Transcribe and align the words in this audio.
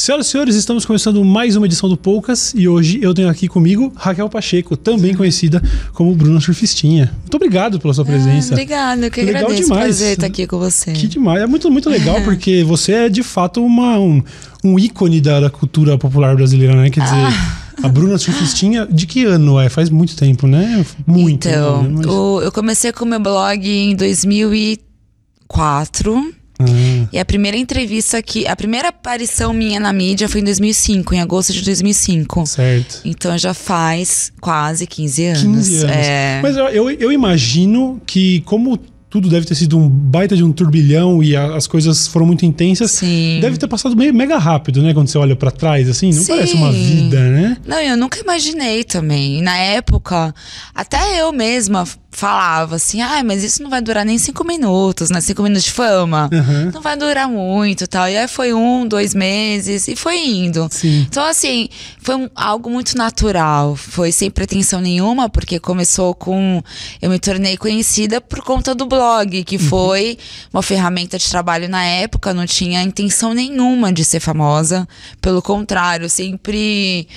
Senhoras 0.00 0.28
e 0.28 0.30
senhores, 0.30 0.54
estamos 0.56 0.86
começando 0.86 1.22
mais 1.22 1.56
uma 1.56 1.66
edição 1.66 1.86
do 1.86 1.94
Poucas 1.94 2.54
e 2.56 2.66
hoje 2.66 2.98
eu 3.02 3.12
tenho 3.12 3.28
aqui 3.28 3.46
comigo 3.46 3.92
Raquel 3.94 4.30
Pacheco, 4.30 4.74
também 4.74 5.14
conhecida 5.14 5.62
como 5.92 6.14
Bruna 6.14 6.40
Surfistinha. 6.40 7.12
Muito 7.20 7.34
obrigado 7.34 7.78
pela 7.78 7.92
sua 7.92 8.06
presença. 8.06 8.48
Ah, 8.48 8.52
obrigada, 8.54 9.06
eu 9.08 9.10
que 9.10 9.20
Legal 9.20 9.42
agradeço. 9.42 9.64
demais. 9.68 9.84
Prazer 9.84 10.12
estar 10.14 10.26
aqui 10.26 10.46
com 10.46 10.58
você. 10.58 10.94
Que 10.94 11.06
demais. 11.06 11.42
É 11.42 11.46
muito, 11.46 11.70
muito 11.70 11.90
legal 11.90 12.18
porque 12.24 12.64
você 12.64 12.92
é 12.92 13.08
de 13.10 13.22
fato 13.22 13.62
uma, 13.62 13.98
um, 13.98 14.22
um 14.64 14.78
ícone 14.78 15.20
da, 15.20 15.38
da 15.38 15.50
cultura 15.50 15.98
popular 15.98 16.34
brasileira, 16.34 16.74
né? 16.74 16.88
Quer 16.88 17.04
dizer, 17.04 17.16
Ah. 17.16 17.58
a 17.82 17.88
Bruna 17.90 18.16
Surfistinha, 18.16 18.88
de 18.90 19.06
que 19.06 19.26
ano 19.26 19.60
é? 19.60 19.68
Faz 19.68 19.90
muito 19.90 20.16
tempo, 20.16 20.46
né? 20.46 20.82
Muito. 21.06 21.46
Então, 21.46 21.82
né? 21.82 21.90
Mas- 21.96 22.06
eu 22.06 22.50
comecei 22.54 22.90
com 22.90 23.04
o 23.04 23.08
meu 23.08 23.20
blog 23.20 23.68
em 23.68 23.94
2004. 23.94 26.39
Ah, 26.60 27.08
E 27.12 27.18
a 27.18 27.24
primeira 27.24 27.56
entrevista 27.56 28.20
que. 28.22 28.46
A 28.46 28.54
primeira 28.56 28.88
aparição 28.88 29.52
minha 29.52 29.80
na 29.80 29.92
mídia 29.92 30.28
foi 30.28 30.40
em 30.40 30.44
2005, 30.44 31.14
em 31.14 31.20
agosto 31.20 31.52
de 31.52 31.62
2005. 31.62 32.46
certo. 32.46 33.00
Então 33.04 33.36
já 33.38 33.54
faz 33.54 34.32
quase 34.40 34.86
15 34.86 35.24
anos. 35.26 35.42
15 35.42 35.84
anos. 35.84 35.96
É. 35.96 36.40
Mas 36.42 36.56
eu, 36.56 36.64
eu, 36.68 36.90
eu 36.90 37.12
imagino 37.12 38.00
que, 38.06 38.40
como 38.42 38.78
tudo 39.08 39.28
deve 39.28 39.44
ter 39.44 39.56
sido 39.56 39.76
um 39.76 39.88
baita 39.88 40.36
de 40.36 40.44
um 40.44 40.52
turbilhão 40.52 41.20
e 41.20 41.34
a- 41.34 41.56
as 41.56 41.66
coisas 41.66 42.06
foram 42.06 42.24
muito 42.24 42.46
intensas, 42.46 42.92
Sim. 42.92 43.38
deve 43.40 43.56
ter 43.56 43.66
passado 43.66 43.96
meio, 43.96 44.14
mega 44.14 44.38
rápido, 44.38 44.80
né? 44.80 44.94
Quando 44.94 45.08
você 45.08 45.18
olha 45.18 45.34
pra 45.34 45.50
trás, 45.50 45.88
assim, 45.88 46.12
não 46.12 46.22
Sim. 46.22 46.28
parece 46.28 46.54
uma 46.54 46.70
vida, 46.70 47.18
né? 47.28 47.56
Não, 47.66 47.80
eu 47.80 47.96
nunca 47.96 48.20
imaginei 48.20 48.84
também. 48.84 49.42
Na 49.42 49.56
época, 49.56 50.32
até 50.72 51.20
eu 51.20 51.32
mesma 51.32 51.84
falava 52.20 52.76
assim, 52.76 53.00
ah, 53.00 53.22
mas 53.24 53.42
isso 53.42 53.62
não 53.62 53.70
vai 53.70 53.80
durar 53.80 54.04
nem 54.04 54.18
cinco 54.18 54.44
minutos, 54.46 55.08
né? 55.08 55.20
Cinco 55.22 55.42
minutos 55.42 55.64
de 55.64 55.70
fama. 55.72 56.28
Aham. 56.32 56.70
Não 56.74 56.82
vai 56.82 56.96
durar 56.96 57.26
muito 57.28 57.84
e 57.84 57.86
tal. 57.86 58.06
E 58.08 58.16
aí 58.16 58.28
foi 58.28 58.52
um, 58.52 58.86
dois 58.86 59.14
meses 59.14 59.88
e 59.88 59.96
foi 59.96 60.18
indo. 60.18 60.68
Sim. 60.70 61.06
Então, 61.08 61.24
assim, 61.24 61.68
foi 62.02 62.16
um- 62.16 62.28
algo 62.34 62.68
muito 62.68 62.96
natural. 62.96 63.74
Foi 63.74 64.12
sem 64.12 64.30
pretensão 64.30 64.80
nenhuma, 64.82 65.30
porque 65.30 65.58
começou 65.58 66.14
com. 66.14 66.62
Eu 67.00 67.08
me 67.10 67.18
tornei 67.18 67.56
conhecida 67.56 68.20
por 68.20 68.42
conta 68.42 68.74
do 68.74 68.84
blog, 68.86 69.42
que 69.44 69.58
foi 69.58 70.18
uma 70.52 70.62
ferramenta 70.62 71.18
de 71.18 71.26
trabalho 71.28 71.68
na 71.68 71.82
época, 71.84 72.34
não 72.34 72.44
tinha 72.46 72.82
intenção 72.82 73.32
nenhuma 73.32 73.90
de 73.92 74.04
ser 74.04 74.20
famosa. 74.20 74.86
Pelo 75.22 75.40
contrário, 75.40 76.08
sempre. 76.10 77.08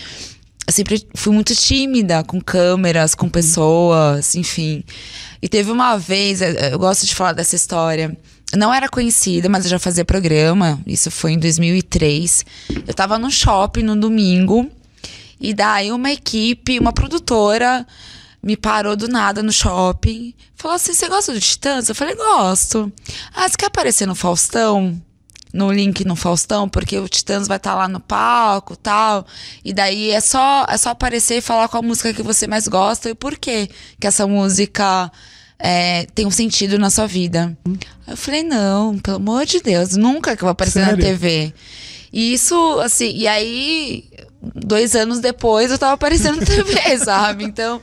Eu 0.65 0.71
sempre 0.71 1.05
fui 1.13 1.33
muito 1.33 1.53
tímida 1.53 2.23
com 2.23 2.39
câmeras, 2.39 3.13
com 3.13 3.27
pessoas, 3.27 4.35
enfim. 4.35 4.83
E 5.41 5.49
teve 5.49 5.71
uma 5.71 5.97
vez, 5.97 6.41
eh, 6.41 6.69
eu 6.71 6.79
gosto 6.79 7.05
de 7.05 7.13
falar 7.13 7.33
dessa 7.33 7.55
história. 7.55 8.17
Eu 8.51 8.57
não 8.57 8.73
era 8.73 8.87
conhecida, 8.87 9.49
mas 9.49 9.65
eu 9.65 9.71
já 9.71 9.79
fazia 9.79 10.05
programa. 10.05 10.79
Isso 10.87 11.11
foi 11.11 11.33
em 11.33 11.39
2003. 11.39 12.45
Eu 12.87 12.93
tava 12.93 13.17
no 13.17 13.29
shopping 13.29 13.83
no 13.83 13.95
domingo. 13.95 14.69
E 15.39 15.53
daí 15.53 15.91
uma 15.91 16.11
equipe, 16.11 16.79
uma 16.79 16.93
produtora, 16.93 17.85
me 18.41 18.55
parou 18.55 18.95
do 18.95 19.09
nada 19.09 19.43
no 19.43 19.51
shopping. 19.51 20.33
Falou 20.55 20.75
assim: 20.75 20.93
Você 20.93 21.09
gosta 21.09 21.33
do 21.33 21.41
Titãs? 21.41 21.89
Eu 21.89 21.95
falei: 21.95 22.15
Gosto. 22.15 22.91
Ah, 23.33 23.49
você 23.49 23.55
quer 23.57 23.65
aparecer 23.65 24.05
no 24.05 24.15
Faustão? 24.15 25.01
No 25.53 25.71
link 25.71 26.03
no 26.03 26.15
Faustão, 26.15 26.67
porque 26.67 26.97
o 26.97 27.07
Titãs 27.07 27.47
vai 27.47 27.57
estar 27.57 27.75
lá 27.75 27.87
no 27.87 27.99
palco 27.99 28.75
tal. 28.75 29.25
E 29.63 29.71
daí 29.71 30.09
é 30.09 30.19
só, 30.19 30.65
é 30.67 30.75
só 30.77 30.89
aparecer 30.89 31.37
e 31.37 31.41
falar 31.41 31.67
qual 31.67 31.83
música 31.83 32.11
que 32.11 32.23
você 32.23 32.47
mais 32.47 32.67
gosta 32.67 33.11
e 33.11 33.15
por 33.15 33.37
quê 33.37 33.69
que 33.99 34.07
essa 34.07 34.25
música 34.25 35.11
é, 35.59 36.05
tem 36.13 36.25
um 36.25 36.31
sentido 36.31 36.77
na 36.77 36.89
sua 36.89 37.05
vida. 37.05 37.55
Eu 38.07 38.17
falei, 38.17 38.43
não, 38.43 38.97
pelo 38.97 39.17
amor 39.17 39.45
de 39.45 39.61
Deus, 39.61 39.95
nunca 39.95 40.35
que 40.35 40.43
eu 40.43 40.47
vou 40.47 40.51
aparecer 40.51 40.83
Sério? 40.83 40.97
na 40.97 41.03
TV. 41.03 41.53
E 42.11 42.33
isso, 42.33 42.79
assim, 42.79 43.11
e 43.15 43.27
aí, 43.27 44.05
dois 44.55 44.95
anos 44.95 45.19
depois, 45.19 45.71
eu 45.71 45.77
tava 45.77 45.93
aparecendo 45.93 46.39
na 46.39 46.45
TV, 46.45 46.97
sabe? 46.99 47.43
Então, 47.43 47.81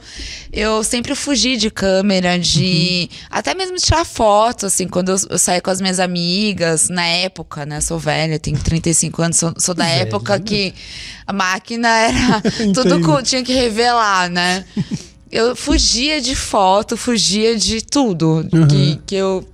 eu 0.52 0.82
sempre 0.84 1.14
fugi 1.14 1.56
de 1.56 1.70
câmera, 1.70 2.38
de. 2.38 3.08
Até 3.30 3.54
mesmo 3.54 3.76
de 3.76 3.82
tirar 3.82 4.04
foto, 4.04 4.66
assim, 4.66 4.86
quando 4.88 5.10
eu, 5.10 5.16
eu 5.30 5.38
saía 5.38 5.60
com 5.60 5.70
as 5.70 5.80
minhas 5.80 5.98
amigas, 6.00 6.88
na 6.88 7.04
época, 7.06 7.64
né? 7.64 7.80
Sou 7.80 7.98
velha, 7.98 8.38
tenho 8.38 8.58
35 8.58 9.22
anos, 9.22 9.36
sou, 9.38 9.54
sou 9.58 9.74
da 9.74 9.84
Velha. 9.84 10.02
época 10.02 10.38
que 10.40 10.74
a 11.26 11.32
máquina 11.32 11.88
era. 11.88 12.42
tudo 12.74 13.00
com- 13.00 13.22
tinha 13.22 13.42
que 13.42 13.52
revelar, 13.54 14.28
né? 14.28 14.64
Eu 15.32 15.54
fugia 15.54 16.20
de 16.20 16.34
foto, 16.34 16.96
fugia 16.96 17.56
de 17.56 17.80
tudo 17.82 18.44
Uhum. 18.52 18.66
que, 18.66 19.00
que 19.06 19.14
eu. 19.14 19.48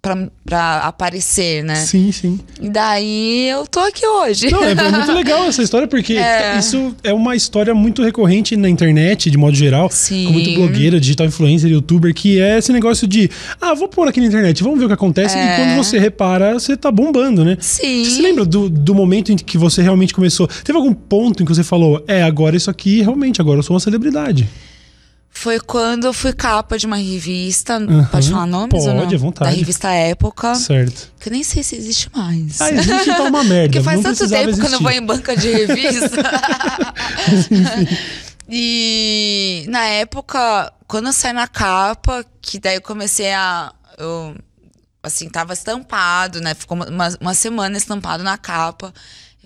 Pra, 0.00 0.28
pra 0.44 0.76
aparecer, 0.82 1.64
né? 1.64 1.74
Sim, 1.74 2.12
sim. 2.12 2.38
E 2.62 2.68
daí 2.68 3.48
eu 3.48 3.66
tô 3.66 3.80
aqui 3.80 4.06
hoje. 4.06 4.48
Não, 4.48 4.62
é, 4.62 4.70
é 4.70 4.90
muito 4.92 5.10
legal 5.12 5.42
essa 5.48 5.60
história, 5.60 5.88
porque 5.88 6.14
É. 6.14 6.56
isso 6.56 6.94
é 7.02 7.12
uma 7.12 7.34
história 7.34 7.74
muito 7.74 8.00
recorrente 8.00 8.56
na 8.56 8.68
internet, 8.68 9.28
de 9.28 9.36
modo 9.36 9.56
geral. 9.56 9.88
Sim. 9.90 10.26
Com 10.26 10.32
muito 10.34 10.54
blogueira, 10.54 11.00
digital 11.00 11.26
influencer, 11.26 11.68
youtuber, 11.68 12.14
que 12.14 12.40
é 12.40 12.58
esse 12.58 12.72
negócio 12.72 13.08
de, 13.08 13.28
ah, 13.60 13.74
vou 13.74 13.88
pôr 13.88 14.06
aqui 14.06 14.20
na 14.20 14.26
internet, 14.26 14.62
vamos 14.62 14.78
ver 14.78 14.84
o 14.84 14.88
que 14.88 14.94
acontece. 14.94 15.36
E 15.36 15.40
É. 15.40 15.56
quando 15.56 15.76
você 15.76 15.98
repara, 15.98 16.54
você 16.54 16.76
tá 16.76 16.92
bombando, 16.92 17.44
né? 17.44 17.58
Sim. 17.60 18.04
Você 18.04 18.10
se 18.12 18.22
lembra 18.22 18.44
do, 18.44 18.70
do 18.70 18.94
momento 18.94 19.32
em 19.32 19.36
que 19.36 19.58
você 19.58 19.82
realmente 19.82 20.14
começou? 20.14 20.46
Teve 20.62 20.78
algum 20.78 20.94
ponto 20.94 21.42
em 21.42 21.46
que 21.46 21.52
você 21.52 21.64
falou, 21.64 22.04
é, 22.06 22.22
agora 22.22 22.56
isso 22.56 22.70
aqui, 22.70 23.02
realmente, 23.02 23.40
agora 23.40 23.58
eu 23.58 23.62
sou 23.64 23.74
uma 23.74 23.80
celebridade? 23.80 24.48
Foi 25.30 25.60
quando 25.60 26.04
eu 26.04 26.12
fui 26.12 26.32
capa 26.32 26.76
de 26.76 26.86
uma 26.86 26.96
revista. 26.96 27.74
Aham. 27.76 28.08
Pode 28.10 28.30
falar 28.30 28.46
nomes 28.46 28.84
ou 28.86 28.94
Pode, 28.94 29.10
não? 29.10 29.14
à 29.14 29.18
vontade. 29.18 29.50
Da 29.50 29.56
revista 29.56 29.88
Época. 29.90 30.54
Certo. 30.56 31.12
Que 31.20 31.28
eu 31.28 31.32
nem 31.32 31.44
sei 31.44 31.62
se 31.62 31.76
existe 31.76 32.10
mais. 32.14 32.60
Ah, 32.60 32.70
existe, 32.72 33.06
tá 33.06 33.22
uma 33.22 33.44
merda. 33.44 33.68
Porque 33.68 33.82
faz 33.82 34.02
não 34.02 34.14
tanto 34.14 34.28
tempo 34.28 34.58
que 34.58 34.66
eu 34.66 34.70
não 34.70 34.80
vou 34.80 34.90
existir. 34.90 35.02
em 35.02 35.06
banca 35.06 35.36
de 35.36 35.50
revista. 35.50 36.22
e 38.48 39.64
na 39.68 39.84
época, 39.84 40.72
quando 40.86 41.06
eu 41.06 41.12
saí 41.12 41.32
na 41.32 41.46
capa, 41.46 42.24
que 42.42 42.58
daí 42.58 42.76
eu 42.76 42.82
comecei 42.82 43.32
a. 43.32 43.72
Eu, 43.96 44.34
assim, 45.02 45.28
tava 45.28 45.52
estampado, 45.52 46.40
né? 46.40 46.54
Ficou 46.54 46.76
uma, 46.76 47.08
uma 47.20 47.34
semana 47.34 47.76
estampado 47.76 48.24
na 48.24 48.36
capa. 48.36 48.92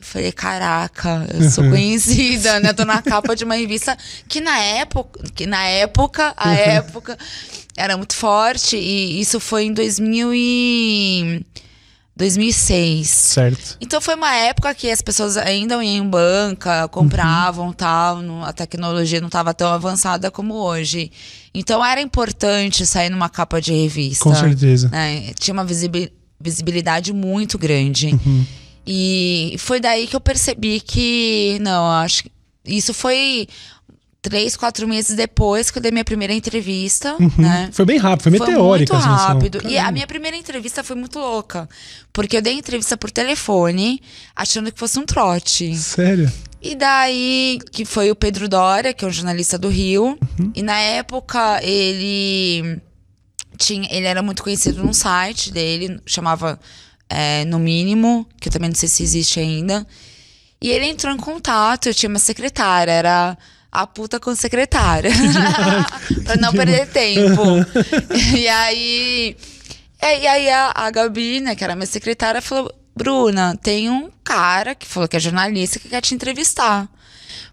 Eu 0.03 0.07
falei, 0.07 0.33
caraca, 0.33 1.27
eu 1.33 1.49
sou 1.49 1.63
conhecida, 1.71 2.59
né? 2.61 2.73
Tô 2.73 2.85
na 2.85 3.01
capa 3.01 3.37
de 3.37 3.45
uma 3.45 3.55
revista 3.55 3.97
que 4.29 4.41
na 4.41 4.59
época, 4.59 5.23
que 5.35 5.47
na 5.47 5.65
época, 5.65 6.35
a 6.37 6.53
época, 6.55 7.17
era 7.77 7.97
muito 7.97 8.15
forte. 8.17 8.77
E 8.77 9.21
isso 9.21 9.39
foi 9.39 9.65
em 9.67 9.73
2000 9.73 10.33
e... 10.35 11.47
2006. 12.15 13.09
Certo. 13.09 13.77
Então 13.81 14.01
foi 14.01 14.15
uma 14.15 14.35
época 14.35 14.75
que 14.75 14.91
as 14.91 15.01
pessoas 15.01 15.37
ainda 15.37 15.75
iam 15.77 15.83
em 15.83 16.07
banca, 16.07 16.87
compravam 16.89 17.73
tal, 17.73 18.21
não- 18.21 18.45
a 18.45 18.53
tecnologia 18.53 19.19
não 19.21 19.29
estava 19.29 19.55
tão 19.55 19.73
avançada 19.73 20.31
como 20.31 20.55
hoje. 20.55 21.11
Então 21.55 21.85
era 21.85 22.01
importante 22.03 22.85
sair 22.87 23.09
numa 23.09 23.29
capa 23.31 23.61
de 23.63 23.73
revista. 23.73 24.25
Com 24.25 24.35
certeza. 24.35 24.89
né? 24.91 25.33
Tinha 25.39 25.55
uma 25.55 25.65
visibi- 25.65 26.13
visibilidade 26.41 27.13
muito 27.15 27.57
grande. 27.57 28.09
Uhum. 28.09 28.45
E 28.87 29.57
foi 29.59 29.81
daí 29.81 30.07
que 30.07 30.17
eu 30.17 30.21
percebi 30.21 30.81
que, 30.81 31.59
não, 31.61 31.91
acho 31.91 32.25
que 32.25 32.33
isso 32.65 32.93
foi 32.93 33.49
três, 34.23 34.57
quatro 34.57 34.87
meses 34.87 35.17
depois 35.17 35.69
que 35.71 35.79
eu 35.79 35.83
dei 35.83 35.91
minha 35.91 36.05
primeira 36.05 36.33
entrevista, 36.33 37.17
né? 37.37 37.69
Foi 37.73 37.85
bem 37.85 37.99
rápido, 37.99 38.23
foi 38.31 38.39
Foi 38.39 38.47
meteórica. 38.47 38.95
muito 38.95 39.07
assim, 39.07 39.25
rápido. 39.25 39.69
E 39.69 39.77
a 39.77 39.91
minha 39.91 40.07
primeira 40.07 40.37
entrevista 40.37 40.85
foi 40.85 40.95
muito 40.95 41.19
louca. 41.19 41.69
Porque 42.13 42.37
eu 42.37 42.43
dei 42.43 42.55
entrevista 42.55 42.97
por 42.97 43.11
telefone, 43.11 44.01
achando 44.35 44.71
que 44.71 44.79
fosse 44.79 44.99
um 44.99 45.05
trote. 45.05 45.77
Sério? 45.77 46.33
E 46.61 46.77
daí, 46.77 47.59
que 47.73 47.85
foi 47.85 48.13
o 48.13 48.15
Pedro 48.15 48.49
Dória, 48.49 48.95
que 48.95 49.05
é 49.05 49.09
um 49.09 49.11
jornalista 49.11 49.59
do 49.59 49.69
Rio. 49.69 50.17
Uhum. 50.39 50.53
E 50.55 50.63
na 50.63 50.79
época, 50.79 51.61
ele 51.65 52.81
tinha, 53.59 53.89
ele 53.91 54.07
era 54.07 54.23
muito 54.23 54.45
conhecido 54.45 54.85
num 54.85 54.93
site 54.93 55.53
dele, 55.53 56.01
chamava 56.07 56.61
é, 57.13 57.45
No 57.45 57.59
Mínimo, 57.59 58.27
que 58.41 58.49
eu 58.49 58.53
também 58.53 58.69
não 58.71 58.77
sei 58.77 58.89
se 58.89 59.03
existe 59.03 59.41
ainda. 59.41 59.87
E 60.61 60.71
ele 60.71 60.87
entrou 60.87 61.13
em 61.13 61.19
contato, 61.19 61.87
eu 61.89 61.95
tinha 61.95 62.09
uma 62.09 62.19
secretária, 62.19 62.93
era 62.93 63.37
a 63.71 63.87
puta 63.87 64.21
com 64.21 64.35
secretária. 64.35 65.11
pra 66.25 66.37
não 66.37 66.53
perder 66.53 66.87
tempo. 66.89 67.43
e 68.37 68.47
aí. 68.47 69.37
é, 70.01 70.21
E 70.21 70.27
aí 70.27 70.51
a, 70.51 70.73
a 70.75 70.91
Gabi, 70.91 71.41
né, 71.41 71.57
que 71.57 71.65
era 71.65 71.75
minha 71.75 71.87
secretária, 71.87 72.43
falou: 72.43 72.73
Bruna, 72.95 73.57
tem 73.63 73.91
um 73.91 74.11
cara 74.23 74.75
que 74.75 74.87
falou 74.87 75.09
que 75.09 75.17
é 75.17 75.21
jornalista 75.21 75.79
que 75.79 75.89
quer 75.89 76.01
te 76.01 76.15
entrevistar. 76.15 76.89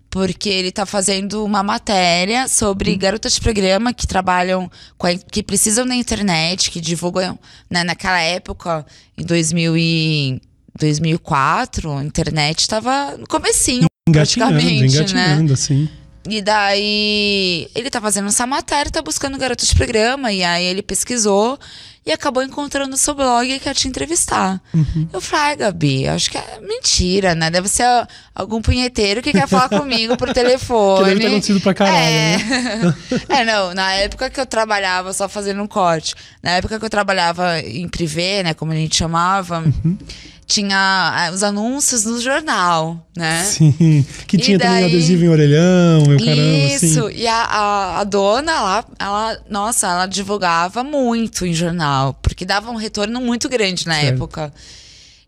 Porque 0.09 0.49
ele 0.49 0.71
tá 0.71 0.85
fazendo 0.85 1.45
uma 1.45 1.61
matéria 1.61 2.47
sobre 2.47 2.95
garotas 2.95 3.33
de 3.33 3.41
programa 3.41 3.93
que 3.93 4.07
trabalham, 4.07 4.69
com 4.97 5.05
a- 5.05 5.13
que 5.15 5.43
precisam 5.43 5.85
da 5.85 5.93
internet, 5.95 6.71
que 6.71 6.81
divulgam, 6.81 7.37
né, 7.69 7.83
naquela 7.83 8.19
época, 8.19 8.85
em 9.17 9.23
2000 9.23 9.77
e 9.77 10.41
2004, 10.79 11.91
a 11.91 12.03
internet 12.03 12.67
tava 12.67 13.17
no 13.17 13.27
comecinho, 13.27 13.87
Engatinhando, 14.07 14.53
praticamente, 14.53 14.95
né? 14.97 15.01
engatinhando, 15.27 15.53
assim. 15.53 15.89
E 16.29 16.41
daí 16.41 17.67
ele 17.75 17.89
tá 17.89 17.99
fazendo 17.99 18.27
essa 18.27 18.45
matéria, 18.45 18.91
tá 18.91 19.01
buscando 19.01 19.37
garoto 19.37 19.65
de 19.65 19.75
programa, 19.75 20.31
e 20.31 20.43
aí 20.43 20.63
ele 20.65 20.81
pesquisou 20.81 21.59
e 22.05 22.11
acabou 22.11 22.41
encontrando 22.41 22.95
o 22.95 22.97
seu 22.97 23.13
blog 23.13 23.47
e 23.47 23.59
quer 23.59 23.75
te 23.75 23.87
entrevistar. 23.87 24.59
Uhum. 24.73 25.07
Eu 25.13 25.21
falei, 25.21 25.45
ai, 25.45 25.55
Gabi, 25.57 26.07
acho 26.07 26.31
que 26.31 26.37
é 26.37 26.59
mentira, 26.61 27.35
né? 27.35 27.51
Deve 27.51 27.67
ser 27.67 27.85
algum 28.33 28.61
punheteiro 28.61 29.21
que 29.21 29.31
quer 29.31 29.47
falar 29.47 29.69
comigo 29.69 30.17
por 30.17 30.33
telefone. 30.33 31.03
Que 31.03 31.09
deve 31.09 31.19
ter 31.19 31.27
acontecido 31.27 31.61
pra 31.61 31.73
caralho, 31.73 31.97
é. 31.97 32.37
né? 32.37 32.95
é, 33.29 33.45
não, 33.45 33.73
na 33.73 33.93
época 33.93 34.29
que 34.29 34.39
eu 34.39 34.45
trabalhava, 34.45 35.13
só 35.13 35.29
fazendo 35.29 35.61
um 35.61 35.67
corte, 35.67 36.15
na 36.41 36.51
época 36.51 36.79
que 36.79 36.85
eu 36.85 36.89
trabalhava 36.89 37.59
em 37.59 37.87
privê, 37.87 38.41
né, 38.43 38.53
como 38.53 38.71
a 38.71 38.75
gente 38.75 38.95
chamava, 38.95 39.59
Uhum. 39.59 39.97
Tinha 40.49 40.75
ah, 40.77 41.29
os 41.31 41.43
anúncios 41.43 42.05
no 42.05 42.19
jornal, 42.19 43.05
né? 43.15 43.43
Sim. 43.43 44.03
Que 44.27 44.35
E 44.35 44.39
tinha 44.39 44.57
também 44.57 44.81
daí- 44.81 44.85
adesivo 44.85 45.23
em 45.25 45.29
orelhão, 45.29 46.03
meu 46.07 46.17
caramba. 46.17 46.41
Isso, 46.41 47.07
Sim. 47.07 47.15
e 47.15 47.27
a, 47.27 47.35
a, 47.43 47.99
a 47.99 48.03
dona 48.03 48.59
lá, 48.59 48.85
ela, 48.97 49.39
nossa, 49.47 49.85
ela 49.87 50.05
divulgava 50.07 50.83
muito 50.83 51.45
em 51.45 51.53
jornal, 51.53 52.15
porque 52.15 52.45
dava 52.45 52.71
um 52.71 52.75
retorno 52.77 53.21
muito 53.21 53.47
grande 53.47 53.85
na 53.85 53.93
Certo. 53.93 54.15
época. 54.15 54.51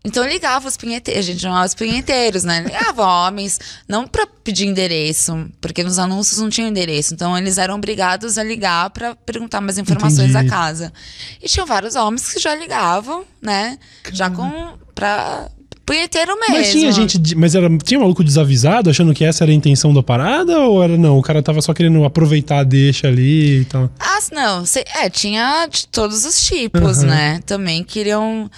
Então 0.04 0.26
ligava 0.26 0.66
os 0.66 0.76
pinheteiros, 0.76 1.20
a 1.24 1.30
gente 1.32 1.40
chamava 1.40 1.64
os 1.66 1.74
pinheteiros, 1.74 2.42
né? 2.42 2.60
Ligava 2.62 3.02
homens, 3.06 3.60
não 3.88 4.06
pra 4.06 4.26
pedir 4.26 4.66
endereço, 4.66 5.46
porque 5.60 5.84
nos 5.84 5.98
anúncios 5.98 6.38
não 6.40 6.50
tinha 6.50 6.66
endereço. 6.66 7.14
Então 7.14 7.38
eles 7.38 7.56
eram 7.58 7.76
obrigados 7.76 8.36
a 8.36 8.42
ligar 8.42 8.90
pra 8.90 9.14
perguntar 9.14 9.60
mais 9.60 9.78
informações 9.78 10.30
Entendi. 10.30 10.48
da 10.48 10.50
casa. 10.50 10.92
E 11.40 11.48
tinham 11.48 11.66
vários 11.66 11.94
homens 11.94 12.32
que 12.32 12.40
já 12.40 12.54
ligavam, 12.54 13.24
né? 13.40 13.78
Já 14.12 14.28
com. 14.28 14.50
pra. 14.94 15.48
punheteiro 15.86 16.34
mesmo. 16.38 16.54
Mas 16.56 16.70
tinha 16.72 16.90
gente. 16.90 17.36
Mas 17.36 17.54
era, 17.54 17.68
tinha 17.78 18.00
maluco 18.00 18.24
desavisado, 18.24 18.90
achando 18.90 19.14
que 19.14 19.24
essa 19.24 19.44
era 19.44 19.52
a 19.52 19.54
intenção 19.54 19.94
da 19.94 20.02
parada? 20.02 20.58
Ou 20.60 20.82
era 20.82 20.96
não? 20.98 21.16
O 21.18 21.22
cara 21.22 21.40
tava 21.42 21.60
só 21.62 21.72
querendo 21.72 22.04
aproveitar 22.04 22.58
a 22.58 22.64
deixa 22.64 23.06
ali 23.06 23.60
e 23.60 23.64
tal. 23.66 23.88
Ah, 24.00 24.18
não. 24.32 24.64
sei- 24.66 24.84
é, 24.96 25.08
tinha 25.08 25.66
de 25.66 25.86
todos 25.86 26.24
os 26.24 26.44
tipos, 26.44 26.98
Aham. 26.98 27.06
né? 27.06 27.40
Também 27.46 27.84
queriam 27.84 28.50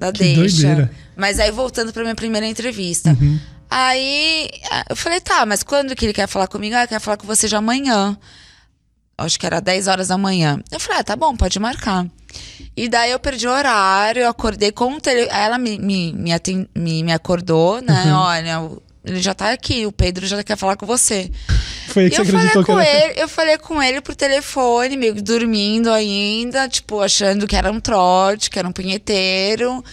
dar 0.00 0.12
Que 0.12 0.18
deixa. 0.34 0.56
doideira. 0.56 0.82
Uhum. 0.82 0.98
Mas 1.16 1.38
aí, 1.38 1.50
voltando 1.50 1.92
pra 1.92 2.02
minha 2.02 2.14
primeira 2.14 2.46
entrevista. 2.46 3.16
Aí, 3.70 4.50
ah, 4.70 4.84
eu 4.90 4.96
falei, 4.96 5.20
tá, 5.20 5.46
mas 5.46 5.62
quando 5.62 5.94
que 5.94 6.06
ele 6.06 6.12
quer 6.12 6.26
falar 6.26 6.48
comigo? 6.48 6.74
Ah, 6.74 6.86
quer 6.86 6.98
falar 7.00 7.16
com 7.18 7.26
você 7.26 7.46
já 7.46 7.58
amanhã. 7.58 8.18
Acho 9.16 9.38
que 9.38 9.46
era 9.46 9.60
10 9.60 9.86
horas 9.86 10.08
da 10.08 10.16
manhã. 10.16 10.58
Eu 10.72 10.80
falei, 10.80 11.00
ah, 11.00 11.04
tá 11.04 11.14
bom, 11.14 11.36
pode 11.36 11.58
marcar. 11.60 12.06
E 12.76 12.88
daí 12.88 13.10
eu 13.10 13.18
perdi 13.18 13.46
o 13.46 13.50
horário, 13.50 14.22
eu 14.22 14.28
acordei 14.28 14.72
com 14.72 14.94
o 14.94 15.00
telefone. 15.00 15.38
Ela 15.38 15.58
me, 15.58 15.78
me, 15.78 16.12
me, 16.14 16.32
me, 16.74 17.04
me 17.04 17.12
acordou, 17.12 17.82
né? 17.82 18.04
Uhum. 18.06 18.12
Olha, 18.18 18.70
ele 19.04 19.20
já 19.20 19.34
tá 19.34 19.52
aqui, 19.52 19.86
o 19.86 19.92
Pedro 19.92 20.26
já 20.26 20.42
quer 20.42 20.56
falar 20.56 20.76
com 20.76 20.86
você. 20.86 21.30
Foi 21.90 22.04
aí 22.04 22.10
que 22.10 22.20
eu 22.20 22.24
você 22.24 22.32
falei, 22.32 22.46
acreditou 22.48 22.64
que 22.64 22.72
com 22.72 22.78
era. 22.80 23.04
ele, 23.12 23.20
eu 23.20 23.28
falei 23.28 23.58
com 23.58 23.82
ele 23.82 24.00
por 24.00 24.14
telefone, 24.14 24.96
meio 24.96 25.14
que 25.14 25.20
dormindo 25.22 25.90
ainda, 25.90 26.68
tipo, 26.68 27.00
achando 27.00 27.46
que 27.46 27.56
era 27.56 27.70
um 27.70 27.80
trote, 27.80 28.48
que 28.50 28.58
era 28.58 28.66
um 28.68 28.72
punheteiro. 28.72 29.84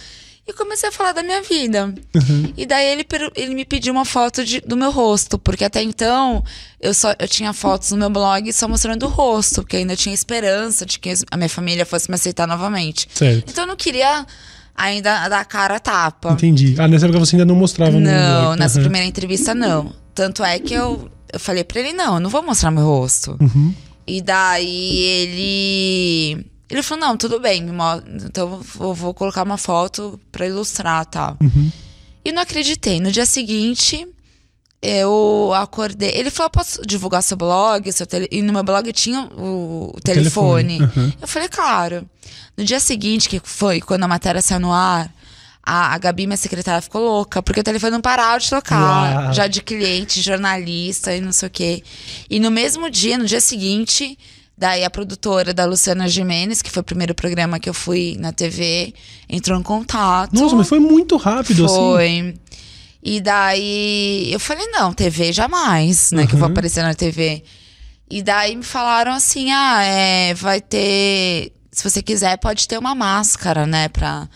E 0.46 0.52
comecei 0.54 0.88
a 0.88 0.92
falar 0.92 1.12
da 1.12 1.22
minha 1.22 1.42
vida. 1.42 1.92
Uhum. 2.16 2.54
E 2.56 2.64
daí 2.64 2.86
ele, 2.86 3.06
ele 3.36 3.54
me 3.54 3.66
pediu 3.66 3.92
uma 3.92 4.06
foto 4.06 4.42
de- 4.42 4.62
do 4.62 4.78
meu 4.78 4.90
rosto, 4.90 5.38
porque 5.38 5.62
até 5.62 5.82
então 5.82 6.42
eu 6.80 6.94
só 6.94 7.14
eu 7.18 7.28
tinha 7.28 7.52
fotos 7.52 7.90
no 7.90 7.98
meu 7.98 8.08
blog 8.08 8.50
só 8.54 8.66
mostrando 8.66 9.04
o 9.04 9.08
rosto, 9.10 9.56
porque 9.60 9.76
ainda 9.76 9.94
tinha 9.94 10.14
esperança 10.14 10.86
de 10.86 10.98
que 10.98 11.12
a 11.30 11.36
minha 11.36 11.50
família 11.50 11.84
fosse 11.84 12.08
me 12.08 12.14
aceitar 12.14 12.46
novamente. 12.48 13.06
Certo. 13.12 13.50
Então 13.50 13.64
eu 13.64 13.68
não 13.68 13.76
queria 13.76 14.24
ainda 14.74 15.28
dar 15.28 15.40
a 15.40 15.44
cara 15.44 15.76
a 15.76 15.80
tapa. 15.80 16.30
Entendi. 16.32 16.74
Ah, 16.78 16.88
nessa 16.88 17.04
época 17.04 17.18
você 17.18 17.36
ainda 17.36 17.44
não 17.44 17.54
mostrava 17.54 17.92
no 17.92 18.00
Não, 18.00 18.44
blog. 18.46 18.58
nessa 18.58 18.78
Aham. 18.78 18.84
primeira 18.84 19.06
entrevista 19.06 19.54
não. 19.54 19.92
Tanto 20.14 20.42
é 20.42 20.58
que 20.58 20.72
eu, 20.72 21.10
eu 21.32 21.40
falei 21.40 21.64
pra 21.64 21.80
ele, 21.80 21.92
não, 21.92 22.14
eu 22.14 22.20
não 22.20 22.30
vou 22.30 22.42
mostrar 22.42 22.70
meu 22.70 22.84
rosto. 22.84 23.36
Uhum. 23.40 23.74
E 24.06 24.22
daí 24.22 24.98
ele. 24.98 26.46
Ele 26.70 26.82
falou, 26.82 27.06
não, 27.06 27.16
tudo 27.16 27.40
bem, 27.40 27.66
então 28.24 28.60
eu 28.78 28.94
vou 28.94 29.14
colocar 29.14 29.42
uma 29.42 29.56
foto 29.56 30.20
pra 30.30 30.46
ilustrar 30.46 31.06
tal. 31.06 31.36
Uhum. 31.40 31.72
E 32.24 32.30
não 32.30 32.42
acreditei. 32.42 33.00
No 33.00 33.10
dia 33.10 33.24
seguinte, 33.24 34.06
eu 34.82 35.50
acordei. 35.54 36.10
Ele 36.10 36.30
falou, 36.30 36.50
posso 36.50 36.82
divulgar 36.82 37.22
seu 37.22 37.38
blog? 37.38 37.90
Seu 37.90 38.06
tele... 38.06 38.28
E 38.30 38.42
no 38.42 38.52
meu 38.52 38.62
blog 38.62 38.92
tinha 38.92 39.22
o, 39.36 39.94
o 39.96 40.00
telefone. 40.02 40.78
telefone, 40.78 41.06
uhum. 41.06 41.12
Eu 41.22 41.28
falei, 41.28 41.48
claro. 41.48 42.06
No 42.54 42.64
dia 42.64 42.80
seguinte, 42.80 43.30
que 43.30 43.40
foi 43.42 43.80
quando 43.80 44.04
a 44.04 44.08
matéria 44.08 44.42
saiu 44.42 44.60
no 44.60 44.72
ar, 44.72 45.10
a, 45.62 45.94
a 45.94 45.98
Gabi, 45.98 46.26
minha 46.26 46.36
secretária, 46.36 46.80
ficou 46.80 47.02
louca, 47.02 47.42
porque 47.42 47.60
o 47.60 47.64
telefone 47.64 47.92
não 47.92 48.00
parava 48.00 48.38
de 48.38 48.48
tocar. 48.50 49.24
Uau. 49.24 49.32
Já 49.34 49.46
de 49.46 49.60
cliente, 49.62 50.20
jornalista 50.22 51.14
e 51.14 51.20
não 51.20 51.32
sei 51.32 51.48
o 51.48 51.50
quê. 51.50 51.82
E 52.30 52.40
no 52.40 52.50
mesmo 52.50 52.88
dia, 52.90 53.18
no 53.18 53.26
dia 53.26 53.40
seguinte, 53.40 54.18
daí 54.56 54.84
a 54.84 54.90
produtora 54.90 55.52
da 55.52 55.64
Luciana 55.66 56.08
Jimenez, 56.08 56.62
que 56.62 56.70
foi 56.70 56.80
o 56.80 56.84
primeiro 56.84 57.14
programa 57.14 57.60
que 57.60 57.68
eu 57.68 57.74
fui 57.74 58.16
na 58.18 58.32
TV, 58.32 58.94
entrou 59.28 59.58
em 59.58 59.62
contato. 59.62 60.32
Nossa, 60.34 60.56
mas 60.56 60.68
foi 60.68 60.80
muito 60.80 61.16
rápido 61.16 61.66
assim. 61.66 61.74
Foi. 61.74 62.34
E 63.02 63.20
daí 63.20 64.32
eu 64.32 64.40
falei, 64.40 64.66
não, 64.68 64.92
TV 64.92 65.32
jamais, 65.32 66.10
né? 66.12 66.26
Que 66.26 66.34
eu 66.34 66.38
vou 66.38 66.46
Uhum. 66.48 66.52
aparecer 66.52 66.82
na 66.82 66.94
TV. 66.94 67.44
E 68.10 68.22
daí 68.22 68.56
me 68.56 68.62
falaram 68.64 69.12
assim: 69.12 69.52
ah, 69.52 69.82
é, 69.82 70.34
vai 70.34 70.60
ter. 70.60 71.52
Se 71.70 71.84
você 71.88 72.02
quiser, 72.02 72.36
pode 72.38 72.66
ter 72.66 72.78
uma 72.78 72.94
máscara, 72.94 73.66
né? 73.66 73.88
Pra. 73.88 74.28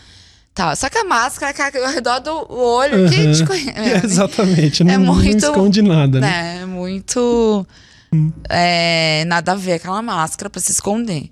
Tal. 0.53 0.75
Só 0.75 0.87
que 0.89 0.97
a 0.99 1.03
máscara 1.03 1.51
é 1.57 1.85
ao 1.85 1.91
redor 1.91 2.19
do 2.19 2.53
olho, 2.53 3.09
que 3.09 3.15
a 3.15 3.23
gente 3.23 3.41
Uhum. 3.41 3.47
conhece. 3.47 4.05
Exatamente. 4.05 4.83
Não, 4.83 4.93
É 4.93 4.97
não 4.97 5.15
muito- 5.15 5.37
esconde 5.45 5.81
nada, 5.81 6.19
né? 6.19 6.27
né? 6.27 6.59
É 6.61 6.65
muito. 6.65 7.65
Hum. 8.13 8.31
é, 8.47 9.23
nada 9.25 9.53
a 9.53 9.55
ver 9.55 9.73
aquela 9.73 10.01
máscara 10.03 10.47
pra 10.47 10.61
se 10.61 10.71
esconder. 10.71 11.31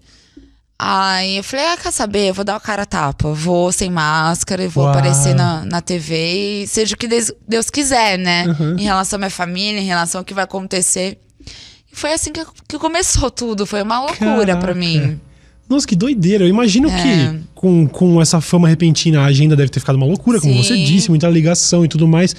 Aí 0.83 1.38
eu 1.38 1.44
falei, 1.44 1.68
ah, 1.68 1.77
quer 1.77 1.91
saber? 1.91 2.29
Eu 2.29 2.33
vou 2.33 2.44
dar 2.44 2.57
o 2.57 2.59
cara 2.59 2.81
a 2.81 2.85
tapa. 2.88 3.31
Vou 3.33 3.71
sem 3.71 3.91
máscara 3.91 4.63
e 4.63 4.68
vou 4.68 4.85
Uau. 4.85 4.91
aparecer 4.91 5.35
na, 5.35 5.63
na 5.63 5.79
TV 5.79 6.63
e 6.63 6.67
seja 6.67 6.95
o 6.95 6.97
que 6.97 7.07
Deus, 7.07 7.31
Deus 7.47 7.69
quiser, 7.69 8.17
né? 8.17 8.47
Uhum. 8.47 8.75
Em 8.79 8.83
relação 8.85 9.17
à 9.17 9.19
minha 9.19 9.29
família, 9.29 9.79
em 9.79 9.85
relação 9.85 10.21
ao 10.21 10.25
que 10.25 10.33
vai 10.33 10.44
acontecer. 10.45 11.19
E 11.91 11.95
foi 11.95 12.13
assim 12.13 12.31
que, 12.31 12.44
que 12.67 12.79
começou 12.79 13.29
tudo. 13.29 13.67
Foi 13.67 13.83
uma 13.83 14.00
loucura 14.00 14.57
pra 14.57 14.74
mim. 14.74 15.21
Nossa, 15.71 15.88
que 15.88 15.95
doideira. 15.95 16.44
Eu 16.44 16.50
imagino 16.50 16.89
É. 16.89 17.01
que 17.01 17.39
com, 17.56 17.88
com 17.88 18.21
essa 18.21 18.41
fama 18.41 18.68
repentina 18.68 19.21
a 19.21 19.25
agenda 19.25 19.56
deve 19.56 19.69
ter 19.69 19.79
ficado 19.79 19.95
uma 19.95 20.06
loucura, 20.06 20.39
como 20.39 20.53
Sim. 20.53 20.62
você 20.63 20.75
disse, 20.83 21.09
muita 21.09 21.29
ligação 21.29 21.85
e 21.85 21.88
tudo 21.88 22.07
mais. 22.07 22.35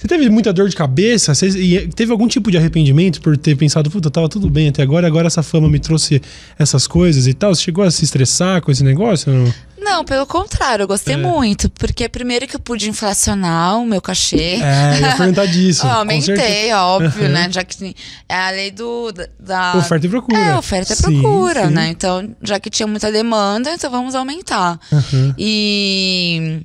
Você 0.00 0.08
teve 0.08 0.30
muita 0.30 0.50
dor 0.50 0.66
de 0.68 0.74
cabeça? 0.74 1.34
Você 1.34 1.48
e 1.48 1.86
teve 1.88 2.10
algum 2.10 2.26
tipo 2.26 2.50
de 2.50 2.56
arrependimento 2.56 3.20
por 3.20 3.36
ter 3.36 3.54
pensado, 3.54 3.90
puta, 3.90 4.10
tava 4.10 4.30
tudo 4.30 4.48
bem 4.48 4.68
até 4.68 4.82
agora, 4.82 5.06
agora 5.06 5.26
essa 5.26 5.42
fama 5.42 5.68
me 5.68 5.78
trouxe 5.78 6.22
essas 6.58 6.86
coisas 6.86 7.26
e 7.26 7.34
tal? 7.34 7.54
Você 7.54 7.60
chegou 7.62 7.84
a 7.84 7.90
se 7.90 8.02
estressar 8.04 8.62
com 8.62 8.70
esse 8.70 8.82
negócio? 8.82 9.30
Não? 9.30 9.52
Não, 9.82 10.04
pelo 10.04 10.26
contrário, 10.26 10.84
eu 10.84 10.86
gostei 10.88 11.14
É. 11.14 11.16
muito. 11.18 11.68
Porque 11.70 12.08
primeiro 12.08 12.46
que 12.46 12.54
eu 12.56 12.60
pude 12.60 12.88
inflacionar 12.88 13.78
o 13.78 13.86
meu 13.86 14.00
cachê. 14.00 14.58
É, 14.62 14.96
eu 14.96 15.00
ia 15.00 15.16
perguntar 15.16 15.46
disso. 15.46 15.84
Eu 15.86 15.90
aumentei, 15.92 16.72
óbvio, 16.72 17.24
Uhum. 17.26 17.32
né? 17.32 17.48
Já 17.50 17.64
que 17.64 17.94
é 18.28 18.34
a 18.36 18.50
lei 18.50 18.70
do, 18.70 19.10
da- 19.12 19.28
da. 19.38 19.78
Oferta 19.78 20.06
e 20.06 20.08
procura. 20.08 20.38
É, 20.38 20.54
oferta 20.56 20.92
e 20.92 20.96
Sim, 20.96 21.02
procura, 21.20 21.66
sim. 21.68 21.74
né? 21.74 21.88
Então, 21.88 22.30
já 22.42 22.60
que 22.60 22.70
tinha 22.70 22.86
muita 22.86 23.10
demanda, 23.10 23.70
então 23.72 23.90
vamos 23.90 24.14
aumentar. 24.14 24.78
Uhum. 24.92 25.34
E. 25.38 26.60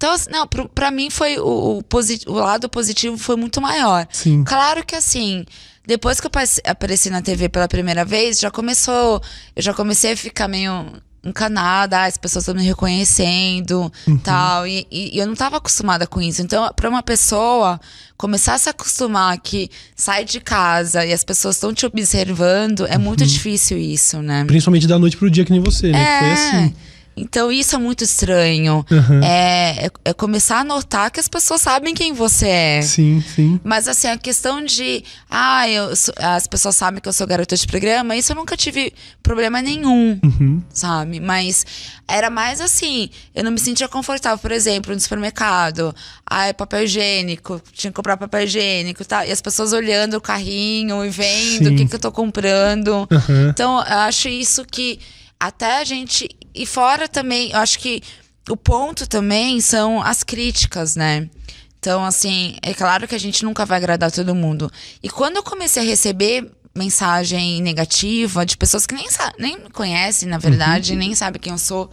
Então, 0.00 0.14
assim, 0.14 0.30
não, 0.30 0.46
pro- 0.46 0.66
pra 0.66 0.90
mim 0.90 1.10
foi 1.10 1.38
o, 1.38 1.78
o, 1.78 1.82
o 2.26 2.32
lado 2.32 2.70
positivo 2.70 3.18
foi 3.18 3.36
muito 3.36 3.60
maior. 3.60 4.06
Sim. 4.10 4.42
Claro 4.44 4.82
que 4.82 4.94
assim, 4.96 5.44
depois 5.86 6.18
que 6.18 6.26
eu 6.26 6.30
apareci 6.64 7.10
na 7.10 7.20
TV 7.20 7.50
pela 7.50 7.68
primeira 7.68 8.02
vez, 8.02 8.38
já 8.38 8.50
começou. 8.50 9.20
Eu 9.54 9.62
já 9.62 9.74
comecei 9.74 10.12
a 10.12 10.16
ficar 10.16 10.48
meio 10.48 10.86
encanada, 11.22 11.98
ah, 11.98 12.04
as 12.06 12.16
pessoas 12.16 12.44
estão 12.44 12.54
me 12.54 12.66
reconhecendo 12.66 13.92
Uhum. 14.06 14.16
tal. 14.16 14.66
E, 14.66 14.86
e- 14.90 15.14
e 15.14 15.18
eu 15.18 15.26
não 15.26 15.34
estava 15.34 15.58
acostumada 15.58 16.06
com 16.06 16.18
isso. 16.18 16.40
Então, 16.40 16.72
para 16.74 16.88
uma 16.88 17.02
pessoa 17.02 17.78
começar 18.16 18.54
a 18.54 18.58
se 18.58 18.70
acostumar 18.70 19.38
que 19.38 19.70
sai 19.94 20.24
de 20.24 20.40
casa 20.40 21.04
e 21.04 21.12
as 21.12 21.22
pessoas 21.22 21.56
estão 21.56 21.74
te 21.74 21.84
observando, 21.84 22.86
é 22.86 22.96
Uhum. 22.96 23.02
muito 23.02 23.26
difícil 23.26 23.76
isso, 23.76 24.22
né? 24.22 24.44
Principalmente 24.46 24.86
da 24.86 24.98
noite 24.98 25.18
pro 25.18 25.30
dia 25.30 25.44
que 25.44 25.50
nem 25.52 25.60
você, 25.60 25.92
né? 25.92 26.04
Que 26.04 26.18
Foi 26.24 26.32
assim. 26.32 26.74
Então 27.20 27.52
isso 27.52 27.76
é 27.76 27.78
muito 27.78 28.02
estranho. 28.04 28.84
Uhum. 28.90 29.22
É, 29.22 29.86
é- 29.86 29.90
é 30.06 30.12
começar 30.12 30.60
a 30.60 30.64
notar 30.64 31.10
que 31.10 31.20
as 31.20 31.28
pessoas 31.28 31.60
sabem 31.60 31.94
quem 31.94 32.12
você 32.12 32.48
é. 32.48 32.82
Sim, 32.82 33.22
sim. 33.34 33.60
Mas 33.62 33.86
assim, 33.88 34.08
a 34.08 34.16
questão 34.16 34.64
de. 34.64 35.04
Ah, 35.30 35.68
eu 35.68 35.90
as 36.16 36.46
pessoas 36.46 36.76
sabem 36.76 37.00
que 37.00 37.08
eu 37.08 37.12
sou 37.12 37.26
garota 37.26 37.54
de 37.56 37.66
programa, 37.66 38.16
isso 38.16 38.32
eu 38.32 38.36
nunca 38.36 38.56
tive 38.56 38.92
problema 39.22 39.60
nenhum, 39.62 40.18
Uhum. 40.24 40.62
sabe? 40.72 41.20
Mas 41.20 41.64
era 42.08 42.30
mais 42.30 42.60
assim, 42.60 43.10
eu 43.34 43.44
não 43.44 43.50
me 43.52 43.58
sentia 43.60 43.86
confortável, 43.88 44.38
por 44.38 44.50
exemplo, 44.52 44.92
no 44.94 45.00
supermercado. 45.00 45.94
Ah, 46.28 46.46
é 46.46 46.52
papel 46.52 46.84
higiênico, 46.84 47.60
tinha 47.72 47.90
que 47.90 47.96
comprar 47.96 48.16
papel 48.16 48.42
higiênico 48.44 49.02
e 49.02 49.04
tal. 49.04 49.24
E 49.24 49.30
as 49.30 49.40
pessoas 49.40 49.72
olhando 49.72 50.14
o 50.14 50.20
carrinho 50.20 51.04
e 51.04 51.10
vendo 51.10 51.68
Sim. 51.68 51.74
o 51.74 51.76
que, 51.76 51.86
que 51.86 51.94
eu 51.94 52.00
tô 52.00 52.10
comprando. 52.12 53.06
Uhum. 53.10 53.48
Então, 53.50 53.76
eu 53.78 53.98
acho 53.98 54.28
isso 54.28 54.64
que 54.64 54.98
até 55.40 55.78
a 55.78 55.84
gente. 55.84 56.28
E 56.54 56.66
fora 56.66 57.08
também, 57.08 57.50
eu 57.50 57.58
acho 57.58 57.78
que 57.78 58.02
o 58.48 58.56
ponto 58.56 59.08
também 59.08 59.60
são 59.60 60.02
as 60.02 60.22
críticas, 60.22 60.94
né? 60.94 61.28
Então, 61.78 62.04
assim, 62.04 62.56
é 62.62 62.74
claro 62.74 63.08
que 63.08 63.14
a 63.14 63.20
gente 63.20 63.42
nunca 63.42 63.64
vai 63.64 63.78
agradar 63.78 64.12
todo 64.12 64.34
mundo. 64.34 64.70
E 65.02 65.08
quando 65.08 65.36
eu 65.36 65.42
comecei 65.42 65.82
a 65.82 65.86
receber 65.86 66.50
mensagem 66.76 67.62
negativa 67.62 68.44
de 68.44 68.56
pessoas 68.56 68.86
que 68.86 68.94
nem, 68.94 69.08
nem 69.38 69.56
me 69.56 69.70
conhecem, 69.70 70.28
na 70.28 70.36
verdade, 70.36 70.92
uhum. 70.92 70.98
nem 70.98 71.14
sabem 71.14 71.40
quem 71.40 71.52
eu 71.52 71.58
sou, 71.58 71.90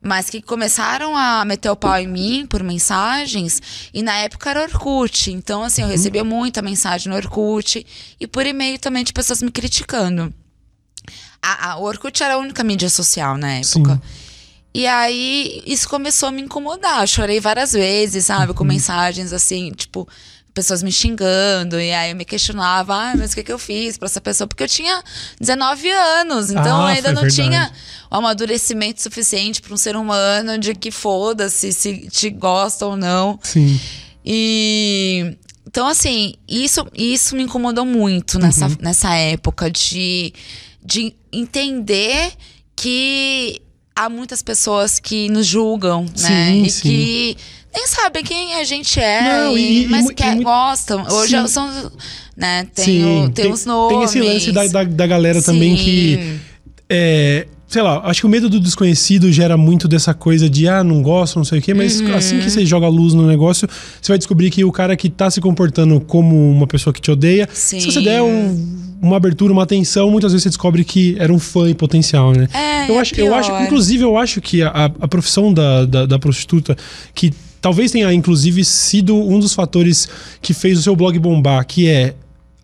mas 0.00 0.28
que 0.28 0.42
começaram 0.42 1.16
a 1.16 1.42
meter 1.44 1.70
o 1.70 1.76
pau 1.76 1.98
em 1.98 2.06
mim 2.06 2.46
por 2.46 2.62
mensagens, 2.62 3.62
e 3.94 4.02
na 4.02 4.14
época 4.18 4.50
era 4.50 4.62
Orkut. 4.62 5.32
Então, 5.32 5.62
assim, 5.62 5.80
eu 5.80 5.86
uhum. 5.86 5.92
recebia 5.92 6.22
muita 6.22 6.60
mensagem 6.60 7.08
no 7.08 7.16
Orkut 7.16 7.84
e 8.20 8.26
por 8.26 8.44
e-mail 8.44 8.78
também 8.78 9.04
de 9.04 9.12
pessoas 9.12 9.40
me 9.40 9.50
criticando. 9.50 10.32
A, 11.44 11.72
a, 11.72 11.76
o 11.76 11.82
Orkut 11.82 12.22
era 12.22 12.34
a 12.34 12.38
única 12.38 12.64
mídia 12.64 12.88
social 12.88 13.36
na 13.36 13.54
época. 13.54 13.94
Sim. 13.94 14.00
E 14.72 14.86
aí, 14.86 15.62
isso 15.66 15.88
começou 15.88 16.30
a 16.30 16.32
me 16.32 16.42
incomodar. 16.42 17.02
Eu 17.02 17.06
chorei 17.06 17.38
várias 17.38 17.72
vezes, 17.72 18.26
sabe? 18.26 18.54
Com 18.54 18.64
uhum. 18.64 18.68
mensagens 18.68 19.32
assim, 19.32 19.70
tipo, 19.70 20.08
pessoas 20.54 20.82
me 20.82 20.90
xingando, 20.90 21.80
e 21.80 21.92
aí 21.92 22.10
eu 22.10 22.16
me 22.16 22.24
questionava, 22.24 22.94
ah, 22.94 23.14
mas 23.16 23.32
o 23.32 23.34
que, 23.34 23.42
que 23.42 23.52
eu 23.52 23.58
fiz 23.58 23.98
para 23.98 24.06
essa 24.06 24.20
pessoa? 24.20 24.46
Porque 24.46 24.62
eu 24.62 24.68
tinha 24.68 25.02
19 25.40 25.90
anos, 25.90 26.50
então 26.50 26.82
ah, 26.82 26.88
ainda 26.88 27.12
não 27.12 27.22
verdade. 27.22 27.42
tinha 27.42 27.72
o 28.10 28.16
amadurecimento 28.16 29.02
suficiente 29.02 29.60
para 29.60 29.74
um 29.74 29.76
ser 29.76 29.96
humano 29.96 30.56
de 30.58 30.74
que 30.74 30.90
foda-se 30.92 31.72
se 31.72 32.08
te 32.08 32.30
gosta 32.30 32.86
ou 32.86 32.96
não. 32.96 33.38
Sim. 33.42 33.80
E 34.24 35.36
então, 35.66 35.88
assim, 35.88 36.34
isso, 36.48 36.86
isso 36.94 37.34
me 37.34 37.42
incomodou 37.42 37.84
muito 37.84 38.38
nessa, 38.38 38.66
uhum. 38.66 38.76
nessa 38.80 39.12
época 39.14 39.68
de, 39.68 40.32
de 40.84 41.14
entender 41.32 42.32
que 42.76 43.60
há 43.94 44.08
muitas 44.08 44.42
pessoas 44.42 44.98
que 44.98 45.28
nos 45.28 45.46
julgam, 45.46 46.06
sim, 46.14 46.28
né? 46.28 46.56
E 46.56 46.70
sim. 46.70 46.82
que 46.82 47.36
nem 47.74 47.86
sabem 47.88 48.22
quem 48.22 48.54
a 48.54 48.64
gente 48.64 49.00
é, 49.00 49.20
Não, 49.22 49.58
e, 49.58 49.86
mas 49.88 50.06
e, 50.08 50.14
que 50.14 50.24
e, 50.24 50.42
gostam. 50.42 51.04
Hoje 51.10 51.40
sim. 51.40 51.46
são. 51.48 51.92
Né, 52.36 52.66
tem, 52.74 52.84
Sim, 52.84 53.04
o, 53.04 53.30
tem, 53.30 53.44
tem, 53.44 53.52
os 53.52 53.64
nomes. 53.64 53.96
Tem 53.96 54.02
esse 54.04 54.20
lance 54.20 54.52
da, 54.52 54.66
da, 54.66 54.84
da 54.84 55.06
galera 55.06 55.40
Sim. 55.40 55.46
também 55.46 55.76
que. 55.76 56.40
É, 56.88 57.46
sei 57.74 57.82
lá, 57.82 58.02
acho 58.04 58.20
que 58.20 58.26
o 58.26 58.28
medo 58.28 58.48
do 58.48 58.60
desconhecido 58.60 59.32
gera 59.32 59.56
muito 59.56 59.88
dessa 59.88 60.14
coisa 60.14 60.48
de, 60.48 60.68
ah, 60.68 60.84
não 60.84 61.02
gosto, 61.02 61.34
não 61.34 61.44
sei 61.44 61.58
o 61.58 61.62
quê, 61.62 61.74
mas 61.74 62.00
uhum. 62.00 62.14
assim 62.14 62.38
que 62.38 62.48
você 62.48 62.64
joga 62.64 62.86
luz 62.86 63.14
no 63.14 63.26
negócio, 63.26 63.68
você 64.00 64.12
vai 64.12 64.16
descobrir 64.16 64.48
que 64.48 64.64
o 64.64 64.70
cara 64.70 64.94
que 64.94 65.10
tá 65.10 65.28
se 65.28 65.40
comportando 65.40 65.98
como 65.98 66.52
uma 66.52 66.68
pessoa 66.68 66.94
que 66.94 67.00
te 67.00 67.10
odeia, 67.10 67.48
Sim. 67.52 67.80
se 67.80 67.90
você 67.90 68.00
der 68.00 68.22
um, 68.22 68.78
uma 69.02 69.16
abertura, 69.16 69.52
uma 69.52 69.64
atenção, 69.64 70.08
muitas 70.08 70.30
vezes 70.30 70.44
você 70.44 70.50
descobre 70.50 70.84
que 70.84 71.16
era 71.18 71.32
um 71.32 71.38
fã 71.40 71.68
em 71.68 71.74
potencial, 71.74 72.30
né? 72.30 72.46
É, 72.54 72.88
eu, 72.88 72.94
é 72.94 72.98
acho, 73.00 73.14
eu 73.16 73.34
acho, 73.34 73.50
inclusive, 73.64 74.04
eu 74.04 74.16
acho 74.16 74.40
que 74.40 74.62
a, 74.62 74.84
a 75.00 75.08
profissão 75.08 75.52
da, 75.52 75.84
da, 75.84 76.06
da 76.06 76.16
prostituta 76.16 76.76
que 77.12 77.32
talvez 77.60 77.90
tenha 77.90 78.14
inclusive 78.14 78.64
sido 78.64 79.16
um 79.16 79.40
dos 79.40 79.52
fatores 79.52 80.08
que 80.40 80.54
fez 80.54 80.78
o 80.78 80.82
seu 80.82 80.94
blog 80.94 81.18
bombar, 81.18 81.66
que 81.66 81.88
é 81.88 82.14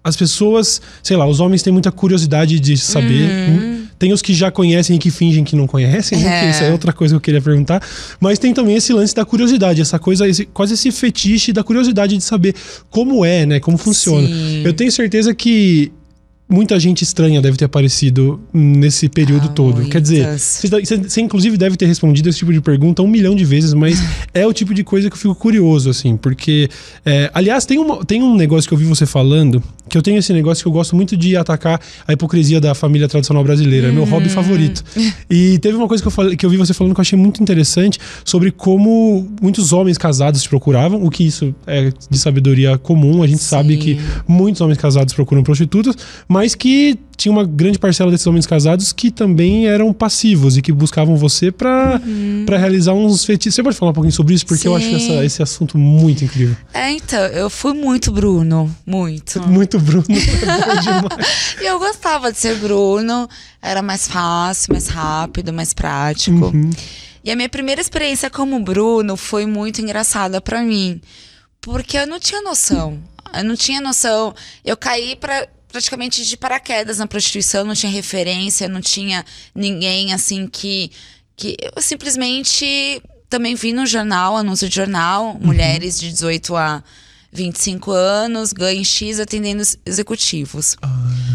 as 0.04 0.14
pessoas, 0.14 0.80
sei 1.02 1.16
lá, 1.16 1.26
os 1.26 1.40
homens 1.40 1.64
têm 1.64 1.72
muita 1.72 1.90
curiosidade 1.90 2.60
de 2.60 2.78
saber. 2.78 3.28
Uhum. 3.28 3.79
Tem 4.00 4.14
os 4.14 4.22
que 4.22 4.32
já 4.32 4.50
conhecem 4.50 4.96
e 4.96 4.98
que 4.98 5.10
fingem 5.10 5.44
que 5.44 5.54
não 5.54 5.66
conhecem, 5.66 6.18
né? 6.18 6.46
É. 6.46 6.50
isso 6.50 6.64
é 6.64 6.72
outra 6.72 6.90
coisa 6.90 7.12
que 7.12 7.16
eu 7.16 7.20
queria 7.20 7.42
perguntar. 7.42 7.82
Mas 8.18 8.38
tem 8.38 8.54
também 8.54 8.74
esse 8.74 8.94
lance 8.94 9.14
da 9.14 9.26
curiosidade, 9.26 9.82
essa 9.82 9.98
coisa, 9.98 10.26
esse, 10.26 10.46
quase 10.46 10.72
esse 10.72 10.90
fetiche 10.90 11.52
da 11.52 11.62
curiosidade 11.62 12.16
de 12.16 12.24
saber 12.24 12.54
como 12.88 13.26
é, 13.26 13.44
né? 13.44 13.60
Como 13.60 13.76
funciona. 13.76 14.26
Sim. 14.26 14.62
Eu 14.64 14.72
tenho 14.72 14.90
certeza 14.90 15.34
que 15.34 15.92
muita 16.50 16.80
gente 16.80 17.02
estranha 17.02 17.40
deve 17.40 17.56
ter 17.56 17.66
aparecido 17.66 18.40
nesse 18.52 19.08
período 19.08 19.48
ah, 19.48 19.52
todo. 19.52 19.76
Muitas. 19.76 19.92
Quer 19.92 20.00
dizer, 20.00 20.38
você, 20.38 20.96
você, 20.96 21.20
inclusive 21.20 21.56
deve 21.56 21.76
ter 21.76 21.86
respondido 21.86 22.28
esse 22.28 22.38
tipo 22.38 22.52
de 22.52 22.60
pergunta 22.60 23.02
um 23.02 23.06
milhão 23.06 23.36
de 23.36 23.44
vezes, 23.44 23.72
mas 23.72 24.02
é 24.34 24.44
o 24.46 24.52
tipo 24.52 24.74
de 24.74 24.82
coisa 24.82 25.08
que 25.08 25.14
eu 25.14 25.20
fico 25.20 25.34
curioso, 25.34 25.88
assim, 25.88 26.16
porque. 26.16 26.68
É, 27.04 27.30
aliás, 27.32 27.64
tem, 27.64 27.78
uma, 27.78 28.04
tem 28.04 28.22
um 28.22 28.34
negócio 28.34 28.66
que 28.66 28.74
eu 28.74 28.78
vi 28.78 28.84
você 28.84 29.06
falando, 29.06 29.62
que 29.90 29.98
eu 29.98 30.02
tenho 30.02 30.18
esse 30.18 30.32
negócio 30.32 30.62
que 30.62 30.68
eu 30.68 30.72
gosto 30.72 30.94
muito 30.94 31.16
de 31.16 31.36
atacar 31.36 31.80
a 32.06 32.12
hipocrisia 32.12 32.60
da 32.60 32.74
família 32.74 33.08
tradicional 33.08 33.42
brasileira. 33.42 33.88
É 33.88 33.92
meu 33.92 34.04
hobby 34.04 34.26
hum. 34.26 34.30
favorito. 34.30 34.84
E 35.30 35.58
teve 35.58 35.76
uma 35.76 35.86
coisa 35.86 36.02
que 36.02 36.08
eu, 36.08 36.10
falei, 36.10 36.36
que 36.36 36.44
eu 36.44 36.50
vi 36.50 36.56
você 36.56 36.74
falando 36.74 36.92
que 36.92 37.00
eu 37.00 37.02
achei 37.02 37.18
muito 37.18 37.42
interessante 37.42 37.98
sobre 38.24 38.50
como 38.50 39.28
muitos 39.40 39.72
homens 39.72 39.96
casados 39.96 40.42
te 40.42 40.48
procuravam, 40.48 41.04
o 41.04 41.10
que 41.10 41.24
isso 41.24 41.54
é 41.66 41.92
de 42.08 42.18
sabedoria 42.18 42.76
comum. 42.78 43.22
A 43.22 43.26
gente 43.26 43.40
Sim. 43.40 43.48
sabe 43.48 43.76
que 43.76 43.98
muitos 44.26 44.60
homens 44.60 44.78
casados 44.78 45.14
procuram 45.14 45.42
prostitutas, 45.42 45.96
mas 46.28 46.40
mas 46.40 46.54
que 46.54 46.98
tinha 47.20 47.30
uma 47.30 47.44
grande 47.44 47.78
parcela 47.78 48.10
desses 48.10 48.26
homens 48.26 48.46
casados 48.46 48.94
que 48.94 49.10
também 49.10 49.66
eram 49.66 49.92
passivos 49.92 50.56
e 50.56 50.62
que 50.62 50.72
buscavam 50.72 51.16
você 51.16 51.52
para 51.52 52.00
uhum. 52.02 52.46
realizar 52.48 52.94
uns 52.94 53.26
feitiços. 53.26 53.56
Você 53.56 53.62
pode 53.62 53.76
falar 53.76 53.90
um 53.90 53.94
pouquinho 53.94 54.12
sobre 54.12 54.32
isso? 54.32 54.46
Porque 54.46 54.62
Sim. 54.62 54.68
eu 54.68 54.76
acho 54.76 54.94
essa, 54.94 55.24
esse 55.24 55.42
assunto 55.42 55.76
muito 55.76 56.24
incrível. 56.24 56.56
É, 56.72 56.90
então, 56.92 57.20
eu 57.26 57.50
fui 57.50 57.74
muito 57.74 58.10
Bruno. 58.10 58.74
Muito. 58.86 59.46
Muito 59.46 59.78
Bruno. 59.80 60.04
É 61.60 61.62
e 61.62 61.66
eu 61.66 61.78
gostava 61.78 62.32
de 62.32 62.38
ser 62.38 62.56
Bruno. 62.56 63.28
Era 63.60 63.82
mais 63.82 64.08
fácil, 64.08 64.72
mais 64.72 64.88
rápido, 64.88 65.52
mais 65.52 65.72
prático. 65.72 66.46
Uhum. 66.46 66.70
E 67.22 67.30
a 67.30 67.36
minha 67.36 67.48
primeira 67.48 67.80
experiência 67.80 68.30
como 68.30 68.58
Bruno 68.60 69.16
foi 69.16 69.46
muito 69.46 69.80
engraçada 69.80 70.40
para 70.40 70.62
mim. 70.62 71.00
Porque 71.60 71.98
eu 71.98 72.06
não 72.06 72.18
tinha 72.18 72.40
noção. 72.40 72.98
Eu 73.34 73.44
não 73.44 73.56
tinha 73.56 73.80
noção. 73.80 74.34
Eu 74.64 74.76
caí 74.76 75.16
para 75.16 75.48
praticamente 75.70 76.24
de 76.24 76.36
paraquedas 76.36 76.98
na 76.98 77.06
prostituição, 77.06 77.64
não 77.64 77.74
tinha 77.74 77.92
referência, 77.92 78.68
não 78.68 78.80
tinha 78.80 79.24
ninguém 79.54 80.12
assim 80.12 80.46
que. 80.46 80.90
que 81.36 81.56
eu 81.76 81.82
simplesmente 81.82 83.02
também 83.28 83.54
vi 83.54 83.72
no 83.72 83.86
jornal, 83.86 84.36
anúncio 84.36 84.68
de 84.68 84.74
jornal, 84.74 85.26
uhum. 85.26 85.46
mulheres 85.46 85.98
de 85.98 86.10
18 86.10 86.56
a 86.56 86.82
25 87.32 87.90
anos, 87.92 88.52
ganham 88.52 88.84
X 88.84 89.20
atendendo 89.20 89.62
executivos. 89.86 90.76
Ah. 90.82 90.88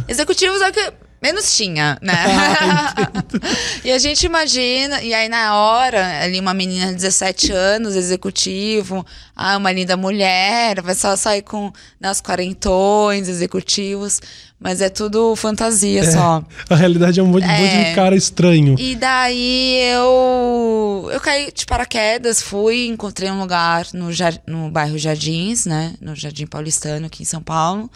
Executivos 0.07 0.61
é 0.61 0.71
que 0.71 0.93
menos 1.25 1.55
tinha, 1.55 1.97
né? 2.01 2.13
e 3.83 3.91
a 3.91 3.97
gente 3.97 4.25
imagina, 4.25 5.01
e 5.01 5.13
aí 5.13 5.27
na 5.27 5.55
hora, 5.55 6.23
ali 6.23 6.39
uma 6.39 6.53
menina 6.53 6.87
de 6.87 6.95
17 6.95 7.51
anos, 7.51 7.95
executivo, 7.95 9.05
ah, 9.35 9.57
uma 9.57 9.71
linda 9.71 9.97
mulher, 9.97 10.81
vai 10.81 10.93
só 10.93 11.15
sair 11.15 11.41
com 11.41 11.71
nas 11.99 12.21
quarentões, 12.21 13.27
executivos, 13.27 14.21
mas 14.59 14.81
é 14.81 14.89
tudo 14.89 15.35
fantasia 15.35 16.01
é, 16.01 16.11
só. 16.11 16.43
A 16.69 16.75
realidade 16.75 17.19
é 17.19 17.23
um 17.23 17.27
monte, 17.27 17.43
é, 17.43 17.47
monte 17.47 17.89
de 17.89 17.95
cara 17.95 18.15
estranho. 18.15 18.75
E 18.79 18.95
daí 18.95 19.79
eu 19.91 21.09
eu 21.11 21.19
caí 21.19 21.51
de 21.51 21.65
paraquedas, 21.65 22.41
fui, 22.41 22.87
encontrei 22.87 23.29
um 23.31 23.39
lugar 23.39 23.87
no, 23.93 24.09
no 24.47 24.69
bairro 24.69 24.97
Jardins, 24.97 25.65
né, 25.65 25.95
no 25.99 26.15
Jardim 26.15 26.45
Paulistano, 26.45 27.07
aqui 27.07 27.23
em 27.23 27.25
São 27.25 27.41
Paulo, 27.41 27.89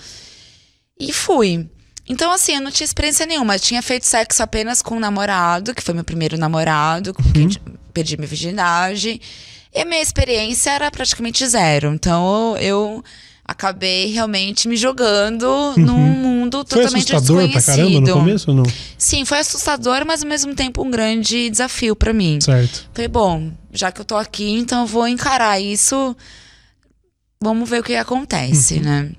e 1.00 1.14
fui. 1.14 1.70
Então, 2.10 2.32
assim, 2.32 2.56
eu 2.56 2.62
não 2.62 2.72
tinha 2.72 2.86
experiência 2.86 3.26
nenhuma. 3.26 3.56
Eu 3.56 3.60
tinha 3.60 3.82
feito 3.84 4.08
sexo 4.08 4.42
apenas 4.42 4.82
com 4.82 4.96
um 4.96 5.00
namorado, 5.00 5.76
que 5.76 5.84
foi 5.84 5.94
meu 5.94 6.04
primeiro 6.04 6.38
namorado, 6.38 7.14
com 7.14 7.22
quem 7.32 7.46
uhum. 7.46 7.76
perdi 7.94 8.18
minha 8.18 8.28
virgindade. 8.28 9.22
E 9.74 9.80
a 9.80 9.86
minha 9.86 10.02
experiência 10.02 10.72
era 10.72 10.90
praticamente 10.90 11.48
zero. 11.48 11.94
Então, 11.94 12.58
eu 12.58 13.04
acabei 13.46 14.12
realmente 14.12 14.68
me 14.68 14.76
jogando 14.76 15.44
uhum. 15.44 15.74
num 15.78 15.98
mundo 15.98 16.64
totalmente 16.64 17.08
foi 17.08 17.16
assustador 17.16 17.48
desconhecido. 17.48 17.66
Pra 17.66 17.76
caramba 17.76 18.00
no 18.00 18.14
começo 18.14 18.52
ou 18.52 18.58
não? 18.58 18.64
Sim, 18.98 19.26
foi 19.26 19.40
assustador, 19.40 20.06
mas 20.06 20.24
ao 20.24 20.30
mesmo 20.30 20.54
tempo 20.56 20.84
um 20.84 20.92
grande 20.92 21.50
desafio 21.50 21.96
para 21.96 22.14
mim. 22.14 22.40
Certo. 22.42 22.90
Falei, 22.94 23.08
bom, 23.08 23.52
já 23.72 23.92
que 23.92 24.02
eu 24.02 24.06
tô 24.06 24.16
aqui, 24.16 24.52
então 24.52 24.82
eu 24.82 24.88
vou 24.88 25.08
encarar 25.08 25.60
isso. 25.60 26.16
Vamos 27.42 27.70
ver 27.70 27.82
o 27.82 27.84
que 27.84 27.96
acontece, 27.96 28.76
uhum. 28.76 28.82
né? 28.82 29.12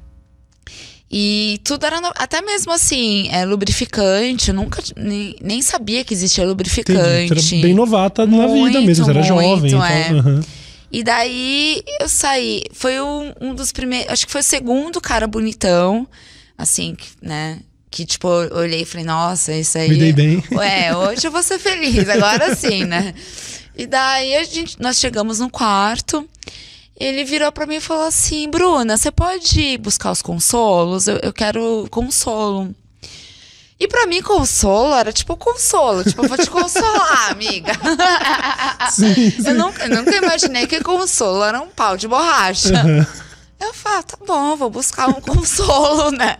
E 1.10 1.60
tudo 1.64 1.84
era. 1.84 2.00
No... 2.00 2.12
Até 2.14 2.40
mesmo 2.40 2.70
assim, 2.72 3.28
é 3.32 3.44
lubrificante. 3.44 4.50
Eu 4.50 4.54
nunca. 4.54 4.80
Nem, 4.96 5.34
nem 5.42 5.60
sabia 5.60 6.04
que 6.04 6.14
existia 6.14 6.46
lubrificante. 6.46 7.32
Entendi. 7.32 7.54
Era 7.56 7.62
bem 7.62 7.74
novata 7.74 8.26
na 8.26 8.46
muito, 8.46 8.66
vida 8.66 8.80
mesmo. 8.80 9.04
Você 9.04 9.10
era 9.10 9.20
muito, 9.20 9.28
jovem. 9.28 9.70
Então, 9.70 9.84
é. 9.84 10.08
Então, 10.08 10.32
uhum. 10.32 10.40
E 10.92 11.02
daí 11.02 11.82
eu 12.00 12.08
saí. 12.08 12.62
Foi 12.72 13.00
um, 13.00 13.32
um 13.40 13.54
dos 13.54 13.72
primeiros. 13.72 14.12
Acho 14.12 14.26
que 14.26 14.32
foi 14.32 14.40
o 14.40 14.44
segundo 14.44 15.00
cara 15.00 15.26
bonitão. 15.26 16.06
Assim, 16.56 16.96
né? 17.20 17.58
Que, 17.90 18.06
tipo, 18.06 18.28
eu 18.28 18.58
olhei 18.58 18.82
e 18.82 18.84
falei, 18.84 19.04
nossa, 19.04 19.52
isso 19.52 19.76
aí. 19.76 19.88
Me 19.88 19.96
dei 19.96 20.12
bem. 20.12 20.44
Ué, 20.52 20.94
hoje 20.94 21.26
eu 21.26 21.32
vou 21.32 21.42
ser 21.42 21.58
feliz, 21.58 22.08
agora 22.08 22.54
sim, 22.54 22.84
né? 22.84 23.12
E 23.76 23.84
daí 23.84 24.36
a 24.36 24.44
gente, 24.44 24.76
nós 24.78 24.98
chegamos 25.00 25.40
no 25.40 25.50
quarto 25.50 26.28
ele 27.00 27.24
virou 27.24 27.50
para 27.50 27.66
mim 27.66 27.76
e 27.76 27.80
falou 27.80 28.06
assim: 28.06 28.48
Bruna, 28.50 28.96
você 28.96 29.10
pode 29.10 29.78
buscar 29.78 30.12
os 30.12 30.20
consolos? 30.20 31.08
Eu, 31.08 31.16
eu 31.22 31.32
quero 31.32 31.88
consolo. 31.90 32.74
E 33.80 33.88
para 33.88 34.06
mim, 34.06 34.20
consolo 34.20 34.94
era 34.94 35.10
tipo 35.10 35.34
consolo. 35.38 36.04
Tipo, 36.04 36.22
eu 36.22 36.28
vou 36.28 36.36
te 36.36 36.50
consolar, 36.50 37.30
amiga. 37.32 37.72
Sim, 38.92 39.30
sim. 39.30 39.48
Eu, 39.48 39.54
nunca, 39.54 39.86
eu 39.86 39.96
nunca 39.96 40.14
imaginei 40.14 40.66
que 40.66 40.82
consolo 40.82 41.42
era 41.42 41.62
um 41.62 41.68
pau 41.68 41.96
de 41.96 42.06
borracha. 42.06 42.74
Uhum. 42.84 43.06
Eu 43.58 43.72
falo, 43.72 44.02
tá 44.02 44.18
bom, 44.26 44.56
vou 44.56 44.68
buscar 44.68 45.08
um 45.08 45.20
consolo, 45.20 46.10
né? 46.16 46.38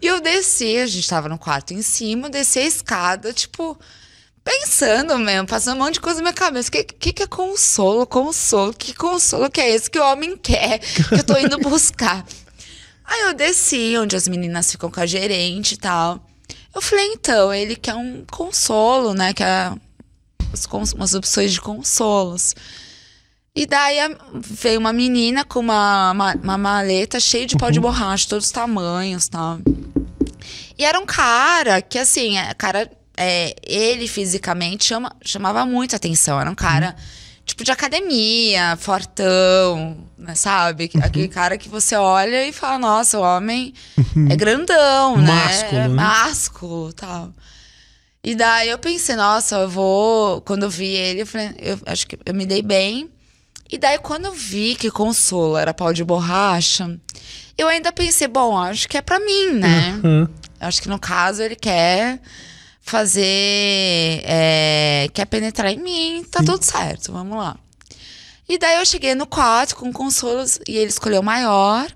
E 0.00 0.06
eu 0.06 0.20
desci, 0.20 0.76
a 0.76 0.86
gente 0.86 1.08
tava 1.08 1.28
no 1.28 1.38
quarto 1.38 1.74
em 1.74 1.82
cima, 1.82 2.30
desci 2.30 2.60
a 2.60 2.66
escada, 2.66 3.32
tipo, 3.32 3.76
pensando 4.44 5.18
mesmo, 5.18 5.48
passando 5.48 5.80
um 5.80 5.84
monte 5.84 5.94
de 5.94 6.00
coisa 6.00 6.18
na 6.18 6.24
minha 6.24 6.34
cabeça. 6.34 6.68
O 6.68 6.72
que, 6.72 6.84
que, 6.84 7.12
que 7.14 7.22
é 7.22 7.26
consolo? 7.26 8.06
Consolo? 8.06 8.74
Que 8.74 8.92
consolo 8.92 9.50
que 9.50 9.60
é 9.60 9.70
esse 9.70 9.90
que 9.90 9.98
o 9.98 10.04
homem 10.04 10.36
quer? 10.36 10.78
Que 10.78 11.14
eu 11.14 11.24
tô 11.24 11.36
indo 11.38 11.58
buscar. 11.58 12.24
Aí 13.06 13.22
eu 13.22 13.34
desci, 13.34 13.96
onde 13.98 14.14
as 14.16 14.28
meninas 14.28 14.70
ficam 14.70 14.90
com 14.90 15.00
a 15.00 15.06
gerente 15.06 15.72
e 15.72 15.76
tal. 15.76 16.24
Eu 16.74 16.82
falei, 16.82 17.06
então, 17.12 17.52
ele 17.52 17.76
quer 17.76 17.94
um 17.94 18.24
consolo, 18.30 19.14
né? 19.14 19.32
Quer 19.32 19.72
umas 20.96 21.14
opções 21.14 21.52
de 21.52 21.60
consolos. 21.60 22.54
E 23.54 23.66
daí 23.66 23.98
veio 24.34 24.80
uma 24.80 24.92
menina 24.92 25.44
com 25.44 25.60
uma, 25.60 26.10
uma, 26.10 26.34
uma 26.34 26.58
maleta 26.58 27.20
cheia 27.20 27.46
de 27.46 27.56
pó 27.56 27.70
de 27.70 27.78
uhum. 27.78 27.84
borracha, 27.84 28.28
todos 28.28 28.46
os 28.46 28.50
tamanhos, 28.50 29.28
tal. 29.28 29.58
E 30.76 30.84
era 30.84 30.98
um 30.98 31.06
cara 31.06 31.80
que, 31.80 31.98
assim, 31.98 32.36
é, 32.36 32.52
cara, 32.54 32.90
é, 33.16 33.54
ele 33.62 34.08
fisicamente 34.08 34.84
chama, 34.84 35.14
chamava 35.22 35.64
muito 35.64 35.94
atenção. 35.94 36.40
Era 36.40 36.50
um 36.50 36.54
cara, 36.54 36.88
uhum. 36.88 37.04
tipo, 37.44 37.64
de 37.64 37.70
academia, 37.70 38.76
fortão, 38.76 39.96
né, 40.18 40.34
sabe? 40.34 40.90
Uhum. 40.94 41.00
Aquele 41.02 41.28
cara 41.28 41.56
que 41.56 41.68
você 41.68 41.96
olha 41.96 42.46
e 42.46 42.52
fala, 42.52 42.78
nossa, 42.78 43.18
o 43.18 43.22
homem 43.22 43.72
uhum. 43.96 44.28
é 44.30 44.36
grandão, 44.36 45.16
né? 45.16 45.32
Másculo, 45.32 45.80
né? 45.80 45.88
Másculo, 45.88 46.92
tal. 46.92 47.32
E 48.22 48.34
daí 48.34 48.70
eu 48.70 48.78
pensei, 48.78 49.16
nossa, 49.16 49.56
eu 49.56 49.68
vou. 49.68 50.40
Quando 50.40 50.62
eu 50.62 50.70
vi 50.70 50.86
ele, 50.86 51.22
eu 51.22 51.26
falei, 51.26 51.54
eu 51.58 51.78
acho 51.84 52.06
que 52.06 52.18
eu 52.24 52.34
me 52.34 52.46
dei 52.46 52.62
bem. 52.62 53.10
E 53.70 53.76
daí, 53.76 53.98
quando 53.98 54.26
eu 54.26 54.32
vi 54.32 54.74
que 54.74 54.90
consolo 54.90 55.56
era 55.56 55.74
pau 55.74 55.92
de 55.92 56.04
borracha, 56.04 56.98
eu 57.56 57.68
ainda 57.68 57.92
pensei, 57.92 58.26
bom, 58.26 58.56
acho 58.56 58.88
que 58.88 58.96
é 58.96 59.02
para 59.02 59.18
mim, 59.20 59.52
né? 59.52 60.00
Uhum. 60.02 60.28
Acho 60.60 60.80
que 60.80 60.88
no 60.88 60.98
caso 60.98 61.42
ele 61.42 61.56
quer 61.56 62.20
fazer. 62.84 64.22
É, 64.24 65.08
quer 65.12 65.24
penetrar 65.24 65.72
em 65.72 65.78
mim, 65.78 66.24
tá 66.30 66.40
Sim. 66.40 66.44
tudo 66.44 66.62
certo, 66.62 67.12
vamos 67.12 67.36
lá. 67.36 67.56
E 68.48 68.58
daí 68.58 68.76
eu 68.76 68.84
cheguei 68.84 69.14
no 69.14 69.26
quarto 69.26 69.74
com 69.74 69.90
consolos 69.90 70.60
e 70.68 70.76
ele 70.76 70.90
escolheu 70.90 71.20
o 71.20 71.24
maior. 71.24 71.90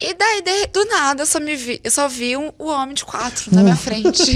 E 0.00 0.14
daí, 0.14 0.42
de, 0.42 0.66
do 0.68 0.84
nada, 0.84 1.22
eu 1.22 1.26
só, 1.26 1.40
me 1.40 1.56
vi, 1.56 1.80
eu 1.82 1.90
só 1.90 2.06
vi 2.06 2.36
um, 2.36 2.52
o 2.56 2.66
homem 2.66 2.94
de 2.94 3.04
quatro 3.04 3.52
na 3.52 3.62
minha 3.62 3.74
frente. 3.76 4.26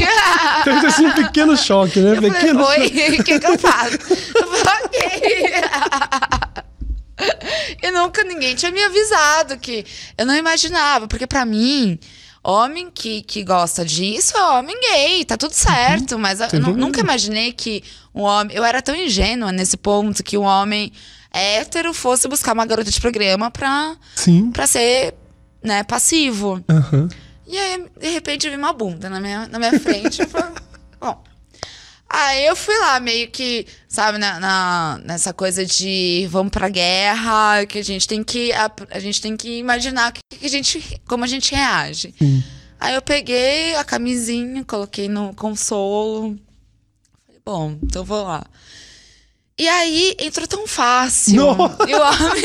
Teve 0.65 0.87
assim 0.87 1.07
um 1.07 1.13
pequeno 1.13 1.57
choque, 1.57 2.01
né? 2.01 2.17
Eu 2.17 2.23
pequeno 2.23 2.65
falei, 2.65 2.91
Oi, 2.91 3.21
o 3.21 3.25
que, 3.25 3.39
que 3.39 3.47
eu 3.47 3.59
faço? 3.59 3.99
Eu 4.35 4.49
falei, 4.49 4.85
ok. 4.87 5.53
e 7.83 7.91
nunca 7.93 8.25
ninguém 8.25 8.57
tinha 8.57 8.73
me 8.73 8.83
avisado 8.83 9.57
que 9.59 9.85
eu 10.19 10.27
não 10.27 10.35
imaginava, 10.35 11.07
porque 11.07 11.27
para 11.29 11.45
mim, 11.45 11.97
homem 12.45 12.91
que, 12.91 13.23
que 13.23 13.45
gosta 13.45 13.85
disso 13.85 14.37
é 14.37 14.43
homem 14.59 14.77
gay, 14.81 15.25
tá 15.25 15.37
tudo 15.37 15.53
certo. 15.53 16.13
Uhum, 16.13 16.19
mas 16.19 16.41
eu 16.41 16.61
nunca 16.75 17.01
imaginei 17.01 17.53
que 17.53 17.83
um 18.15 18.23
homem. 18.23 18.57
Eu 18.57 18.65
era 18.65 18.83
tão 18.83 18.95
ingênua 18.95 19.53
nesse 19.53 19.77
ponto 19.77 20.23
que 20.23 20.37
um 20.37 20.43
homem 20.43 20.93
hétero 21.33 21.95
fosse 21.95 22.29
buscar 22.29 22.53
uma 22.53 22.67
garota 22.67 22.91
de 22.91 23.01
programa 23.01 23.51
pra, 23.51 23.97
Sim. 24.15 24.51
pra 24.51 24.67
ser 24.67 25.15
né, 25.63 25.83
passivo. 25.85 26.63
Uhum. 26.69 27.09
E 27.47 27.59
aí, 27.59 27.87
de 28.01 28.09
repente, 28.09 28.47
eu 28.47 28.53
vi 28.53 28.59
uma 28.59 28.73
bunda 28.73 29.09
na 29.09 29.21
minha, 29.21 29.47
na 29.49 29.59
minha 29.59 29.79
frente. 29.79 30.23
eu 30.23 30.29
falei, 30.29 30.55
bom. 31.01 31.23
Aí 32.15 32.45
eu 32.45 32.55
fui 32.55 32.77
lá, 32.79 33.01
meio 33.01 33.31
que, 33.31 33.67
sabe, 33.89 34.19
na, 34.19 34.39
na, 34.39 35.01
nessa 35.03 35.33
coisa 35.33 35.65
de 35.65 36.29
vamos 36.31 36.53
pra 36.53 36.69
guerra, 36.69 37.65
que 37.65 37.79
a 37.79 37.83
gente 37.83 38.07
tem 38.07 38.23
que. 38.23 38.53
A, 38.53 38.71
a 38.91 38.99
gente 38.99 39.19
tem 39.19 39.35
que 39.35 39.59
imaginar 39.59 40.13
que, 40.13 40.21
que, 40.29 40.45
a 40.45 40.49
gente, 40.51 41.01
como 41.09 41.25
a 41.25 41.27
gente 41.27 41.55
reage. 41.55 42.15
Sim. 42.19 42.45
Aí 42.79 42.95
eu 42.95 43.01
peguei 43.01 43.75
a 43.77 43.85
camisinha, 43.85 44.63
coloquei 44.63 45.09
no 45.09 45.35
consolo. 45.35 46.39
Falei, 47.27 47.41
bom, 47.47 47.79
então 47.83 48.05
vou 48.05 48.25
lá. 48.25 48.45
E 49.63 49.69
aí 49.69 50.17
entrou 50.19 50.45
tão 50.49 50.67
fácil. 50.67 51.37
Nossa. 51.37 51.89
E 51.89 51.95
o 51.95 52.01
homem. 52.01 52.43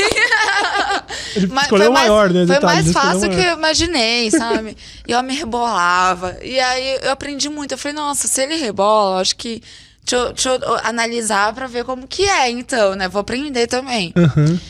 Ele 1.34 1.46
Mas 1.48 1.64
escolheu 1.64 1.90
o 1.90 1.92
maior, 1.92 2.30
né? 2.30 2.46
Foi 2.46 2.60
mais 2.60 2.92
fácil 2.92 3.28
que 3.28 3.40
eu 3.40 3.54
imaginei, 3.54 4.30
sabe? 4.30 4.76
e 5.04 5.12
o 5.12 5.18
homem 5.18 5.36
rebolava. 5.36 6.36
E 6.40 6.60
aí 6.60 7.00
eu 7.02 7.10
aprendi 7.10 7.48
muito. 7.48 7.72
Eu 7.72 7.78
falei, 7.78 7.96
nossa, 7.96 8.28
se 8.28 8.40
ele 8.40 8.54
rebola, 8.54 9.20
acho 9.20 9.34
que. 9.34 9.60
Deixa 10.04 10.16
eu, 10.16 10.32
deixa 10.32 10.48
eu 10.50 10.74
analisar 10.84 11.52
pra 11.52 11.66
ver 11.66 11.84
como 11.84 12.06
que 12.06 12.22
é, 12.22 12.50
então, 12.50 12.94
né? 12.94 13.08
Vou 13.08 13.20
aprender 13.20 13.66
também. 13.66 14.14
Uhum. 14.16 14.60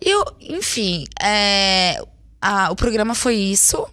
E 0.00 0.08
eu, 0.08 0.24
enfim, 0.40 1.04
é, 1.20 2.00
a, 2.40 2.70
o 2.70 2.76
programa 2.76 3.12
foi 3.16 3.34
isso. 3.34 3.84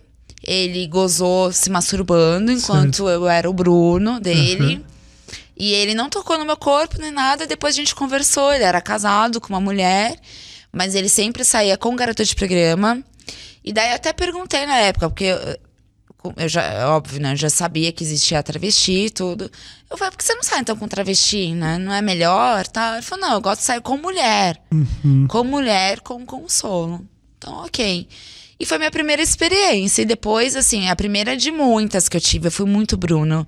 Ele 0.43 0.85
gozou 0.85 1.51
se 1.51 1.71
masturbando 1.71 2.51
enquanto 2.51 2.97
certo. 2.97 3.09
eu 3.09 3.27
era 3.27 3.49
o 3.49 3.53
Bruno 3.53 4.19
dele. 4.19 4.75
Uhum. 4.75 4.94
E 5.57 5.73
ele 5.73 5.93
não 5.93 6.09
tocou 6.09 6.37
no 6.37 6.45
meu 6.45 6.57
corpo 6.57 6.99
nem 6.99 7.11
nada. 7.11 7.47
Depois 7.47 7.75
a 7.75 7.77
gente 7.77 7.95
conversou. 7.95 8.53
Ele 8.53 8.63
era 8.63 8.81
casado 8.81 9.39
com 9.39 9.49
uma 9.49 9.61
mulher, 9.61 10.19
mas 10.71 10.95
ele 10.95 11.09
sempre 11.09 11.43
saía 11.43 11.77
com 11.77 11.95
garota 11.95 12.23
de 12.25 12.35
programa. 12.35 13.01
E 13.63 13.71
daí 13.71 13.93
até 13.93 14.13
perguntei 14.13 14.65
na 14.65 14.77
época, 14.77 15.09
porque 15.09 15.23
eu, 15.23 16.33
eu 16.37 16.49
já, 16.49 16.61
é 16.61 16.85
óbvio, 16.85 17.21
né? 17.21 17.33
Eu 17.33 17.37
já 17.37 17.49
sabia 17.49 17.91
que 17.91 18.03
existia 18.03 18.43
travesti 18.43 19.05
e 19.05 19.09
tudo. 19.09 19.49
Eu 19.89 19.97
falei, 19.97 20.11
por 20.11 20.17
que 20.17 20.23
você 20.23 20.35
não 20.35 20.43
sai 20.43 20.59
então 20.59 20.75
com 20.75 20.87
travesti, 20.87 21.53
né? 21.53 21.77
Não 21.77 21.93
é 21.93 22.01
melhor? 22.01 22.67
Tá? 22.67 22.93
Ele 22.93 23.01
falou, 23.01 23.27
não, 23.27 23.33
eu 23.35 23.41
gosto 23.41 23.61
de 23.61 23.65
sair 23.65 23.81
com 23.81 23.97
mulher. 23.97 24.61
Uhum. 24.71 25.27
Com 25.27 25.43
mulher, 25.43 26.01
com 26.01 26.25
consolo. 26.25 27.07
Então, 27.37 27.63
ok. 27.63 28.07
E 28.59 28.65
foi 28.65 28.77
minha 28.77 28.91
primeira 28.91 29.21
experiência. 29.21 30.01
E 30.01 30.05
depois, 30.05 30.55
assim, 30.55 30.89
a 30.89 30.95
primeira 30.95 31.35
de 31.35 31.51
muitas 31.51 32.07
que 32.07 32.17
eu 32.17 32.21
tive. 32.21 32.47
Eu 32.47 32.51
fui 32.51 32.65
muito 32.65 32.97
Bruno. 32.97 33.47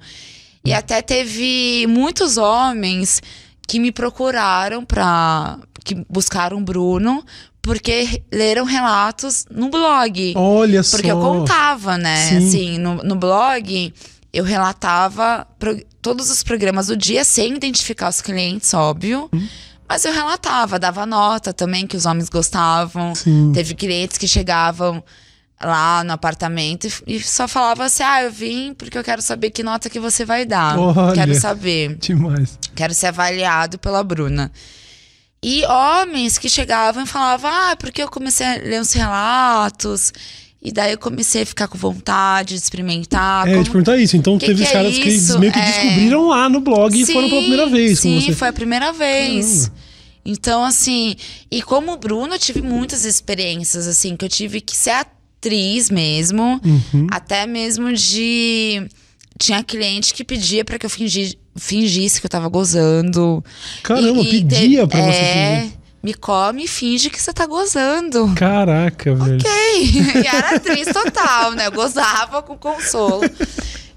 E 0.68 0.74
até 0.74 1.02
teve 1.02 1.86
muitos 1.88 2.38
homens 2.38 3.22
que 3.68 3.80
me 3.80 3.92
procuraram 3.92 4.84
para 4.86 5.60
que 5.84 5.96
buscaram 6.10 6.64
Bruno 6.64 7.24
porque 7.62 8.24
leram 8.32 8.64
relatos 8.64 9.46
no 9.52 9.70
blog. 9.70 10.34
Olha 10.36 10.82
só. 10.84 10.98
Porque 10.98 11.12
eu 11.12 11.20
contava, 11.20 11.98
né? 11.98 12.30
Sim. 12.30 12.38
Assim, 12.38 12.78
no, 12.78 12.96
no 13.04 13.16
blog 13.16 13.94
eu 14.32 14.44
relatava 14.44 15.48
pro, 15.58 15.82
todos 16.02 16.30
os 16.30 16.44
programas 16.44 16.88
do 16.88 16.96
dia 16.96 17.24
sem 17.24 17.56
identificar 17.56 18.10
os 18.10 18.22
clientes, 18.22 18.74
óbvio. 18.74 19.30
Hum. 19.34 19.48
Mas 19.88 20.04
eu 20.04 20.14
relatava, 20.14 20.78
dava 20.78 21.06
nota 21.06 21.54
também 21.54 21.88
que 21.88 21.96
os 21.96 22.06
homens 22.06 22.30
gostavam. 22.30 23.16
Sim. 23.16 23.52
Teve 23.54 23.74
clientes 23.74 24.18
que 24.18 24.28
chegavam 24.28 25.04
lá 25.62 26.04
no 26.04 26.14
apartamento 26.14 26.88
e, 27.06 27.20
só 27.20 27.48
falava 27.48 27.86
assim: 27.86 28.04
ah, 28.04 28.24
eu 28.24 28.32
vim 28.32 28.74
porque 28.74 28.98
eu 28.98 29.04
quero 29.04 29.22
saber 29.22 29.50
que 29.50 29.64
nota 29.64 29.90
que 29.90 30.00
você 30.00 30.24
vai 30.24 30.46
dar. 30.46 30.78
Olha, 30.78 31.14
quero 31.14 31.36
saber. 31.36 31.96
Demais. 31.96 32.58
Quero 32.76 32.94
ser 32.94 33.08
avaliado 33.08 33.78
pela 33.78 34.04
Bruna. 34.04 34.52
E 35.42 35.64
homens 35.66 36.38
que 36.38 36.50
chegavam 36.50 37.04
e 37.04 37.08
falavam: 37.08 37.50
ah, 37.52 37.76
porque 37.78 38.02
eu 38.02 38.10
comecei 38.10 38.46
a 38.46 38.56
ler 38.56 38.82
uns 38.82 38.94
relatos. 38.94 40.14
E 40.60 40.72
daí 40.72 40.92
eu 40.92 40.98
comecei 40.98 41.44
a 41.44 41.46
ficar 41.46 41.68
com 41.68 41.78
vontade 41.78 42.50
de 42.50 42.56
experimentar. 42.56 43.48
É, 43.48 43.52
como... 43.52 43.64
te 43.64 43.70
perguntar 43.70 43.98
isso. 43.98 44.18
Então 44.18 44.38
que 44.38 44.48
teve 44.48 44.66
que 44.66 44.72
caras 44.72 44.98
é 44.98 45.00
que 45.00 45.40
meio 45.40 45.52
que 45.54 45.60
é... 45.60 45.66
descobriram 45.66 46.28
lá 46.28 46.50
no 46.50 46.60
blog 46.60 46.94
sim, 46.94 47.04
e 47.04 47.14
foram 47.14 47.30
pela 47.30 47.42
primeira 47.42 47.68
vez. 47.68 48.00
Sim, 48.00 48.20
você... 48.20 48.34
foi 48.34 48.48
a 48.48 48.54
primeira 48.54 48.92
vez. 48.92 49.68
Caramba. 49.68 49.88
Então, 50.30 50.66
assim, 50.66 51.16
e 51.50 51.62
como 51.62 51.96
Bruno, 51.96 52.34
eu 52.34 52.40
tive 52.40 52.62
muitas 52.62 53.06
experiências, 53.06 53.88
assim, 53.88 54.18
que 54.18 54.26
eu 54.26 54.30
tive 54.30 54.60
que 54.60 54.76
ser 54.76 54.90
atriz 55.38 55.90
mesmo, 55.90 56.60
uhum. 56.64 57.08
até 57.12 57.46
mesmo 57.46 57.94
de. 57.94 58.88
Tinha 59.40 59.64
cliente 59.64 60.16
que 60.16 60.24
pedia 60.24 60.66
para 60.66 60.80
que 60.80 60.86
eu 60.86 60.90
fingi, 60.90 61.38
fingisse 61.56 62.20
que 62.20 62.26
eu 62.26 62.30
tava 62.30 62.48
gozando. 62.48 63.44
Caramba, 63.84 64.22
e, 64.22 64.32
pedia 64.32 64.88
te, 64.88 64.90
pra 64.90 65.00
você 65.00 65.10
é, 65.10 65.60
fingir. 65.62 65.78
Me 66.02 66.14
come 66.16 66.64
e 66.64 66.68
finge 66.68 67.10
que 67.12 67.22
você 67.22 67.32
tá 67.32 67.46
gozando. 67.46 68.34
Caraca, 68.36 69.14
velho. 69.14 69.38
Ok. 69.38 69.48
E 70.24 70.28
era 70.28 70.56
atriz 70.56 70.88
total, 70.92 71.52
né? 71.52 71.68
Eu 71.68 71.72
gozava 71.72 72.42
com 72.42 72.58
consolo. 72.58 73.22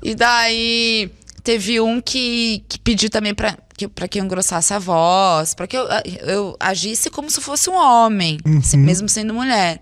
E 0.03 0.14
daí 0.14 1.11
teve 1.42 1.81
um 1.81 2.03
que, 2.03 2.62
que 2.68 2.79
pediu 2.79 3.09
também 3.09 3.35
pra 3.35 3.57
que, 3.74 3.88
pra 3.88 4.07
que 4.07 4.20
eu 4.20 4.24
engrossasse 4.24 4.74
a 4.74 4.79
voz, 4.79 5.55
pra 5.55 5.66
que 5.66 5.74
eu, 5.74 5.87
eu 6.26 6.57
agisse 6.61 7.09
como 7.09 7.31
se 7.31 7.40
fosse 7.40 7.70
um 7.70 7.74
homem, 7.74 8.38
uhum. 8.44 8.61
mesmo 8.81 9.09
sendo 9.09 9.33
mulher. 9.33 9.81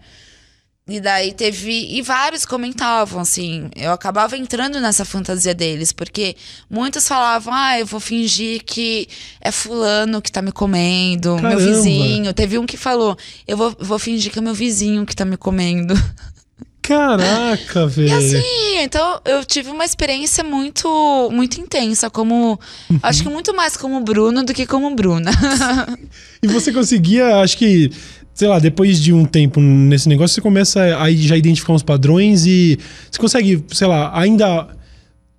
E 0.88 1.00
daí 1.00 1.32
teve. 1.32 1.96
E 1.96 2.00
vários 2.00 2.46
comentavam, 2.46 3.20
assim. 3.20 3.68
Eu 3.76 3.92
acabava 3.92 4.38
entrando 4.38 4.80
nessa 4.80 5.04
fantasia 5.04 5.54
deles, 5.54 5.92
porque 5.92 6.34
muitos 6.70 7.06
falavam, 7.06 7.52
ah, 7.52 7.78
eu 7.78 7.84
vou 7.84 8.00
fingir 8.00 8.64
que 8.64 9.06
é 9.38 9.52
fulano 9.52 10.22
que 10.22 10.32
tá 10.32 10.40
me 10.40 10.50
comendo, 10.50 11.36
Caramba. 11.36 11.48
meu 11.48 11.58
vizinho. 11.58 12.32
Teve 12.32 12.58
um 12.58 12.64
que 12.64 12.78
falou, 12.78 13.18
eu 13.46 13.56
vou, 13.56 13.76
vou 13.78 13.98
fingir 13.98 14.32
que 14.32 14.38
é 14.38 14.42
meu 14.42 14.54
vizinho 14.54 15.04
que 15.04 15.14
tá 15.14 15.26
me 15.26 15.36
comendo. 15.36 15.94
Caraca, 16.80 17.84
velho. 17.86 18.08
E 18.08 18.12
assim, 18.12 18.78
então 18.78 19.20
eu 19.26 19.44
tive 19.44 19.68
uma 19.68 19.84
experiência 19.84 20.42
muito 20.42 21.28
muito 21.30 21.60
intensa, 21.60 22.08
como. 22.08 22.58
Uhum. 22.88 22.98
Acho 23.02 23.22
que 23.22 23.28
muito 23.28 23.54
mais 23.54 23.76
como 23.76 24.00
Bruno 24.00 24.42
do 24.42 24.54
que 24.54 24.66
como 24.66 24.94
Bruna. 24.94 25.30
e 26.42 26.46
você 26.46 26.72
conseguia, 26.72 27.42
acho 27.42 27.58
que 27.58 27.90
sei 28.38 28.46
lá, 28.46 28.60
depois 28.60 29.00
de 29.00 29.12
um 29.12 29.24
tempo 29.24 29.60
nesse 29.60 30.08
negócio, 30.08 30.36
você 30.36 30.40
começa 30.40 30.80
a 30.96 31.12
já 31.12 31.36
identificar 31.36 31.72
uns 31.72 31.82
padrões 31.82 32.46
e 32.46 32.78
você 33.10 33.18
consegue, 33.18 33.64
sei 33.72 33.88
lá, 33.88 34.16
ainda 34.16 34.68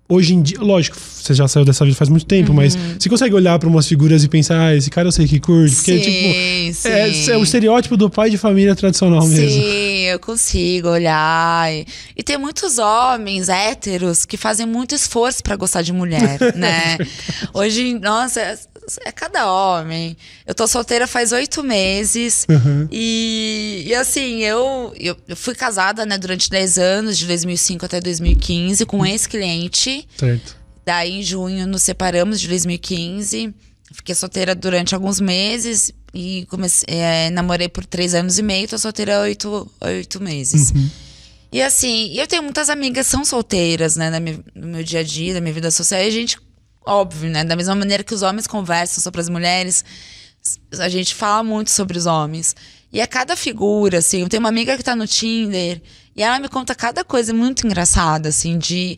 hoje 0.10 0.34
em 0.34 0.42
dia, 0.42 0.60
lógico, 0.60 0.98
você 1.00 1.34
já 1.34 1.48
saiu 1.48 1.64
dessa 1.64 1.86
vida 1.86 1.96
faz 1.96 2.10
muito 2.10 2.26
tempo, 2.26 2.50
uhum. 2.50 2.58
mas 2.58 2.76
você 2.76 3.08
consegue 3.08 3.34
olhar 3.34 3.58
para 3.58 3.70
umas 3.70 3.88
figuras 3.88 4.22
e 4.26 4.28
pensar, 4.28 4.60
ah, 4.60 4.76
esse 4.76 4.90
cara 4.90 5.08
eu 5.08 5.14
sei 5.14 5.26
que 5.26 5.40
curte, 5.40 5.78
porque 5.78 5.94
sim, 5.94 6.02
tipo, 6.02 6.74
sim. 6.74 6.90
É, 6.90 7.36
é, 7.36 7.38
o 7.38 7.44
estereótipo 7.44 7.96
do 7.96 8.10
pai 8.10 8.30
de 8.30 8.38
família 8.38 8.76
tradicional 8.76 9.22
sim, 9.22 9.30
mesmo. 9.30 9.62
Sim, 9.62 10.02
eu 10.08 10.20
consigo 10.20 10.90
olhar. 10.90 11.72
E, 11.72 11.86
e 12.18 12.22
tem 12.22 12.38
muitos 12.38 12.80
homens 12.80 13.48
héteros 13.48 14.26
que 14.26 14.36
fazem 14.36 14.66
muito 14.66 14.94
esforço 14.94 15.42
para 15.42 15.56
gostar 15.56 15.84
de 15.84 15.94
mulher, 15.94 16.38
né? 16.54 16.98
Hoje, 17.54 17.98
nossa, 17.98 18.60
é, 19.06 19.12
cada 19.12 19.52
homem. 19.52 20.16
Eu 20.46 20.56
tô 20.56 20.68
solteira 20.68 21.08
faz 21.08 21.32
oito 21.32 21.64
meses 21.64 22.46
uhum. 22.50 22.88
e, 22.92 23.84
e 23.88 23.96
assim, 23.96 24.44
eu, 24.44 24.94
eu, 24.98 25.18
eu 25.28 25.36
fui 25.36 25.54
casada, 25.54 26.06
né, 26.06 26.18
durante 26.18 26.50
10 26.50 26.78
anos, 26.78 27.18
de 27.18 27.28
2005 27.28 27.86
até 27.86 28.00
2015, 28.00 28.86
com 28.86 29.00
um 29.00 29.06
ex-cliente. 29.06 30.08
Certo. 30.18 30.58
Daí, 30.86 31.20
em 31.20 31.24
junho, 31.24 31.68
nos 31.68 31.84
separamos 31.84 32.40
de 32.40 32.48
2015. 32.48 33.54
Fiquei 33.92 34.16
solteira 34.16 34.54
durante 34.56 34.94
alguns 34.96 35.20
meses 35.20 35.92
e 36.14 36.46
comecei, 36.50 36.86
é, 36.88 37.30
namorei 37.30 37.68
por 37.68 37.86
três 37.86 38.14
anos 38.14 38.38
e 38.40 38.44
meio. 38.44 38.68
Tô 38.68 38.78
solteira 38.78 39.20
oito, 39.22 39.70
oito 39.82 40.22
meses. 40.22 40.72
Uhum. 40.72 40.90
E 41.52 41.62
assim, 41.62 42.14
eu 42.14 42.28
tenho 42.28 42.44
muitas 42.44 42.70
amigas 42.70 43.08
que 43.08 43.12
são 43.12 43.26
solteiras, 43.26 43.96
né, 43.96 44.20
minha, 44.20 44.40
no 44.54 44.68
meu 44.68 44.84
dia 44.84 45.00
a 45.00 45.04
dia, 45.04 45.34
na 45.34 45.42
minha 45.42 45.54
vida 45.54 45.72
social. 45.72 46.02
E 46.02 46.08
a 46.08 46.12
gente, 46.12 46.38
óbvio, 46.90 47.30
né, 47.30 47.44
da 47.44 47.56
mesma 47.56 47.76
maneira 47.76 48.04
que 48.04 48.14
os 48.14 48.22
homens 48.22 48.48
conversam 48.48 49.02
sobre 49.04 49.22
as 49.22 49.30
mulheres, 49.30 49.86
a 50.80 50.90
gente 50.90 51.14
fala 51.14 51.44
muito 51.44 51.72
sobre 51.72 51.98
os 51.98 52.06
homens. 52.06 52.56
E 52.92 53.00
a 53.00 53.08
cada 53.08 53.36
figura, 53.36 54.00
assim, 54.00 54.22
eu 54.22 54.30
tenho 54.30 54.42
uma 54.42 54.50
amiga 54.50 54.76
que 54.76 54.84
tá 54.84 54.96
no 54.96 55.06
Tinder 55.08 55.82
e 56.16 56.24
ela 56.24 56.40
me 56.40 56.50
conta 56.50 56.74
cada 56.74 57.04
coisa 57.04 57.34
muito 57.34 57.66
engraçada, 57.66 58.30
assim, 58.30 58.58
de 58.58 58.98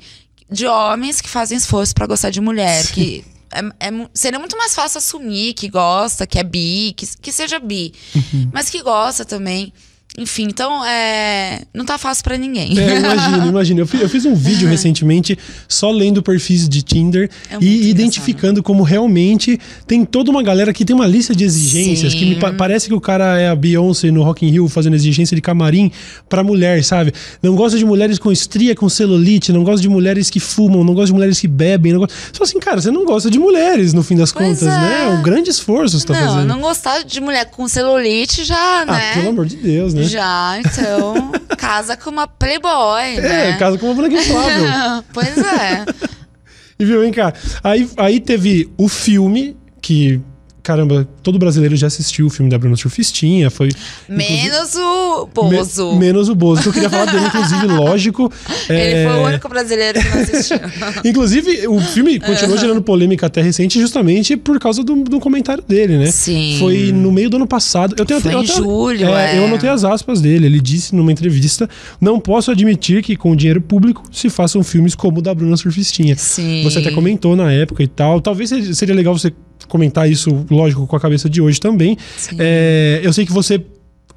de 0.51 0.67
homens 0.67 1.21
que 1.21 1.29
fazem 1.29 1.57
esforço 1.57 1.95
para 1.95 2.05
gostar 2.05 2.29
de 2.29 2.41
mulher. 2.41 2.83
Sim. 2.83 2.93
Que 2.93 3.25
é, 3.51 3.87
é, 3.87 4.09
seria 4.13 4.37
muito 4.37 4.57
mais 4.57 4.75
fácil 4.75 4.97
assumir 4.97 5.53
que 5.53 5.69
gosta, 5.69 6.27
que 6.27 6.37
é 6.37 6.43
bi, 6.43 6.93
que, 6.95 7.07
que 7.17 7.31
seja 7.31 7.57
bi. 7.57 7.93
Uhum. 8.13 8.49
Mas 8.51 8.69
que 8.69 8.81
gosta 8.81 9.23
também. 9.23 9.71
Enfim, 10.17 10.43
então 10.43 10.85
é, 10.85 11.61
não 11.73 11.85
tá 11.85 11.97
fácil 11.97 12.23
para 12.23 12.37
ninguém. 12.37 12.77
É, 12.77 12.97
imagino, 12.97 13.47
imagino. 13.47 13.79
Eu 13.79 13.87
fiz, 13.87 14.01
eu 14.01 14.09
fiz 14.09 14.25
um 14.25 14.35
vídeo 14.35 14.65
uhum. 14.65 14.71
recentemente 14.71 15.37
só 15.69 15.89
lendo 15.89 16.21
perfis 16.21 16.67
de 16.67 16.81
Tinder 16.81 17.29
é 17.49 17.57
e 17.61 17.89
identificando 17.89 18.61
como 18.61 18.83
realmente 18.83 19.57
tem 19.87 20.03
toda 20.03 20.29
uma 20.29 20.43
galera 20.43 20.73
que 20.73 20.83
tem 20.83 20.93
uma 20.93 21.07
lista 21.07 21.33
de 21.33 21.45
exigências 21.45 22.11
Sim. 22.11 22.19
que 22.19 22.25
me 22.25 22.35
pa 22.35 22.51
parece 22.51 22.89
que 22.89 22.93
o 22.93 22.99
cara 22.99 23.39
é 23.39 23.47
a 23.47 23.55
Beyoncé 23.55 24.11
no 24.11 24.21
Rock 24.21 24.45
in 24.45 24.49
Rio 24.49 24.67
fazendo 24.67 24.95
exigência 24.95 25.33
de 25.33 25.41
camarim 25.41 25.89
para 26.27 26.43
mulher, 26.43 26.83
sabe? 26.83 27.13
Não 27.41 27.55
gosta 27.55 27.77
de 27.77 27.85
mulheres 27.85 28.19
com 28.19 28.33
estria, 28.33 28.75
com 28.75 28.89
celulite, 28.89 29.53
não 29.53 29.63
gosta 29.63 29.81
de 29.81 29.87
mulheres 29.87 30.29
que 30.29 30.41
fumam, 30.41 30.83
não 30.83 30.93
gosta 30.93 31.07
de 31.07 31.13
mulheres 31.13 31.39
que 31.39 31.47
bebem. 31.47 31.93
Não 31.93 32.01
gosta... 32.01 32.13
Só 32.33 32.43
assim, 32.43 32.59
cara, 32.59 32.81
você 32.81 32.91
não 32.91 33.05
gosta 33.05 33.31
de 33.31 33.39
mulheres 33.39 33.93
no 33.93 34.03
fim 34.03 34.17
das 34.17 34.33
pois 34.33 34.59
contas, 34.59 34.63
é. 34.63 34.77
né? 34.77 35.03
É 35.05 35.07
um 35.07 35.21
grande 35.21 35.49
esforço 35.49 35.97
você 35.97 36.05
tá 36.05 36.13
não, 36.13 36.21
fazendo. 36.21 36.47
Não, 36.47 36.55
não 36.55 36.61
gostar 36.61 37.03
de 37.03 37.21
mulher 37.21 37.45
com 37.45 37.65
celulite 37.65 38.43
já, 38.43 38.81
ah, 38.81 38.85
né? 38.85 39.13
pelo 39.13 39.29
amor 39.29 39.45
de 39.45 39.55
Deus, 39.55 39.93
né? 39.93 40.00
Né? 40.01 40.07
Já, 40.07 40.59
então, 40.59 41.31
casa 41.57 41.95
com 41.95 42.09
uma 42.09 42.27
Playboy, 42.27 43.17
é, 43.17 43.21
né? 43.21 43.57
Casa 43.57 43.77
com 43.77 43.87
uma 43.87 43.95
boneca 43.95 44.15
inflável. 44.15 45.03
pois 45.13 45.37
é. 45.37 45.85
e 46.79 46.85
viu, 46.85 47.01
vem 47.01 47.11
cá. 47.11 47.33
Aí, 47.63 47.89
aí 47.97 48.19
teve 48.19 48.71
o 48.77 48.87
filme 48.87 49.57
que 49.81 50.21
caramba, 50.63 51.07
todo 51.23 51.39
brasileiro 51.39 51.75
já 51.75 51.87
assistiu 51.87 52.27
o 52.27 52.29
filme 52.29 52.49
da 52.49 52.57
Bruna 52.57 52.75
Surfistinha, 52.75 53.49
foi... 53.49 53.69
Menos 54.07 54.75
o 54.75 55.27
Bozo. 55.33 55.93
Me, 55.93 55.99
menos 55.99 56.29
o 56.29 56.35
Bozo, 56.35 56.63
que 56.63 56.69
eu 56.69 56.73
queria 56.73 56.89
falar 56.89 57.05
dele, 57.05 57.25
inclusive, 57.25 57.67
lógico. 57.73 58.31
Ele 58.69 58.79
é... 58.79 59.07
foi 59.09 59.19
o 59.19 59.25
único 59.25 59.49
brasileiro 59.49 59.99
que 59.99 60.09
não 60.09 60.21
assistiu. 60.21 60.57
inclusive, 61.05 61.67
o 61.67 61.79
filme 61.79 62.19
continuou 62.19 62.57
gerando 62.57 62.81
polêmica 62.81 63.25
até 63.25 63.41
recente 63.41 63.79
justamente 63.79 64.37
por 64.37 64.59
causa 64.59 64.83
do, 64.83 64.95
do 65.03 65.19
comentário 65.19 65.63
dele, 65.67 65.97
né? 65.97 66.07
Sim. 66.07 66.57
Foi 66.59 66.91
no 66.91 67.11
meio 67.11 67.29
do 67.29 67.37
ano 67.37 67.47
passado. 67.47 67.95
Eu 67.97 68.05
tenho 68.05 68.21
foi 68.21 68.31
até, 68.31 68.41
em 68.41 68.45
julho, 68.45 69.07
é, 69.09 69.35
é. 69.35 69.37
Eu 69.39 69.45
anotei 69.45 69.69
as 69.69 69.83
aspas 69.83 70.21
dele. 70.21 70.45
Ele 70.45 70.59
disse 70.59 70.95
numa 70.95 71.11
entrevista, 71.11 71.69
não 71.99 72.19
posso 72.19 72.51
admitir 72.51 73.01
que 73.01 73.15
com 73.15 73.35
dinheiro 73.35 73.61
público 73.61 74.03
se 74.11 74.29
façam 74.29 74.63
filmes 74.63 74.95
como 74.95 75.19
o 75.19 75.21
da 75.21 75.33
Bruna 75.33 75.57
Surfistinha. 75.57 76.15
Sim. 76.15 76.63
Você 76.63 76.79
até 76.79 76.91
comentou 76.91 77.35
na 77.35 77.51
época 77.51 77.81
e 77.83 77.87
tal. 77.87 78.21
Talvez 78.21 78.49
seria 78.77 78.93
legal 78.93 79.17
você 79.17 79.33
comentar 79.67 80.09
isso, 80.09 80.45
lógico, 80.49 80.85
com 80.87 80.95
a 80.95 80.99
cabeça 80.99 81.29
de 81.29 81.41
hoje 81.41 81.59
também. 81.59 81.97
É, 82.37 82.99
eu 83.03 83.11
sei 83.13 83.25
que 83.25 83.31
você 83.31 83.63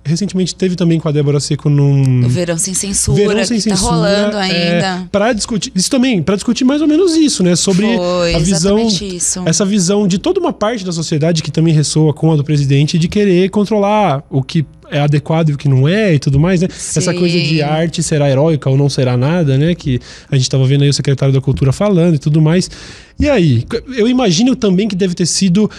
recentemente 0.05 0.55
teve 0.55 0.77
também 0.77 1.01
com 1.01 1.09
a 1.09 1.13
Débora 1.13 1.41
Seco 1.41 1.71
num. 1.71 2.25
O 2.25 2.29
Verão 2.29 2.59
Sem 2.59 2.75
Censura, 2.75 3.27
Verão 3.27 3.45
Sem 3.45 3.59
que 3.59 3.69
tá 3.69 3.77
Censura, 3.77 3.91
tá 3.91 3.97
rolando 3.97 4.37
ainda. 4.37 4.55
É, 4.55 5.05
para 5.11 5.33
discutir. 5.33 5.73
Isso 5.75 5.91
também, 5.91 6.23
para 6.23 6.37
discutir 6.37 6.65
mais 6.65 6.83
ou 6.83 6.89
menos 6.89 7.17
isso, 7.17 7.43
né? 7.43 7.57
Sobre 7.57 7.97
Foi, 7.97 8.35
a 8.35 8.39
visão. 8.39 8.87
Isso. 8.87 9.43
Essa 9.47 9.65
visão 9.65 10.07
de 10.07 10.19
toda 10.19 10.39
uma 10.39 10.53
parte 10.53 10.85
da 10.85 10.93
sociedade 10.93 11.43
que 11.43 11.51
também 11.51 11.73
ressoa 11.73 12.13
com 12.13 12.33
a 12.33 12.37
do 12.37 12.45
presidente 12.45 12.99
de 12.99 13.09
querer 13.09 13.49
controlar 13.49 14.23
o 14.31 14.43
que 14.43 14.65
é 14.91 15.01
adequado 15.01 15.51
e 15.51 15.53
o 15.53 15.59
que 15.59 15.69
não 15.69 15.89
é 15.89 16.15
e 16.15 16.19
tudo 16.19 16.39
mais, 16.39 16.61
né? 16.61 16.69
Sim. 16.71 16.99
Essa 16.99 17.15
coisa 17.15 17.39
de 17.41 17.63
arte 17.63 18.03
será 18.03 18.31
heróica 18.31 18.69
ou 18.69 18.77
não 18.77 18.89
será 18.89 19.17
nada, 19.17 19.57
né? 19.57 19.75
Que 19.75 20.01
a 20.31 20.37
gente 20.37 20.45
estava 20.45 20.65
vendo 20.67 20.83
aí 20.83 20.89
o 20.89 20.95
secretário 20.95 21.33
da 21.33 21.41
Cultura 21.41 21.73
falando 21.73 22.15
e 22.15 22.19
tudo 22.19 22.41
mais. 22.41 22.71
E 23.19 23.29
aí, 23.29 23.65
eu 23.97 24.09
imagino 24.09 24.57
também 24.57 24.89
que 24.89 24.97
deve 24.97 25.15
ter 25.15 25.27
sido 25.27 25.71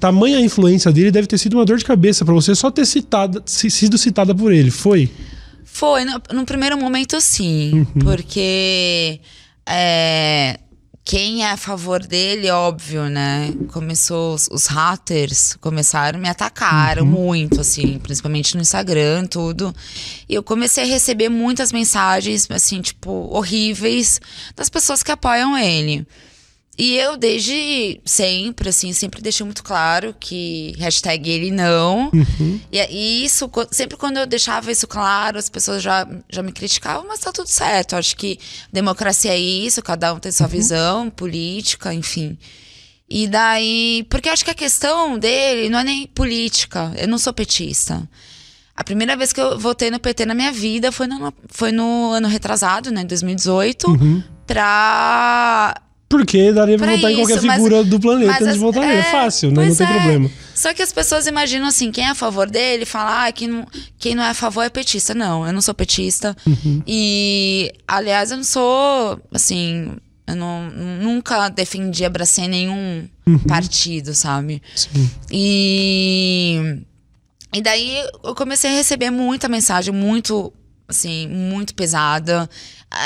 tamanha 0.00 0.40
influência 0.40 0.90
dele, 0.92 1.10
deve 1.10 1.26
ter 1.26 1.38
sido 1.38 1.54
uma 1.54 1.64
dor 1.64 1.78
de 1.78 1.84
cabeça 1.84 2.24
para 2.24 2.34
você 2.34 2.54
só 2.54 2.70
ter 2.70 2.86
citado, 2.86 3.42
sido 3.46 3.98
citada 3.98 4.34
por 4.34 4.52
ele. 4.52 4.70
Foi? 4.70 5.10
Foi, 5.64 6.04
no, 6.04 6.20
no 6.34 6.44
primeiro 6.44 6.76
momento 6.76 7.20
sim, 7.20 7.72
uhum. 7.74 7.84
porque 8.00 9.20
é, 9.68 10.58
quem 11.08 11.42
é 11.42 11.52
a 11.52 11.56
favor 11.56 12.06
dele, 12.06 12.50
óbvio, 12.50 13.08
né? 13.08 13.50
Começou, 13.68 14.34
os, 14.34 14.46
os 14.52 14.66
haters 14.66 15.56
começaram 15.58 16.18
a 16.18 16.22
me 16.22 16.28
atacar 16.28 16.98
uhum. 16.98 17.06
muito, 17.06 17.62
assim, 17.62 17.98
principalmente 17.98 18.54
no 18.54 18.60
Instagram, 18.60 19.24
tudo. 19.24 19.74
E 20.28 20.34
eu 20.34 20.42
comecei 20.42 20.84
a 20.84 20.86
receber 20.86 21.30
muitas 21.30 21.72
mensagens, 21.72 22.46
assim, 22.50 22.82
tipo, 22.82 23.10
horríveis 23.32 24.20
das 24.54 24.68
pessoas 24.68 25.02
que 25.02 25.10
apoiam 25.10 25.56
ele. 25.56 26.06
E 26.78 26.96
eu, 26.96 27.16
desde 27.16 28.00
sempre, 28.04 28.68
assim, 28.68 28.92
sempre 28.92 29.20
deixei 29.20 29.44
muito 29.44 29.64
claro 29.64 30.14
que 30.18 30.76
hashtag 30.78 31.28
ele 31.28 31.50
não. 31.50 32.08
Uhum. 32.14 32.60
E, 32.70 32.78
e, 32.78 33.24
isso, 33.24 33.50
sempre 33.72 33.96
quando 33.96 34.18
eu 34.18 34.26
deixava 34.26 34.70
isso 34.70 34.86
claro, 34.86 35.38
as 35.38 35.48
pessoas 35.48 35.82
já, 35.82 36.06
já 36.30 36.40
me 36.40 36.52
criticavam, 36.52 37.04
mas 37.08 37.18
tá 37.18 37.32
tudo 37.32 37.48
certo. 37.48 37.96
Acho 37.96 38.16
que 38.16 38.38
democracia 38.72 39.32
é 39.32 39.38
isso, 39.38 39.82
cada 39.82 40.14
um 40.14 40.20
tem 40.20 40.30
sua 40.30 40.46
uhum. 40.46 40.52
visão 40.52 41.10
política, 41.10 41.92
enfim. 41.92 42.38
E 43.10 43.26
daí. 43.26 44.06
Porque 44.08 44.28
eu 44.28 44.32
acho 44.32 44.44
que 44.44 44.50
a 44.52 44.54
questão 44.54 45.18
dele 45.18 45.68
não 45.68 45.80
é 45.80 45.84
nem 45.84 46.06
política. 46.06 46.92
Eu 46.96 47.08
não 47.08 47.18
sou 47.18 47.32
petista. 47.32 48.08
A 48.76 48.84
primeira 48.84 49.16
vez 49.16 49.32
que 49.32 49.40
eu 49.40 49.58
votei 49.58 49.90
no 49.90 49.98
PT 49.98 50.26
na 50.26 50.34
minha 50.34 50.52
vida 50.52 50.92
foi 50.92 51.08
no, 51.08 51.34
foi 51.48 51.72
no 51.72 52.12
ano 52.12 52.28
retrasado, 52.28 52.92
né, 52.92 53.02
2018, 53.02 53.90
uhum. 53.90 54.22
pra 54.46 55.74
porque 56.08 56.52
daria 56.52 56.78
pra, 56.78 56.86
pra 56.86 56.96
votar 56.96 57.10
isso, 57.10 57.20
em 57.20 57.24
qualquer 57.24 57.40
figura 57.40 57.76
mas, 57.78 57.86
do 57.86 58.00
planeta 58.00 58.32
antes 58.32 58.54
de 58.54 58.58
votar 58.58 58.86
nele. 58.86 58.98
É, 59.00 59.02
fácil, 59.04 59.50
né? 59.50 59.66
Não 59.66 59.74
tem 59.74 59.86
é. 59.86 59.92
problema. 59.92 60.30
Só 60.54 60.72
que 60.72 60.80
as 60.80 60.90
pessoas 60.90 61.26
imaginam 61.26 61.66
assim, 61.66 61.92
quem 61.92 62.04
é 62.04 62.08
a 62.08 62.14
favor 62.14 62.48
dele, 62.48 62.86
fala, 62.86 63.26
ah, 63.26 63.32
quem 63.32 63.46
não, 63.48 63.66
quem 63.98 64.14
não 64.14 64.22
é 64.22 64.30
a 64.30 64.34
favor 64.34 64.62
é 64.62 64.70
petista. 64.70 65.14
Não, 65.14 65.46
eu 65.46 65.52
não 65.52 65.60
sou 65.60 65.74
petista. 65.74 66.34
Uhum. 66.46 66.82
E, 66.86 67.72
aliás, 67.86 68.30
eu 68.30 68.38
não 68.38 68.44
sou, 68.44 69.20
assim, 69.32 69.92
eu 70.26 70.34
não, 70.34 70.70
nunca 70.70 71.48
defendi, 71.50 72.04
abracei 72.04 72.48
nenhum 72.48 73.06
uhum. 73.26 73.38
partido, 73.40 74.14
sabe? 74.14 74.62
Sim. 74.74 75.10
E. 75.30 76.82
E 77.54 77.62
daí 77.62 77.96
eu 78.22 78.34
comecei 78.34 78.70
a 78.70 78.74
receber 78.74 79.10
muita 79.10 79.48
mensagem, 79.48 79.92
muito, 79.92 80.52
assim, 80.86 81.26
muito 81.28 81.74
pesada. 81.74 82.48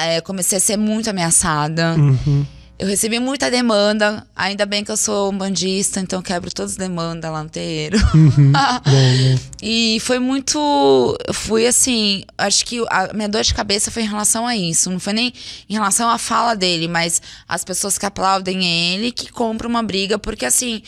É, 0.05 0.21
comecei 0.21 0.59
a 0.59 0.61
ser 0.61 0.77
muito 0.77 1.11
ameaçada. 1.11 1.95
Uhum. 1.97 2.45
Eu 2.83 2.89
recebi 2.89 3.21
muita 3.21 3.49
demanda, 3.49 4.27
ainda 4.35 4.67
bem 4.67 4.83
que 4.83 4.91
eu 4.91 4.97
sou 4.97 5.31
bandista, 5.31 6.01
então 6.01 6.21
quebro 6.21 6.53
todas 6.53 6.73
as 6.73 6.77
demandas 6.77 7.31
lá 7.31 7.45
no 7.45 7.49
terreiro. 7.49 7.97
Uhum. 8.13 8.51
bom, 8.51 8.81
bom. 8.83 9.39
E 9.63 9.99
foi 10.01 10.19
muito. 10.19 11.17
Fui 11.33 11.65
assim. 11.65 12.25
Acho 12.37 12.67
que 12.67 12.85
a 12.91 13.13
minha 13.15 13.29
dor 13.29 13.45
de 13.45 13.55
cabeça 13.55 13.89
foi 13.93 14.03
em 14.03 14.09
relação 14.09 14.49
a 14.49 14.57
isso. 14.57 14.91
Não 14.91 14.99
foi 14.99 15.13
nem 15.13 15.33
em 15.71 15.75
relação 15.75 16.11
à 16.11 16.19
fala 16.19 16.57
dele, 16.57 16.89
mas 16.89 17.23
as 17.47 17.63
pessoas 17.63 17.97
que 17.97 18.05
aplaudem 18.05 18.65
ele, 18.67 19.13
que 19.13 19.31
compram 19.31 19.71
uma 19.71 19.85
briga, 19.85 20.19
porque 20.19 20.45
assim 20.45 20.83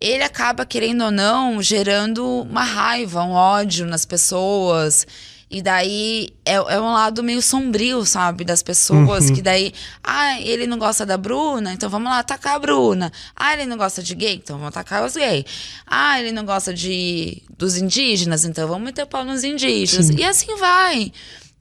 ele 0.00 0.24
acaba, 0.24 0.66
querendo 0.66 1.04
ou 1.04 1.10
não, 1.12 1.62
gerando 1.62 2.26
uma 2.26 2.64
raiva, 2.64 3.22
um 3.22 3.30
ódio 3.30 3.86
nas 3.86 4.04
pessoas. 4.04 5.06
E 5.48 5.62
daí 5.62 6.30
é, 6.44 6.54
é 6.54 6.80
um 6.80 6.92
lado 6.92 7.22
meio 7.22 7.40
sombrio, 7.40 8.04
sabe? 8.04 8.44
Das 8.44 8.62
pessoas. 8.62 9.28
Uhum. 9.28 9.34
Que 9.36 9.42
daí, 9.42 9.72
ah, 10.02 10.40
ele 10.40 10.66
não 10.66 10.76
gosta 10.76 11.06
da 11.06 11.16
Bruna, 11.16 11.72
então 11.72 11.88
vamos 11.88 12.10
lá 12.10 12.18
atacar 12.18 12.56
a 12.56 12.58
Bruna. 12.58 13.12
Ah, 13.34 13.52
ele 13.52 13.64
não 13.64 13.76
gosta 13.76 14.02
de 14.02 14.14
gay, 14.14 14.34
então 14.34 14.56
vamos 14.56 14.70
atacar 14.70 15.04
os 15.04 15.14
gays. 15.14 15.44
Ah, 15.86 16.18
ele 16.18 16.32
não 16.32 16.44
gosta 16.44 16.74
de 16.74 17.42
dos 17.56 17.76
indígenas, 17.76 18.44
então 18.44 18.66
vamos 18.66 18.84
meter 18.84 19.04
o 19.04 19.06
pau 19.06 19.24
nos 19.24 19.44
indígenas. 19.44 20.06
Sim. 20.06 20.16
E 20.18 20.24
assim 20.24 20.56
vai. 20.56 21.12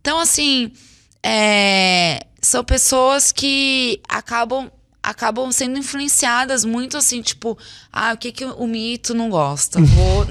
Então, 0.02 0.20
assim, 0.20 0.72
é, 1.24 2.26
são 2.42 2.64
pessoas 2.64 3.32
que 3.32 4.02
acabam 4.10 4.70
acabam 5.02 5.52
sendo 5.52 5.78
influenciadas 5.78 6.66
muito 6.66 6.98
assim, 6.98 7.22
tipo, 7.22 7.56
ah, 7.94 8.14
o 8.14 8.18
que, 8.18 8.32
que 8.32 8.44
o 8.44 8.66
mito 8.66 9.14
não 9.14 9.30
gosta? 9.30 9.80
Vou, 9.80 10.26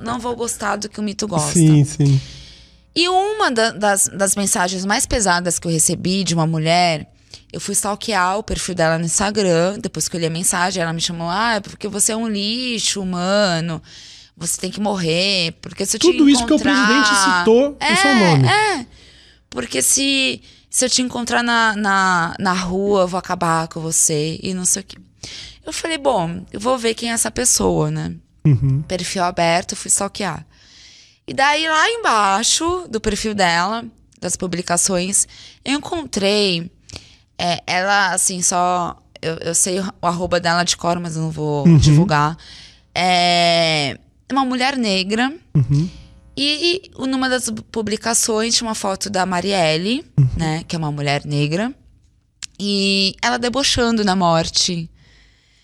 não 0.00 0.20
vou 0.20 0.36
gostar 0.36 0.76
do 0.76 0.88
que 0.88 1.00
o 1.00 1.02
mito 1.02 1.26
gosta. 1.26 1.52
Sim, 1.52 1.84
sim. 1.84 2.20
E 2.94 3.08
uma 3.08 3.50
da, 3.50 3.70
das, 3.70 4.08
das 4.08 4.34
mensagens 4.34 4.84
mais 4.84 5.06
pesadas 5.06 5.58
que 5.58 5.66
eu 5.66 5.72
recebi 5.72 6.24
de 6.24 6.34
uma 6.34 6.46
mulher, 6.46 7.06
eu 7.52 7.60
fui 7.60 7.72
stalkear 7.72 8.38
o 8.38 8.42
perfil 8.42 8.74
dela 8.74 8.98
no 8.98 9.04
Instagram, 9.04 9.78
depois 9.78 10.08
que 10.08 10.16
eu 10.16 10.20
li 10.20 10.26
a 10.26 10.30
mensagem, 10.30 10.82
ela 10.82 10.92
me 10.92 11.00
chamou, 11.00 11.28
ah, 11.28 11.54
é 11.56 11.60
porque 11.60 11.88
você 11.88 12.12
é 12.12 12.16
um 12.16 12.28
lixo 12.28 13.00
humano, 13.00 13.82
você 14.36 14.60
tem 14.60 14.70
que 14.70 14.80
morrer, 14.80 15.52
porque 15.60 15.84
se 15.84 15.96
eu 15.96 16.00
Tudo 16.00 16.24
te 16.24 16.32
isso 16.32 16.46
que 16.46 16.52
o 16.52 16.58
presidente 16.58 17.08
citou 17.08 17.76
é, 17.78 17.92
o 17.92 17.96
seu 17.96 18.14
nome. 18.14 18.48
É, 18.48 18.86
porque 19.48 19.82
se, 19.82 20.42
se 20.68 20.84
eu 20.84 20.90
te 20.90 21.02
encontrar 21.02 21.42
na, 21.42 21.76
na, 21.76 22.36
na 22.38 22.52
rua, 22.52 23.02
eu 23.02 23.08
vou 23.08 23.18
acabar 23.18 23.68
com 23.68 23.80
você 23.80 24.38
e 24.42 24.54
não 24.54 24.64
sei 24.64 24.82
o 24.82 24.84
quê. 24.84 24.96
Eu 25.66 25.72
falei, 25.72 25.98
bom, 25.98 26.44
eu 26.52 26.58
vou 26.58 26.78
ver 26.78 26.94
quem 26.94 27.10
é 27.10 27.12
essa 27.12 27.30
pessoa, 27.30 27.90
né? 27.90 28.14
Uhum. 28.44 28.82
Perfil 28.82 29.22
aberto, 29.22 29.76
fui 29.76 29.88
stalkear. 29.88 30.46
E 31.30 31.32
daí, 31.32 31.68
lá 31.68 31.88
embaixo 31.88 32.88
do 32.90 33.00
perfil 33.00 33.34
dela, 33.36 33.84
das 34.20 34.34
publicações, 34.34 35.28
eu 35.64 35.74
encontrei 35.78 36.68
é, 37.38 37.62
ela, 37.68 38.12
assim, 38.12 38.42
só. 38.42 38.96
Eu, 39.22 39.34
eu 39.36 39.54
sei 39.54 39.78
o 39.78 40.06
arroba 40.06 40.40
dela 40.40 40.64
de 40.64 40.76
cor, 40.76 40.98
mas 40.98 41.14
eu 41.14 41.22
não 41.22 41.30
vou 41.30 41.68
Uhum. 41.68 41.76
divulgar. 41.78 42.36
É 42.92 43.96
uma 44.32 44.44
mulher 44.44 44.76
negra. 44.76 45.32
Uhum. 45.54 45.88
E, 46.36 46.90
e 46.98 47.06
numa 47.06 47.28
das 47.28 47.48
publicações 47.70 48.56
tinha 48.56 48.66
uma 48.68 48.74
foto 48.74 49.08
da 49.08 49.24
Marielle, 49.24 50.04
Uhum. 50.18 50.28
né? 50.36 50.64
Que 50.66 50.74
é 50.74 50.78
uma 50.80 50.90
mulher 50.90 51.24
negra. 51.24 51.72
E 52.58 53.14
ela 53.22 53.38
debochando 53.38 54.04
na 54.04 54.16
morte 54.16 54.90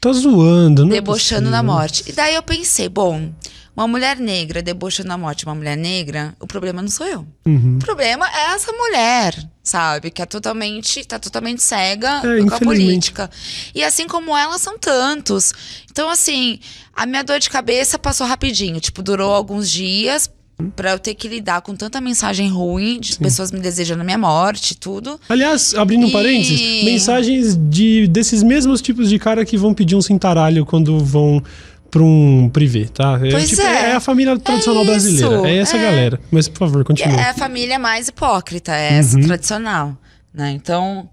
Tá 0.00 0.12
zoando, 0.12 0.84
né? 0.86 0.94
debochando 0.94 1.50
na 1.50 1.62
morte. 1.62 2.04
E 2.06 2.12
daí 2.12 2.36
eu 2.36 2.42
pensei, 2.42 2.88
bom, 2.88 3.32
uma 3.76 3.86
mulher 3.86 4.16
negra 4.18 4.62
debochando 4.62 5.08
na 5.08 5.18
morte, 5.18 5.44
uma 5.44 5.54
mulher 5.54 5.76
negra, 5.76 6.34
o 6.40 6.46
problema 6.46 6.80
não 6.80 6.88
sou 6.88 7.06
eu. 7.06 7.26
Uhum. 7.46 7.76
O 7.76 7.78
problema 7.84 8.26
é 8.26 8.54
essa 8.54 8.72
mulher, 8.72 9.34
sabe? 9.62 10.10
Que 10.10 10.22
é 10.22 10.26
totalmente, 10.26 11.04
tá 11.04 11.18
totalmente 11.18 11.62
cega 11.62 12.22
É, 12.24 12.42
com 12.42 12.54
a 12.54 12.58
política. 12.60 13.30
E 13.74 13.84
assim 13.84 14.06
como 14.06 14.36
ela, 14.36 14.58
são 14.58 14.78
tantos. 14.78 15.52
Então, 15.90 16.08
assim, 16.08 16.58
a 16.94 17.04
minha 17.04 17.22
dor 17.22 17.38
de 17.38 17.50
cabeça 17.50 17.98
passou 17.98 18.26
rapidinho. 18.26 18.80
Tipo, 18.80 19.02
durou 19.02 19.32
alguns 19.34 19.70
dias 19.70 20.30
pra 20.74 20.92
eu 20.92 20.98
ter 20.98 21.14
que 21.14 21.28
lidar 21.28 21.60
com 21.60 21.76
tanta 21.76 22.00
mensagem 22.00 22.48
ruim 22.48 22.98
de 22.98 23.18
pessoas 23.18 23.52
me 23.52 23.60
desejando 23.60 24.00
a 24.00 24.04
minha 24.04 24.16
morte 24.16 24.70
e 24.70 24.74
tudo. 24.74 25.20
Aliás, 25.28 25.74
abrindo 25.74 26.06
um 26.06 26.08
E- 26.08 26.12
parênteses, 26.12 26.82
mensagens 26.82 27.54
de, 27.68 28.06
desses 28.08 28.42
mesmos 28.42 28.80
tipos 28.80 29.10
de 29.10 29.18
cara 29.18 29.44
que 29.44 29.58
vão 29.58 29.74
pedir 29.74 29.96
um 29.96 30.00
cintaralho 30.00 30.64
quando 30.64 30.98
vão 30.98 31.42
pra 31.90 32.02
um 32.02 32.48
privê, 32.48 32.86
tá? 32.86 33.18
É, 33.24 33.30
Pois 33.30 33.58
é. 33.58 33.92
a 33.92 34.00
família 34.00 34.38
tradicional 34.38 34.82
isso, 34.82 34.90
brasileira. 34.92 35.48
É 35.48 35.56
essa 35.58 35.76
é. 35.76 35.82
galera. 35.82 36.20
Mas, 36.30 36.48
por 36.48 36.58
favor, 36.58 36.84
continue. 36.84 37.14
É 37.16 37.30
a 37.30 37.34
família 37.34 37.78
mais 37.78 38.08
hipócrita, 38.08 38.74
é 38.74 38.94
essa 38.94 39.18
tradicional, 39.20 39.96
né? 40.32 40.50
Então, 40.52 41.08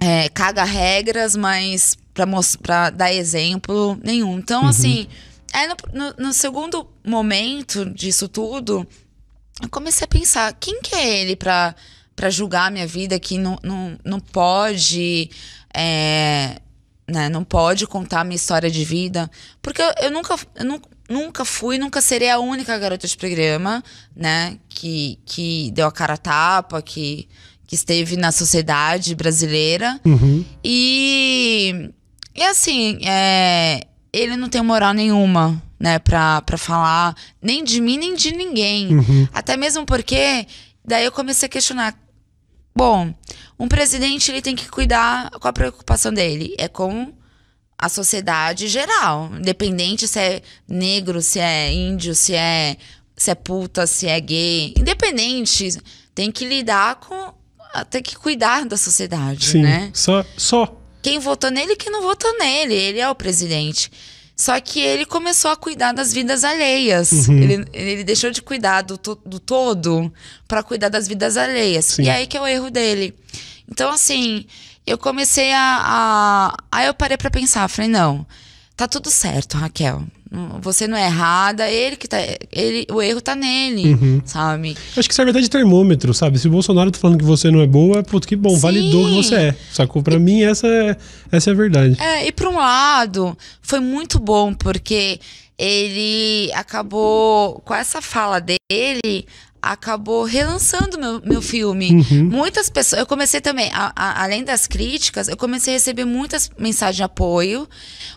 é, 0.00 0.28
caga 0.30 0.64
regras, 0.64 1.36
mas 1.36 1.96
pra, 2.14 2.26
mos- 2.26 2.56
pra 2.56 2.90
dar 2.90 3.12
exemplo 3.12 3.98
nenhum. 4.02 4.38
Então, 4.38 4.66
assim, 4.66 5.06
aí 5.52 5.68
no, 5.68 5.74
no- 5.92 6.14
no 6.26 6.32
segundo 6.32 6.86
momento 7.04 7.84
disso 7.90 8.28
tudo, 8.28 8.86
eu 9.62 9.68
comecei 9.68 10.04
a 10.04 10.08
pensar, 10.08 10.52
quem 10.58 10.80
que 10.80 10.94
é 10.94 11.20
ele 11.20 11.36
pra, 11.36 11.74
pra 12.16 12.30
julgar 12.30 12.66
a 12.68 12.70
minha 12.70 12.86
vida 12.86 13.18
que 13.20 13.36
não, 13.38 13.58
não, 13.62 13.98
não 14.04 14.20
pode... 14.20 15.30
é, 15.74 16.56
né, 17.10 17.28
não 17.28 17.42
pode 17.44 17.86
contar 17.86 18.20
a 18.20 18.24
minha 18.24 18.36
história 18.36 18.70
de 18.70 18.84
vida. 18.84 19.30
Porque 19.60 19.82
eu, 19.82 19.92
eu 20.02 20.10
nunca, 20.10 20.36
eu 20.56 20.64
nu- 20.64 20.82
nunca 21.08 21.44
fui, 21.44 21.76
nunca 21.78 22.00
serei 22.00 22.30
a 22.30 22.38
única 22.38 22.78
garota 22.78 23.06
de 23.06 23.16
programa, 23.16 23.82
né? 24.14 24.56
Que, 24.68 25.18
que 25.26 25.70
deu 25.72 25.86
a 25.86 25.92
cara 25.92 26.14
a 26.14 26.16
tapa, 26.16 26.80
que, 26.80 27.28
que 27.66 27.74
esteve 27.74 28.16
na 28.16 28.30
sociedade 28.32 29.14
brasileira. 29.14 30.00
Uhum. 30.04 30.44
E, 30.64 31.90
e 32.34 32.42
assim, 32.42 32.98
é, 33.04 33.82
ele 34.12 34.36
não 34.36 34.48
tem 34.48 34.62
moral 34.62 34.92
nenhuma, 34.94 35.60
né, 35.78 35.98
pra, 35.98 36.40
pra 36.42 36.56
falar 36.58 37.14
nem 37.42 37.62
de 37.64 37.80
mim, 37.80 37.98
nem 37.98 38.14
de 38.14 38.32
ninguém. 38.32 38.96
Uhum. 38.96 39.28
Até 39.32 39.56
mesmo 39.56 39.84
porque 39.84 40.46
daí 40.84 41.04
eu 41.04 41.12
comecei 41.12 41.46
a 41.46 41.50
questionar. 41.50 41.94
Bom, 42.74 43.12
um 43.58 43.68
presidente 43.68 44.30
ele 44.30 44.42
tem 44.42 44.56
que 44.56 44.68
cuidar. 44.68 45.30
Qual 45.30 45.50
a 45.50 45.52
preocupação 45.52 46.12
dele? 46.12 46.54
É 46.58 46.68
com 46.68 47.12
a 47.78 47.88
sociedade 47.88 48.68
geral. 48.68 49.30
Independente 49.38 50.06
se 50.06 50.18
é 50.18 50.42
negro, 50.68 51.22
se 51.22 51.38
é 51.38 51.72
índio, 51.72 52.14
se 52.14 52.34
é, 52.34 52.76
se 53.16 53.30
é 53.30 53.34
puta, 53.34 53.86
se 53.86 54.06
é 54.06 54.20
gay. 54.20 54.74
Independente, 54.78 55.78
tem 56.14 56.30
que 56.30 56.44
lidar 56.44 56.96
com. 56.96 57.34
Tem 57.88 58.02
que 58.02 58.16
cuidar 58.16 58.64
da 58.66 58.76
sociedade, 58.76 59.46
Sim. 59.46 59.62
né? 59.62 59.90
Só, 59.94 60.24
só. 60.36 60.76
Quem 61.02 61.20
votou 61.20 61.50
nele 61.50 61.74
e 61.74 61.76
quem 61.76 61.92
não 61.92 62.02
votou 62.02 62.36
nele. 62.36 62.74
Ele 62.74 62.98
é 62.98 63.08
o 63.08 63.14
presidente. 63.14 63.90
Só 64.40 64.58
que 64.58 64.80
ele 64.80 65.04
começou 65.04 65.50
a 65.50 65.56
cuidar 65.56 65.92
das 65.92 66.14
vidas 66.14 66.44
alheias. 66.44 67.12
Uhum. 67.12 67.42
Ele, 67.42 67.64
ele 67.74 68.04
deixou 68.04 68.30
de 68.30 68.40
cuidar 68.40 68.80
do, 68.80 68.96
to- 68.96 69.20
do 69.26 69.38
todo 69.38 70.10
para 70.48 70.62
cuidar 70.62 70.88
das 70.88 71.06
vidas 71.06 71.36
alheias. 71.36 71.84
Sim. 71.84 72.04
E 72.04 72.08
aí 72.08 72.26
que 72.26 72.38
é 72.38 72.40
o 72.40 72.46
erro 72.46 72.70
dele. 72.70 73.14
Então, 73.70 73.90
assim, 73.90 74.46
eu 74.86 74.96
comecei 74.96 75.52
a. 75.52 75.60
a- 75.82 76.56
aí 76.72 76.86
eu 76.86 76.94
parei 76.94 77.18
para 77.18 77.30
pensar, 77.30 77.68
falei, 77.68 77.90
não, 77.90 78.24
tá 78.74 78.88
tudo 78.88 79.10
certo, 79.10 79.58
Raquel. 79.58 80.04
Você 80.60 80.86
não 80.86 80.96
é 80.96 81.06
errada, 81.06 81.68
ele 81.68 81.96
que 81.96 82.06
tá. 82.06 82.18
Ele, 82.52 82.86
o 82.92 83.02
erro 83.02 83.20
tá 83.20 83.34
nele, 83.34 83.94
Uhum. 83.94 84.22
sabe? 84.24 84.76
Acho 84.96 85.08
que 85.08 85.14
serve 85.14 85.32
até 85.32 85.40
de 85.40 85.50
termômetro, 85.50 86.14
sabe? 86.14 86.38
Se 86.38 86.46
o 86.46 86.50
Bolsonaro 86.52 86.90
tá 86.92 86.98
falando 87.00 87.18
que 87.18 87.24
você 87.24 87.50
não 87.50 87.60
é 87.60 87.66
boa, 87.66 88.02
puto, 88.04 88.28
que 88.28 88.36
bom, 88.36 88.50
Sim. 88.50 88.60
validou 88.60 89.06
que 89.08 89.14
você 89.16 89.34
é. 89.34 89.56
Sacou? 89.72 90.02
Pra 90.04 90.20
mim, 90.20 90.42
essa 90.42 90.68
é, 90.68 90.96
essa 91.32 91.50
é 91.50 91.52
a 91.52 91.56
verdade. 91.56 91.96
É, 92.00 92.26
e 92.28 92.30
por 92.32 92.46
um 92.46 92.56
lado, 92.58 93.36
foi 93.60 93.80
muito 93.80 94.20
bom, 94.20 94.54
porque 94.54 95.18
ele 95.58 96.50
acabou, 96.54 97.60
com 97.64 97.74
essa 97.74 98.00
fala 98.00 98.40
dele, 98.40 99.26
acabou 99.62 100.24
relançando 100.24 100.98
meu, 100.98 101.20
meu 101.24 101.42
filme. 101.42 101.90
Muitas 102.30 102.68
pessoas. 102.70 103.00
Eu 103.00 103.06
comecei 103.06 103.40
também, 103.40 103.70
a- 103.72 103.92
a- 103.94 104.22
além 104.22 104.42
das 104.44 104.66
críticas, 104.66 105.28
eu 105.28 105.36
comecei 105.36 105.74
a 105.74 105.76
receber 105.76 106.04
muitas 106.04 106.50
mensagens 106.58 106.96
de 106.96 107.02
apoio. 107.02 107.68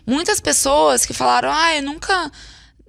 Muitas 0.05 0.39
pessoas 0.39 1.05
que 1.05 1.13
falaram: 1.13 1.49
ah, 1.51 1.75
eu 1.75 1.83
nunca. 1.83 2.31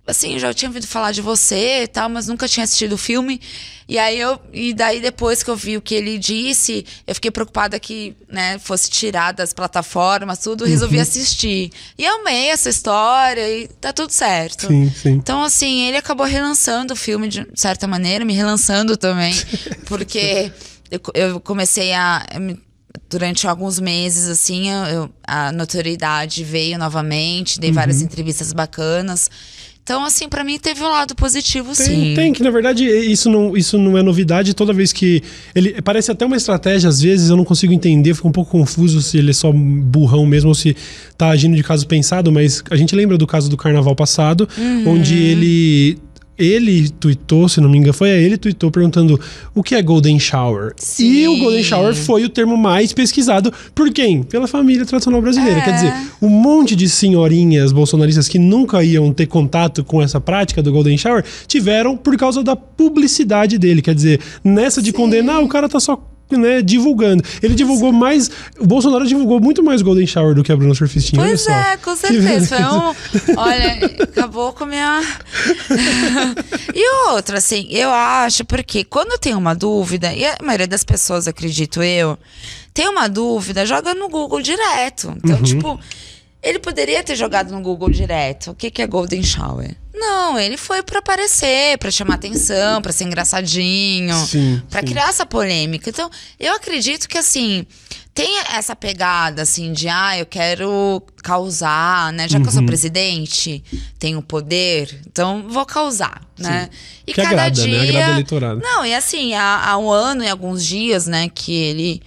Assim, 0.07 0.35
eu 0.35 0.39
já 0.39 0.53
tinha 0.53 0.69
ouvido 0.69 0.87
falar 0.87 1.13
de 1.13 1.23
você 1.23 1.85
e 1.85 1.87
tal, 1.89 2.11
mas 2.11 2.27
nunca 2.29 2.47
tinha 2.47 2.65
assistido 2.65 2.93
o 2.93 2.99
filme. 2.99 3.41
E 3.89 3.99
aí 3.99 4.19
eu. 4.21 4.39
E 4.53 4.75
daí, 4.75 5.01
depois 5.01 5.43
que 5.43 5.49
eu 5.49 5.57
vi 5.57 5.79
o 5.79 5.81
que 5.83 5.95
ele 5.95 6.19
disse, 6.19 6.85
eu 7.07 7.15
fiquei 7.15 7.31
preocupada 7.31 7.81
que, 7.81 8.15
né, 8.29 8.59
fosse 8.59 8.91
tirar 8.91 9.33
das 9.33 9.55
plataformas, 9.55 10.39
tudo, 10.41 10.67
resolvi 10.67 11.01
assistir. 11.01 11.71
E 11.99 12.05
amei 12.07 12.51
essa 12.51 12.69
história 12.69 13.49
e 13.49 13.67
tá 13.67 13.95
tudo 13.95 14.11
certo. 14.11 14.67
Sim, 14.67 14.93
sim. 14.95 15.11
Então, 15.13 15.43
assim, 15.43 15.87
ele 15.87 15.97
acabou 15.97 16.27
relançando 16.27 16.93
o 16.93 16.97
filme 16.97 17.27
de 17.29 17.47
certa 17.55 17.87
maneira, 17.87 18.27
me 18.27 18.35
relançando 18.35 18.99
também, 18.99 19.35
porque 19.87 20.53
eu, 20.91 21.01
eu 21.15 21.41
comecei 21.41 21.95
a. 21.95 22.27
Durante 23.11 23.47
alguns 23.47 23.81
meses, 23.81 24.29
assim, 24.29 24.71
eu- 24.71 25.11
a 25.27 25.51
notoriedade 25.51 26.45
veio 26.45 26.79
novamente, 26.79 27.59
dei 27.59 27.73
várias 27.73 27.99
Uhum. 27.99 28.05
entrevistas 28.05 28.53
bacanas. 28.53 29.29
Então, 29.85 30.03
assim, 30.03 30.31
pra 30.31 30.43
mim 30.43 30.59
teve 30.59 30.83
um 30.83 30.89
lado 30.89 31.15
positivo, 31.15 31.75
Tem, 31.77 31.87
sim. 31.87 32.15
tem, 32.15 32.33
que 32.33 32.43
na 32.43 32.51
verdade 32.51 32.87
isso 32.89 33.29
não, 33.29 33.55
isso 33.55 33.77
não 33.77 33.99
é 33.99 34.03
novidade. 34.03 34.55
Toda 34.55 34.73
vez 34.73 34.95
que. 34.95 35.23
Ele 35.55 35.81
parece 35.83 36.11
até 36.11 36.25
uma 36.25 36.37
estratégia, 36.39 36.89
às 36.89 37.03
vezes 37.03 37.29
eu 37.29 37.37
não 37.37 37.45
consigo 37.45 37.71
entender, 37.71 38.15
fico 38.15 38.27
um 38.27 38.33
pouco 38.33 38.51
confuso 38.51 39.03
se 39.03 39.19
ele 39.19 39.29
é 39.31 39.35
só 39.35 39.53
burrão 39.53 40.25
mesmo 40.25 40.49
ou 40.49 40.55
se 40.55 40.75
tá 41.19 41.29
agindo 41.29 41.55
de 41.55 41.63
caso 41.63 41.87
pensado, 41.87 42.33
mas 42.33 42.65
a 42.71 42.77
gente 42.77 42.97
lembra 42.97 43.19
do 43.19 43.27
caso 43.27 43.51
do 43.51 43.59
carnaval 43.59 43.95
passado, 43.95 44.49
Uhum. 44.57 44.89
onde 44.95 45.15
ele. 45.19 45.99
Ele 46.39 46.89
tweetou, 46.89 47.49
se 47.49 47.61
não 47.61 47.69
me 47.69 47.79
engano, 47.79 47.93
foi 47.93 48.11
a 48.11 48.17
ele 48.17 48.37
tweetou 48.37 48.71
perguntando 48.71 49.21
o 49.55 49.63
que 49.63 49.75
é 49.75 49.83
Golden 49.83 50.19
Shower. 50.19 50.73
Sim. 50.77 51.05
E 51.05 51.29
o 51.29 51.39
Golden 51.39 51.63
Shower 51.63 51.95
foi 51.95 52.25
o 52.25 52.29
termo 52.29 52.57
mais 52.57 52.93
pesquisado 52.93 53.53
por 53.75 53.91
quem? 53.93 54.23
Pela 54.23 54.47
família 54.47 54.85
tradicional 54.85 55.23
brasileira. 55.23 55.61
É. 55.61 55.63
Quer 55.63 55.73
dizer, 55.75 55.95
um 56.21 56.29
monte 56.29 56.75
de 56.75 56.89
senhorinhas 56.89 57.73
bolsonaristas 57.73 58.29
que 58.29 58.39
nunca 58.39 58.83
iam 58.83 59.13
ter 59.13 59.27
contato 59.27 59.85
com 59.85 60.03
essa 60.03 60.21
prática 60.21 60.63
do 60.63 60.73
Golden 60.73 60.99
Shower 60.99 61.25
tiveram 61.47 61.97
por 61.97 62.17
causa 62.17 62.43
da 62.43 62.57
publicidade 62.57 63.59
dele. 63.59 63.81
Quer 63.81 63.95
dizer, 63.95 64.21
nessa 64.43 64.83
de 64.83 64.93
condenar, 64.93 65.43
o 65.43 65.49
cara 65.49 65.69
tá 65.69 65.79
só 65.79 66.14
né, 66.37 66.63
divulgando. 66.63 67.23
Ele 67.43 67.55
divulgou 67.55 67.93
mais. 67.93 68.31
O 68.59 68.67
Bolsonaro 68.67 69.07
divulgou 69.07 69.41
muito 69.41 69.63
mais 69.63 69.83
Golden 69.83 70.07
Shower 70.07 70.35
do 70.35 70.43
que 70.43 70.53
a 70.53 70.57
Bruna 70.57 70.75
Surfistinha. 70.75 71.23
Pois 71.23 71.47
é, 71.47 71.77
com 71.79 71.97
certeza. 71.97 72.57
Foi 72.57 72.65
um. 72.65 73.39
Olha, 73.39 73.87
acabou 74.03 74.53
com 74.53 74.65
a 74.65 74.67
minha. 74.67 75.03
e 76.75 77.11
outra, 77.11 77.39
assim, 77.39 77.67
eu 77.71 77.91
acho, 77.91 78.45
porque 78.45 78.85
quando 78.85 79.19
tem 79.19 79.35
uma 79.35 79.55
dúvida, 79.55 80.13
e 80.13 80.25
a 80.25 80.37
maioria 80.43 80.67
das 80.67 80.85
pessoas, 80.85 81.27
acredito 81.27 81.83
eu, 81.83 82.19
tem 82.73 82.89
uma 82.89 83.09
dúvida, 83.09 83.65
joga 83.65 83.95
no 83.95 84.09
Google 84.09 84.41
direto. 84.41 85.15
Então, 85.23 85.43
tipo, 85.43 85.79
ele 86.45 86.59
poderia 86.59 87.03
ter 87.03 87.17
jogado 87.17 87.51
no 87.53 87.61
Google 87.61 87.91
direto. 87.91 88.51
O 88.51 88.55
que, 88.55 88.71
que 88.71 88.83
é 88.83 88.87
Golden 88.87 89.23
Shower? 89.23 89.75
Não, 89.93 90.39
ele 90.39 90.57
foi 90.57 90.83
pra 90.83 90.99
aparecer, 90.99 91.79
pra 91.79 91.91
chamar 91.91 92.15
atenção, 92.15 92.83
pra 92.83 92.93
ser 92.93 93.05
engraçadinho, 93.05 94.15
Sim, 94.27 94.61
sim. 94.69 94.81
criar 94.87 95.09
essa 95.09 95.25
polêmica. 95.25 95.89
Então, 95.89 96.11
eu 96.39 96.53
acredito 96.55 97.09
que 97.09 97.17
assim, 97.17 97.65
tem 98.13 98.39
essa 98.53 98.75
pegada 98.75 99.43
assim 99.43 99.73
de 99.73 99.89
ah, 99.89 100.19
eu 100.19 100.27
quero 100.27 101.01
causar, 101.23 102.13
né? 102.13 102.29
Já 102.29 102.39
que 102.39 102.45
eu 102.45 102.49
Uhum. 102.49 102.53
sou 102.55 102.67
presidente, 102.67 103.63
tenho 103.99 104.21
poder, 104.21 105.01
então 105.07 105.45
vou 105.49 105.65
causar, 105.65 106.21
né? 106.39 106.69
E 107.07 107.13
Que 107.15 107.21
agrada, 107.21 107.65
né? 107.67 107.81
Agrada 107.89 108.09
o 108.09 108.15
eleitorado. 108.15 108.61
Não, 108.61 108.85
e 108.85 108.95
assim, 108.95 109.33
há, 109.35 109.65
há 109.71 109.79
um 109.79 109.89
ano 109.91 110.25
e 110.25 110.29
alguns 110.29 110.65
dias, 110.65 111.07
né, 111.07 111.29
que 111.33 111.53
ele 111.55 112.03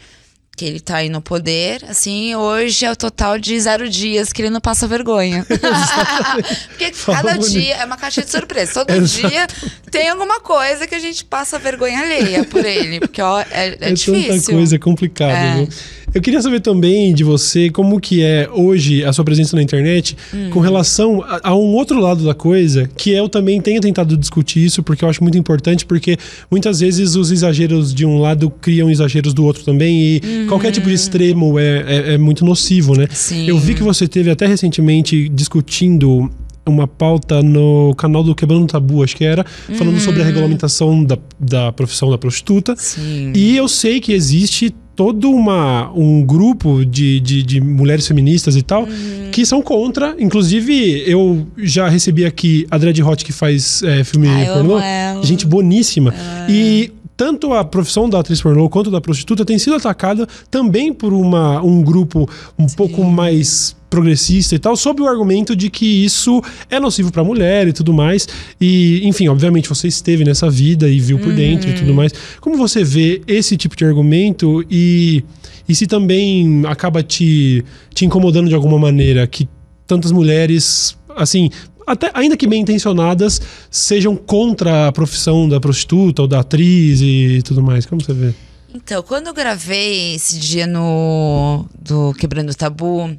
que 0.57 0.65
ele 0.65 0.79
tá 0.79 0.97
aí 0.97 1.07
no 1.07 1.21
poder, 1.21 1.85
assim, 1.87 2.35
hoje 2.35 2.83
é 2.83 2.91
o 2.91 2.95
total 2.95 3.37
de 3.37 3.59
zero 3.59 3.87
dias 3.87 4.33
que 4.33 4.41
ele 4.41 4.49
não 4.49 4.59
passa 4.59 4.87
vergonha. 4.87 5.45
Porque 6.69 6.89
cada 6.91 6.93
Fala 7.21 7.33
bonito. 7.35 7.49
dia 7.51 7.75
é 7.75 7.85
uma 7.85 7.95
caixa 7.95 8.23
de 8.23 8.31
surpresa. 8.31 8.73
Todo 8.73 8.89
Exato. 8.97 9.29
dia 9.29 9.45
tem 9.91 10.09
alguma 10.09 10.39
coisa 10.39 10.87
que 10.87 10.95
a 10.95 10.99
gente 10.99 11.23
passa 11.23 11.59
vergonha 11.59 11.99
alheia 11.99 12.43
por 12.43 12.65
ele. 12.65 12.99
Porque, 12.99 13.21
ó, 13.21 13.39
é, 13.39 13.45
é, 13.51 13.77
É 13.81 13.91
difícil. 13.93 14.27
tanta 14.33 14.51
coisa, 14.51 14.75
é 14.75 14.79
complicado. 14.79 15.31
É. 15.31 15.55
viu? 15.57 15.69
Eu 16.13 16.21
queria 16.21 16.41
saber 16.41 16.61
também 16.61 17.13
de 17.13 17.23
você 17.23 17.69
como 17.69 17.99
que 17.99 18.23
é 18.23 18.49
hoje 18.51 19.03
a 19.03 19.11
sua 19.11 19.25
presença 19.25 19.55
na 19.55 19.61
internet 19.61 20.15
Hum. 20.33 20.49
com 20.51 20.59
relação 20.59 21.23
a, 21.23 21.49
a 21.49 21.55
um 21.55 21.73
outro 21.75 21.99
lado 21.99 22.23
da 22.23 22.33
coisa, 22.33 22.89
que 22.95 23.11
eu 23.11 23.29
também 23.29 23.61
tenho 23.61 23.79
tentado 23.79 24.17
discutir 24.17 24.65
isso, 24.65 24.81
porque 24.81 25.03
eu 25.03 25.09
acho 25.09 25.21
muito 25.21 25.37
importante, 25.37 25.85
porque 25.85 26.17
muitas 26.49 26.79
vezes 26.79 27.15
os 27.15 27.31
exageros 27.31 27.93
de 27.93 28.05
um 28.05 28.19
lado 28.19 28.49
criam 28.49 28.89
exageros 28.89 29.33
do 29.33 29.45
outro 29.45 29.63
também, 29.63 30.15
e 30.15 30.45
qualquer 30.47 30.71
tipo 30.71 30.87
de 30.87 30.95
extremo 30.95 31.59
é, 31.59 31.83
é, 31.87 32.13
é 32.13 32.17
muito 32.17 32.43
nocivo, 32.43 32.95
né? 32.95 33.03
Uhum. 33.03 33.07
Sim. 33.11 33.47
Eu 33.47 33.57
vi 33.57 33.73
que 33.75 33.83
você 33.83 34.07
teve 34.07 34.29
até 34.29 34.45
recentemente 34.47 35.29
discutindo 35.29 36.29
uma 36.65 36.87
pauta 36.87 37.41
no 37.41 37.93
canal 37.95 38.23
do 38.23 38.35
Quebrando 38.35 38.63
o 38.63 38.67
Tabu, 38.67 39.03
acho 39.03 39.15
que 39.15 39.23
era, 39.23 39.45
falando 39.77 39.99
sobre 39.99 40.21
a 40.21 40.25
regulamentação 40.25 41.03
da, 41.03 41.17
da 41.39 41.71
profissão 41.71 42.09
da 42.09 42.17
prostituta. 42.17 42.75
Sim. 42.77 43.31
E 43.33 43.55
eu 43.55 43.67
sei 43.67 43.99
que 43.99 44.11
existe 44.11 44.73
todo 44.97 45.29
uma, 45.29 45.91
um 45.95 46.23
grupo 46.25 46.83
de, 46.83 47.19
de, 47.19 47.43
de 47.43 47.61
mulheres 47.61 48.07
feministas 48.07 48.55
e 48.55 48.63
tal 48.63 48.83
Uhum. 48.83 49.29
que 49.31 49.45
são 49.45 49.61
contra. 49.61 50.15
Inclusive, 50.19 51.03
eu 51.05 51.45
já 51.57 51.87
recebi 51.87 52.25
aqui 52.25 52.65
a 52.71 52.77
Dread 52.79 53.01
Hot 53.03 53.23
que 53.23 53.31
faz 53.31 53.83
é, 53.83 54.03
filme 54.03 54.27
Ah, 54.27 54.53
pornô. 54.55 54.79
Gente 55.23 55.45
boníssima. 55.45 56.13
E 56.49 56.91
tanto 57.17 57.51
a 57.51 57.65
profissão 57.65 58.07
da 58.07 58.19
atriz 58.19 58.39
pornô 58.39 58.69
quanto 58.69 58.91
da 58.91 59.01
prostituta 59.01 59.43
tem 59.43 59.57
sido 59.57 59.75
atacada 59.75 60.27
também 60.51 60.93
por 60.93 61.11
uma, 61.11 61.61
um 61.63 61.81
grupo 61.81 62.29
um 62.57 62.67
pouco 62.67 63.03
mais 63.03 63.75
progressista 63.89 64.53
e 64.53 64.59
tal, 64.59 64.75
sob 64.75 65.01
o 65.01 65.07
argumento 65.07 65.55
de 65.55 65.69
que 65.69 66.05
isso 66.05 66.41
é 66.69 66.79
nocivo 66.79 67.11
pra 67.11 67.23
mulher 67.23 67.67
e 67.67 67.73
tudo 67.73 67.93
mais. 67.93 68.27
E, 68.59 69.01
enfim, 69.07 69.27
obviamente 69.29 69.67
você 69.67 69.87
esteve 69.87 70.23
nessa 70.23 70.49
vida 70.49 70.87
e 70.87 70.99
viu 70.99 71.17
por 71.17 71.33
dentro 71.33 71.69
e 71.69 71.73
tudo 71.73 71.93
mais. 71.93 72.13
Como 72.39 72.57
você 72.57 72.83
vê 72.83 73.21
esse 73.27 73.57
tipo 73.57 73.75
de 73.75 73.85
argumento 73.85 74.63
e, 74.69 75.23
e 75.67 75.73
se 75.73 75.87
também 75.87 76.63
acaba 76.67 77.01
te, 77.01 77.63
te 77.93 78.05
incomodando 78.05 78.49
de 78.49 78.55
alguma 78.55 78.77
maneira 78.77 79.25
que 79.25 79.47
tantas 79.87 80.11
mulheres, 80.11 80.97
assim, 81.15 81.49
até, 81.87 82.11
ainda 82.13 82.35
que 82.35 82.45
bem 82.45 82.61
intencionadas, 82.61 83.41
sejam 83.71 84.15
contra 84.15 84.89
a 84.89 84.91
profissão 84.91 85.47
da 85.47 85.59
prostituta 85.59 86.21
ou 86.23 86.27
da 86.27 86.41
atriz 86.41 86.99
e 87.01 87.41
tudo 87.45 87.63
mais. 87.63 87.85
Como 87.85 88.01
você 88.01 88.13
vê? 88.13 88.33
Então, 88.73 89.01
quando 89.01 89.27
eu 89.27 89.33
gravei 89.33 90.15
esse 90.15 90.37
dia 90.37 90.67
no 90.67 91.65
do 91.79 92.13
Quebrando 92.13 92.51
o 92.51 92.55
Tabu, 92.55 93.17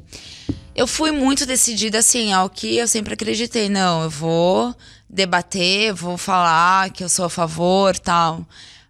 eu 0.75 0.85
fui 0.85 1.11
muito 1.11 1.45
decidida 1.45 1.97
assim, 1.97 2.31
ao 2.31 2.49
que 2.49 2.77
eu 2.77 2.87
sempre 2.87 3.15
acreditei, 3.15 3.67
não, 3.67 4.03
eu 4.03 4.09
vou 4.09 4.73
debater, 5.09 5.91
vou 5.91 6.17
falar 6.17 6.91
que 6.91 7.03
eu 7.03 7.09
sou 7.09 7.25
a 7.25 7.29
favor, 7.29 7.97
tal. 7.97 8.45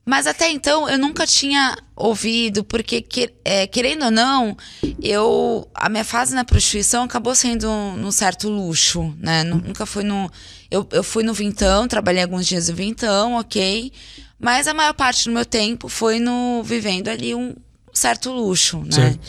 Mas 0.09 0.25
até 0.25 0.49
então 0.49 0.89
eu 0.89 0.97
nunca 0.97 1.27
tinha 1.27 1.77
ouvido, 1.95 2.63
porque 2.63 2.99
que- 2.99 3.31
é, 3.45 3.67
querendo 3.67 4.05
ou 4.05 4.11
não, 4.11 4.57
eu 4.99 5.69
a 5.75 5.87
minha 5.87 6.03
fase 6.03 6.33
na 6.33 6.43
prostituição 6.43 7.03
acabou 7.03 7.35
sendo 7.35 7.69
um, 7.69 7.95
num 7.95 8.11
certo 8.11 8.49
luxo, 8.49 9.13
né? 9.19 9.43
Nu- 9.43 9.61
Nunca 9.67 9.85
foi 9.85 10.03
no 10.03 10.27
eu, 10.71 10.87
eu 10.91 11.03
fui 11.03 11.21
no 11.23 11.31
Vintão, 11.33 11.87
trabalhei 11.87 12.23
alguns 12.23 12.47
dias 12.47 12.69
no 12.69 12.75
Vintão, 12.75 13.35
ok. 13.35 13.91
Mas 14.39 14.67
a 14.67 14.73
maior 14.73 14.93
parte 14.95 15.25
do 15.25 15.31
meu 15.31 15.45
tempo 15.45 15.87
foi 15.87 16.19
no 16.19 16.63
vivendo 16.63 17.07
ali 17.09 17.35
um 17.35 17.53
certo 17.93 18.31
luxo, 18.31 18.79
né? 18.79 18.91
Certo. 18.91 19.19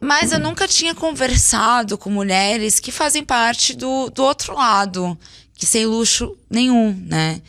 Mas 0.00 0.30
eu 0.32 0.38
nunca 0.38 0.68
tinha 0.68 0.94
conversado 0.94 1.98
com 1.98 2.10
mulheres 2.10 2.78
que 2.78 2.92
fazem 2.92 3.24
parte 3.24 3.74
do, 3.74 4.08
do 4.10 4.22
outro 4.22 4.54
lado, 4.54 5.18
que 5.54 5.66
sem 5.66 5.84
luxo 5.84 6.36
nenhum, 6.48 6.92
né? 7.06 7.42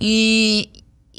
E, 0.00 0.68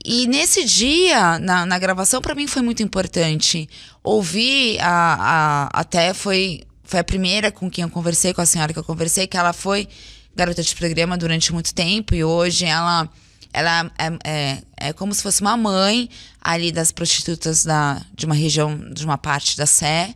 e 0.08 0.28
nesse 0.28 0.63
dia, 0.63 1.39
na, 1.39 1.65
na 1.65 1.80
gravação, 1.80 2.22
para 2.22 2.36
mim 2.36 2.46
foi 2.48 2.62
muito 2.62 2.84
importante. 2.84 3.68
Ouvir, 4.04 4.80
a, 4.80 5.68
a, 5.74 5.80
até 5.82 6.13
foi, 6.13 6.62
foi 6.84 7.00
a 7.00 7.04
primeira 7.04 7.52
com 7.52 7.70
quem 7.72 7.82
eu 7.84 7.89
conversei, 7.89 8.34
com 8.34 8.41
a 8.41 8.46
senhora 8.46 8.72
que 8.72 8.78
eu 8.80 8.84
conversei, 8.84 9.26
que 9.26 9.36
ela 9.36 9.52
foi 9.52 9.88
garota 10.36 10.62
de 10.62 10.76
programa 10.76 11.18
durante 11.18 11.52
muito 11.52 11.74
tempo 11.74 12.13
e 12.13 12.24
hoje 12.24 12.65
ela 12.65 13.10
ela 13.52 13.89
é, 13.98 14.30
é, 14.30 14.62
é 14.89 14.94
como 14.94 15.13
se 15.13 15.24
fosse 15.24 15.39
uma 15.41 15.56
mãe 15.56 16.10
ali 16.41 16.74
das 16.74 16.91
prostitutas 16.91 17.63
da, 17.63 18.02
de 18.13 18.26
uma 18.26 18.36
região, 18.36 18.78
de 18.94 19.06
uma 19.06 19.18
parte 19.18 19.56
da 19.56 19.65
Sé. 19.65 20.13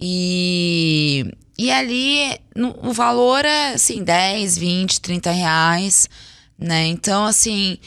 E, 0.00 1.24
e 1.56 1.70
ali 1.70 2.36
no- 2.54 2.76
o 2.82 2.92
valor 2.92 3.44
é 3.44 3.74
assim, 3.74 4.02
10, 4.02 4.58
20, 4.58 5.00
30 5.00 5.30
reais, 5.30 6.08
né? 6.58 6.86
Então, 6.88 7.24
assim, 7.24 7.78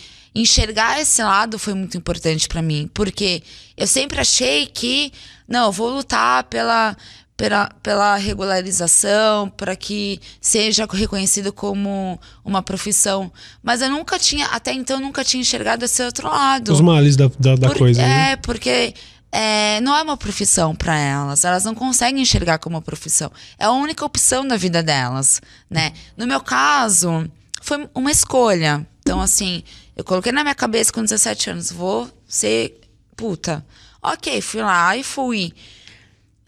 enxergar 0.41 0.99
esse 0.99 1.21
lado 1.23 1.57
foi 1.57 1.73
muito 1.73 1.97
importante 1.97 2.47
pra 2.47 2.61
mim, 2.61 2.89
porque 2.93 3.41
eu 3.75 3.87
sempre 3.87 4.19
achei 4.19 4.65
que, 4.67 5.11
não, 5.47 5.65
eu 5.67 5.71
vou 5.71 5.89
lutar 5.89 6.43
pela, 6.45 6.95
pela, 7.35 7.69
pela 7.81 8.15
regularização, 8.17 9.49
para 9.49 9.75
que 9.75 10.19
seja 10.41 10.87
reconhecido 10.91 11.51
como 11.53 12.19
uma 12.43 12.61
profissão. 12.61 13.31
Mas 13.63 13.81
eu 13.81 13.89
nunca 13.89 14.19
tinha, 14.19 14.47
até 14.47 14.73
então, 14.73 14.99
nunca 14.99 15.23
tinha 15.23 15.41
enxergado 15.41 15.85
esse 15.85 16.01
outro 16.03 16.27
lado. 16.27 16.71
Os 16.73 16.81
males 16.81 17.15
da, 17.15 17.29
da, 17.39 17.55
da 17.55 17.67
Por- 17.69 17.77
coisa, 17.77 18.01
né? 18.01 18.31
É, 18.31 18.35
porque 18.35 18.93
é, 19.31 19.79
não 19.81 19.95
é 19.95 20.01
uma 20.01 20.17
profissão 20.17 20.75
para 20.75 20.97
elas. 20.97 21.45
Elas 21.45 21.63
não 21.63 21.75
conseguem 21.75 22.21
enxergar 22.21 22.57
como 22.59 22.75
uma 22.75 22.81
profissão. 22.81 23.31
É 23.57 23.65
a 23.65 23.71
única 23.71 24.05
opção 24.05 24.47
da 24.47 24.57
vida 24.57 24.81
delas, 24.81 25.41
né? 25.69 25.93
No 26.15 26.25
meu 26.27 26.41
caso, 26.41 27.29
foi 27.61 27.87
uma 27.93 28.11
escolha. 28.11 28.85
Então, 29.01 29.21
assim, 29.21 29.63
eu 29.97 30.03
coloquei 30.03 30.31
na 30.31 30.43
minha 30.43 30.55
cabeça 30.55 30.93
com 30.93 31.01
17 31.01 31.49
anos, 31.49 31.71
vou 31.71 32.07
ser 32.27 32.79
puta. 33.15 33.65
Ok, 34.01 34.39
fui 34.41 34.61
lá 34.61 34.95
e 34.95 35.03
fui. 35.03 35.51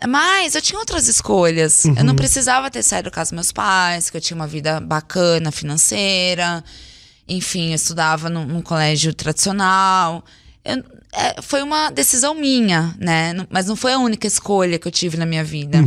Mas 0.08 0.56
eu 0.56 0.62
tinha 0.62 0.80
outras 0.80 1.08
escolhas. 1.08 1.84
Eu 1.84 2.04
não 2.06 2.16
precisava 2.16 2.72
ter 2.72 2.82
saído 2.84 3.10
da 3.10 3.12
casa 3.12 3.32
dos 3.32 3.36
meus 3.36 3.52
pais, 3.52 4.10
que 4.10 4.16
eu 4.16 4.22
tinha 4.22 4.36
uma 4.36 4.48
vida 4.48 4.80
bacana 4.80 5.52
financeira. 5.52 6.64
Enfim, 7.28 7.70
eu 7.70 7.76
estudava 7.76 8.30
num, 8.30 8.46
num 8.46 8.62
colégio 8.62 9.14
tradicional. 9.14 10.24
Eu- 10.64 10.84
é, 11.12 11.42
foi 11.42 11.62
uma 11.64 11.90
decisão 11.90 12.34
minha, 12.36 12.96
né? 13.00 13.34
Mas 13.50 13.66
não 13.66 13.76
foi 13.76 13.92
a 13.94 14.00
única 14.00 14.28
escolha 14.28 14.78
que 14.80 14.88
eu 14.88 14.92
tive 14.92 15.18
na 15.18 15.26
minha 15.26 15.44
vida. 15.44 15.80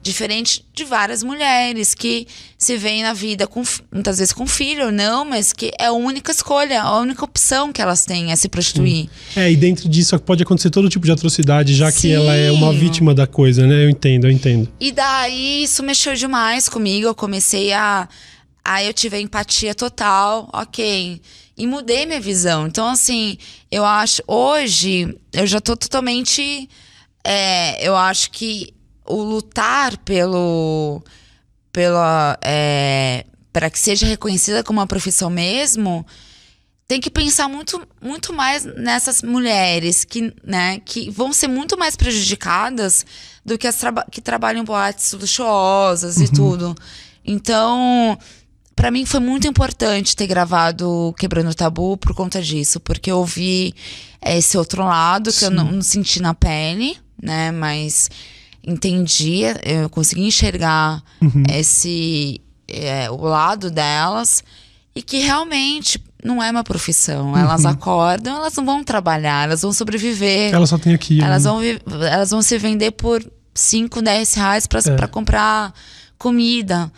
Diferente 0.00 0.64
de 0.72 0.84
várias 0.84 1.22
mulheres 1.22 1.92
que 1.94 2.26
se 2.56 2.76
veem 2.76 3.02
na 3.02 3.12
vida 3.12 3.46
com, 3.46 3.62
muitas 3.92 4.18
vezes 4.18 4.32
com 4.32 4.46
filho 4.46 4.86
ou 4.86 4.92
não, 4.92 5.24
mas 5.24 5.52
que 5.52 5.72
é 5.78 5.86
a 5.86 5.92
única 5.92 6.30
escolha, 6.30 6.82
a 6.82 6.98
única 7.00 7.24
opção 7.24 7.72
que 7.72 7.82
elas 7.82 8.04
têm 8.04 8.30
é 8.30 8.36
se 8.36 8.48
prostituir. 8.48 9.08
É, 9.34 9.50
e 9.50 9.56
dentro 9.56 9.88
disso 9.88 10.18
pode 10.20 10.42
acontecer 10.42 10.70
todo 10.70 10.88
tipo 10.88 11.04
de 11.04 11.12
atrocidade, 11.12 11.74
já 11.74 11.90
que 11.90 12.02
Sim. 12.02 12.12
ela 12.12 12.34
é 12.34 12.50
uma 12.50 12.72
vítima 12.72 13.12
da 13.12 13.26
coisa, 13.26 13.66
né? 13.66 13.84
Eu 13.84 13.90
entendo, 13.90 14.26
eu 14.26 14.30
entendo. 14.30 14.68
E 14.78 14.92
daí 14.92 15.64
isso 15.64 15.82
mexeu 15.82 16.14
demais 16.14 16.68
comigo. 16.68 17.06
Eu 17.06 17.14
comecei 17.14 17.72
a. 17.72 18.08
Aí 18.64 18.86
eu 18.86 18.94
tive 18.94 19.16
a 19.16 19.20
empatia 19.20 19.74
total, 19.74 20.48
ok. 20.52 21.20
E 21.56 21.66
mudei 21.66 22.06
minha 22.06 22.20
visão. 22.20 22.66
Então, 22.66 22.86
assim, 22.88 23.36
eu 23.70 23.84
acho. 23.84 24.22
Hoje, 24.26 25.16
eu 25.32 25.46
já 25.46 25.60
tô 25.60 25.76
totalmente. 25.76 26.68
é, 27.24 27.86
eu 27.86 27.96
acho 27.96 28.30
que 28.30 28.72
o 29.08 29.22
lutar 29.22 29.96
pelo. 29.98 31.02
pela. 31.72 32.38
É, 32.42 33.24
para 33.52 33.70
que 33.70 33.78
seja 33.78 34.06
reconhecida 34.06 34.62
como 34.62 34.78
uma 34.78 34.86
profissão 34.86 35.30
mesmo. 35.30 36.06
tem 36.86 37.00
que 37.00 37.10
pensar 37.10 37.48
muito, 37.48 37.80
muito 38.00 38.32
mais 38.32 38.64
nessas 38.64 39.22
mulheres 39.22 40.04
que, 40.04 40.32
né, 40.44 40.80
que 40.84 41.10
vão 41.10 41.32
ser 41.32 41.48
muito 41.48 41.76
mais 41.76 41.96
prejudicadas 41.96 43.04
do 43.44 43.58
que 43.58 43.66
as 43.66 43.76
traba 43.76 44.06
que 44.10 44.20
trabalham 44.20 44.62
em 44.62 44.64
boates 44.64 45.12
luxuosas 45.12 46.18
uhum. 46.18 46.24
e 46.24 46.28
tudo. 46.28 46.76
Então, 47.24 48.18
para 48.76 48.90
mim 48.90 49.04
foi 49.04 49.20
muito 49.20 49.46
importante 49.46 50.14
ter 50.14 50.26
gravado 50.26 51.12
Quebrando 51.18 51.50
o 51.50 51.54
Tabu 51.54 51.96
por 51.96 52.14
conta 52.14 52.40
disso, 52.40 52.78
porque 52.78 53.10
eu 53.10 53.24
vi 53.24 53.74
esse 54.24 54.56
outro 54.56 54.84
lado 54.84 55.30
que 55.30 55.40
Sim. 55.40 55.44
eu 55.46 55.50
não, 55.50 55.72
não, 55.72 55.82
senti 55.82 56.22
na 56.22 56.32
pele, 56.32 56.96
né? 57.20 57.50
Mas 57.50 58.08
entendi, 58.68 59.42
eu 59.64 59.88
consegui 59.88 60.22
enxergar 60.22 61.02
uhum. 61.20 61.42
esse 61.52 62.40
é, 62.68 63.10
o 63.10 63.22
lado 63.22 63.70
delas 63.70 64.44
e 64.94 65.02
que 65.02 65.18
realmente 65.18 66.02
não 66.22 66.42
é 66.42 66.50
uma 66.50 66.64
profissão. 66.64 67.30
Uhum. 67.30 67.38
Elas 67.38 67.64
acordam, 67.64 68.36
elas 68.36 68.54
não 68.56 68.64
vão 68.64 68.84
trabalhar, 68.84 69.44
elas 69.44 69.62
vão 69.62 69.72
sobreviver. 69.72 70.52
Elas 70.52 70.68
só 70.68 70.78
têm 70.78 70.94
aqui. 70.94 71.22
Elas, 71.22 71.44
né? 71.44 71.50
vão, 71.50 71.62
elas 72.04 72.30
vão 72.30 72.42
se 72.42 72.58
vender 72.58 72.90
por 72.92 73.24
5, 73.54 74.02
10 74.02 74.34
reais 74.34 74.66
para 74.66 74.80
é. 74.80 75.06
comprar 75.06 75.72
comida. 76.18 76.90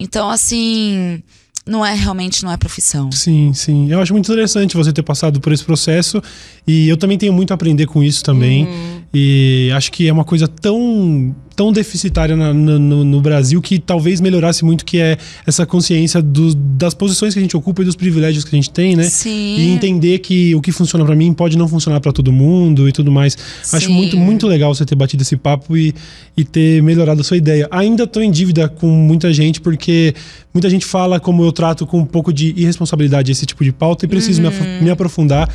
Então, 0.00 0.30
assim, 0.30 1.22
não 1.66 1.84
é 1.84 1.94
realmente 1.94 2.44
não 2.44 2.50
é 2.50 2.56
profissão. 2.56 3.12
Sim, 3.12 3.52
sim. 3.52 3.90
Eu 3.90 4.00
acho 4.00 4.12
muito 4.12 4.30
interessante 4.30 4.76
você 4.76 4.92
ter 4.92 5.02
passado 5.02 5.40
por 5.40 5.52
esse 5.52 5.64
processo 5.64 6.22
e 6.66 6.88
eu 6.88 6.96
também 6.96 7.18
tenho 7.18 7.32
muito 7.32 7.50
a 7.50 7.54
aprender 7.54 7.86
com 7.86 8.02
isso 8.02 8.24
também. 8.24 8.66
Uhum. 8.66 8.97
E 9.12 9.70
acho 9.74 9.90
que 9.90 10.06
é 10.06 10.12
uma 10.12 10.24
coisa 10.24 10.46
tão 10.46 11.34
tão 11.58 11.72
deficitária 11.72 12.36
na, 12.36 12.54
no, 12.54 13.04
no, 13.04 13.20
Brasil 13.20 13.60
que 13.60 13.80
talvez 13.80 14.20
melhorasse 14.20 14.64
muito, 14.64 14.84
que 14.84 14.98
é 14.98 15.18
essa 15.44 15.66
consciência 15.66 16.22
do, 16.22 16.54
das 16.54 16.94
posições 16.94 17.34
que 17.34 17.40
a 17.40 17.42
gente 17.42 17.56
ocupa 17.56 17.82
e 17.82 17.84
dos 17.84 17.96
privilégios 17.96 18.44
que 18.44 18.54
a 18.54 18.56
gente 18.56 18.70
tem, 18.70 18.94
né? 18.94 19.02
Sim. 19.02 19.56
E 19.58 19.70
entender 19.70 20.20
que 20.20 20.54
o 20.54 20.60
que 20.60 20.70
funciona 20.70 21.04
para 21.04 21.16
mim 21.16 21.32
pode 21.32 21.58
não 21.58 21.66
funcionar 21.66 21.98
para 21.98 22.12
todo 22.12 22.30
mundo 22.30 22.88
e 22.88 22.92
tudo 22.92 23.10
mais. 23.10 23.36
Sim. 23.60 23.76
Acho 23.76 23.90
muito, 23.90 24.16
muito 24.16 24.46
legal 24.46 24.72
você 24.72 24.84
ter 24.84 24.94
batido 24.94 25.24
esse 25.24 25.36
papo 25.36 25.76
e, 25.76 25.92
e 26.36 26.44
ter 26.44 26.80
melhorado 26.80 27.22
a 27.22 27.24
sua 27.24 27.36
ideia. 27.36 27.66
Ainda 27.72 28.06
tô 28.06 28.20
em 28.20 28.30
dívida 28.30 28.68
com 28.68 28.86
muita 28.86 29.32
gente, 29.32 29.60
porque 29.60 30.14
muita 30.54 30.70
gente 30.70 30.86
fala 30.86 31.18
como 31.18 31.42
eu 31.42 31.50
trato 31.50 31.84
com 31.84 31.98
um 31.98 32.06
pouco 32.06 32.32
de 32.32 32.54
irresponsabilidade 32.56 33.32
esse 33.32 33.44
tipo 33.44 33.64
de 33.64 33.72
pauta 33.72 34.04
e 34.04 34.08
preciso 34.08 34.40
uhum. 34.40 34.50
me, 34.50 34.84
me 34.84 34.90
aprofundar. 34.90 35.52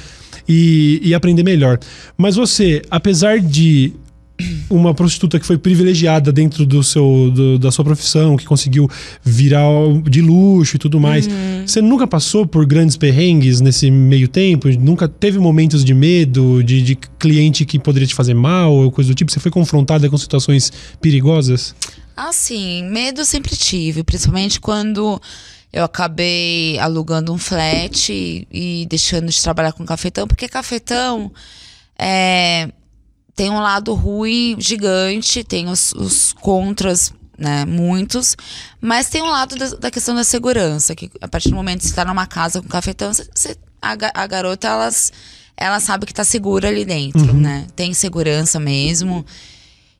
E, 0.47 0.99
e, 1.01 1.13
aprender 1.13 1.43
melhor. 1.43 1.79
Mas 2.17 2.35
você, 2.35 2.81
apesar 2.89 3.39
de 3.39 3.93
uma 4.69 4.93
prostituta 4.93 5.39
que 5.39 5.45
foi 5.45 5.57
privilegiada 5.57 6.31
dentro 6.31 6.65
do 6.65 6.83
seu, 6.83 7.31
do, 7.31 7.59
da 7.59 7.71
sua 7.71 7.85
profissão, 7.85 8.35
que 8.35 8.45
conseguiu 8.45 8.89
virar 9.23 9.67
de 10.09 10.21
luxo 10.21 10.75
e 10.75 10.79
tudo 10.79 10.99
mais. 10.99 11.27
Uhum. 11.27 11.63
Você 11.65 11.81
nunca 11.81 12.07
passou 12.07 12.45
por 12.45 12.65
grandes 12.65 12.97
perrengues 12.97 13.61
nesse 13.61 13.91
meio 13.91 14.27
tempo? 14.27 14.67
Nunca 14.79 15.07
teve 15.07 15.39
momentos 15.39 15.83
de 15.85 15.93
medo, 15.93 16.63
de, 16.63 16.81
de 16.81 16.95
cliente 17.19 17.65
que 17.65 17.77
poderia 17.77 18.07
te 18.07 18.15
fazer 18.15 18.33
mal 18.33 18.73
ou 18.73 18.91
coisa 18.91 19.11
do 19.11 19.15
tipo? 19.15 19.31
Você 19.31 19.39
foi 19.39 19.51
confrontada 19.51 20.09
com 20.09 20.17
situações 20.17 20.71
perigosas? 20.99 21.75
Ah, 22.15 22.33
sim. 22.33 22.83
Medo 22.89 23.23
sempre 23.25 23.55
tive, 23.55 24.03
principalmente 24.03 24.59
quando 24.59 25.21
eu 25.73 25.83
acabei 25.83 26.77
alugando 26.77 27.33
um 27.33 27.37
flat 27.37 28.13
e, 28.13 28.47
e 28.51 28.85
deixando 28.85 29.29
de 29.29 29.41
trabalhar 29.41 29.73
com 29.73 29.83
cafetão, 29.83 30.27
porque 30.27 30.47
cafetão 30.47 31.31
é 31.97 32.69
tem 33.35 33.49
um 33.49 33.59
lado 33.59 33.95
ruim 33.95 34.55
gigante, 34.59 35.43
tem 35.43 35.67
os, 35.67 35.91
os 35.93 36.33
contras, 36.33 37.11
né, 37.35 37.65
muitos, 37.65 38.37
mas 38.79 39.09
tem 39.09 39.23
um 39.23 39.29
lado 39.29 39.55
da, 39.55 39.69
da, 39.69 39.91
questão 39.91 40.13
da 40.13 40.23
segurança, 40.23 40.95
que 40.95 41.09
a 41.19 41.27
partir 41.27 41.49
do 41.49 41.55
momento 41.55 41.79
que 41.79 41.85
você 41.85 41.91
está 41.91 42.05
numa 42.05 42.27
casa 42.27 42.61
com 42.61 42.67
cafetão, 42.67 43.11
você, 43.11 43.57
a, 43.81 43.93
a, 44.13 44.27
garota, 44.27 44.67
elas, 44.67 45.11
ela 45.57 45.79
sabe 45.79 46.05
que 46.05 46.11
está 46.11 46.23
segura 46.23 46.67
ali 46.67 46.85
dentro, 46.85 47.33
uhum. 47.33 47.39
né? 47.39 47.65
Tem 47.75 47.91
segurança 47.93 48.59
mesmo, 48.59 49.25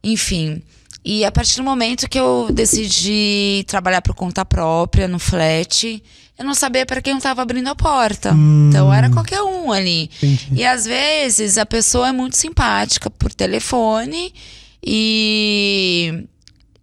enfim. 0.04 0.62
E 1.06 1.26
a 1.26 1.32
partir 1.32 1.58
do 1.58 1.64
momento 1.64 2.08
que 2.10 2.20
eu 2.20 2.48
decidi 2.52 3.66
trabalhar 3.68 4.02
por 4.02 4.16
conta 4.16 4.46
própria, 4.46 5.08
no 5.08 5.20
flat, 5.20 6.02
eu 6.38 6.46
não 6.46 6.56
sabia 6.56 6.86
para 6.86 7.02
quem 7.02 7.12
eu 7.12 7.18
estava 7.18 7.42
abrindo 7.42 7.68
a 7.68 7.76
porta. 7.76 8.34
Hum. 8.34 8.70
Então 8.70 8.94
era 8.94 9.10
qualquer 9.10 9.42
um 9.42 9.72
ali. 9.72 10.10
Entendi. 10.22 10.50
E 10.54 10.66
às 10.66 10.86
vezes 10.86 11.58
a 11.58 11.66
pessoa 11.66 12.10
é 12.10 12.12
muito 12.12 12.38
simpática 12.38 13.10
por 13.10 13.34
telefone 13.34 14.34
e 14.82 16.26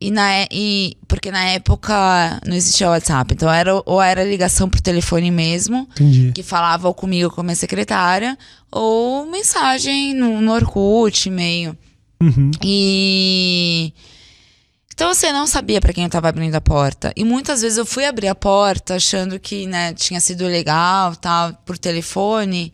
e, 0.01 0.11
na, 0.11 0.47
e 0.51 0.97
porque 1.07 1.31
na 1.31 1.45
época 1.51 1.95
não 2.47 2.57
existia 2.57 2.89
WhatsApp, 2.89 3.35
então 3.35 3.53
era 3.53 3.83
ou 3.85 4.01
era 4.01 4.25
ligação 4.25 4.66
por 4.66 4.81
telefone 4.81 5.31
mesmo, 5.31 5.87
Entendi. 5.93 6.33
que 6.35 6.43
falava 6.43 6.93
comigo 6.95 7.31
com 7.31 7.43
a 7.43 7.45
minha 7.45 7.55
secretária, 7.55 8.39
ou 8.73 9.27
mensagem 9.27 10.14
no, 10.14 10.41
no 10.41 10.53
Orkut, 10.53 11.29
e-mail. 11.29 11.77
Uhum. 12.23 12.51
E 12.62 13.93
então 15.01 15.14
você 15.14 15.33
não 15.33 15.47
sabia 15.47 15.81
para 15.81 15.95
quem 15.95 16.05
eu 16.05 16.09
estava 16.09 16.29
abrindo 16.29 16.55
a 16.55 16.61
porta. 16.61 17.11
E 17.16 17.25
muitas 17.25 17.62
vezes 17.62 17.79
eu 17.79 17.87
fui 17.87 18.05
abrir 18.05 18.29
a 18.29 18.35
porta 18.35 18.97
achando 18.97 19.41
que, 19.41 19.66
né, 19.66 19.95
tinha 19.95 20.21
sido 20.21 20.45
legal, 20.45 21.16
tal, 21.16 21.55
por 21.64 21.79
telefone, 21.79 22.71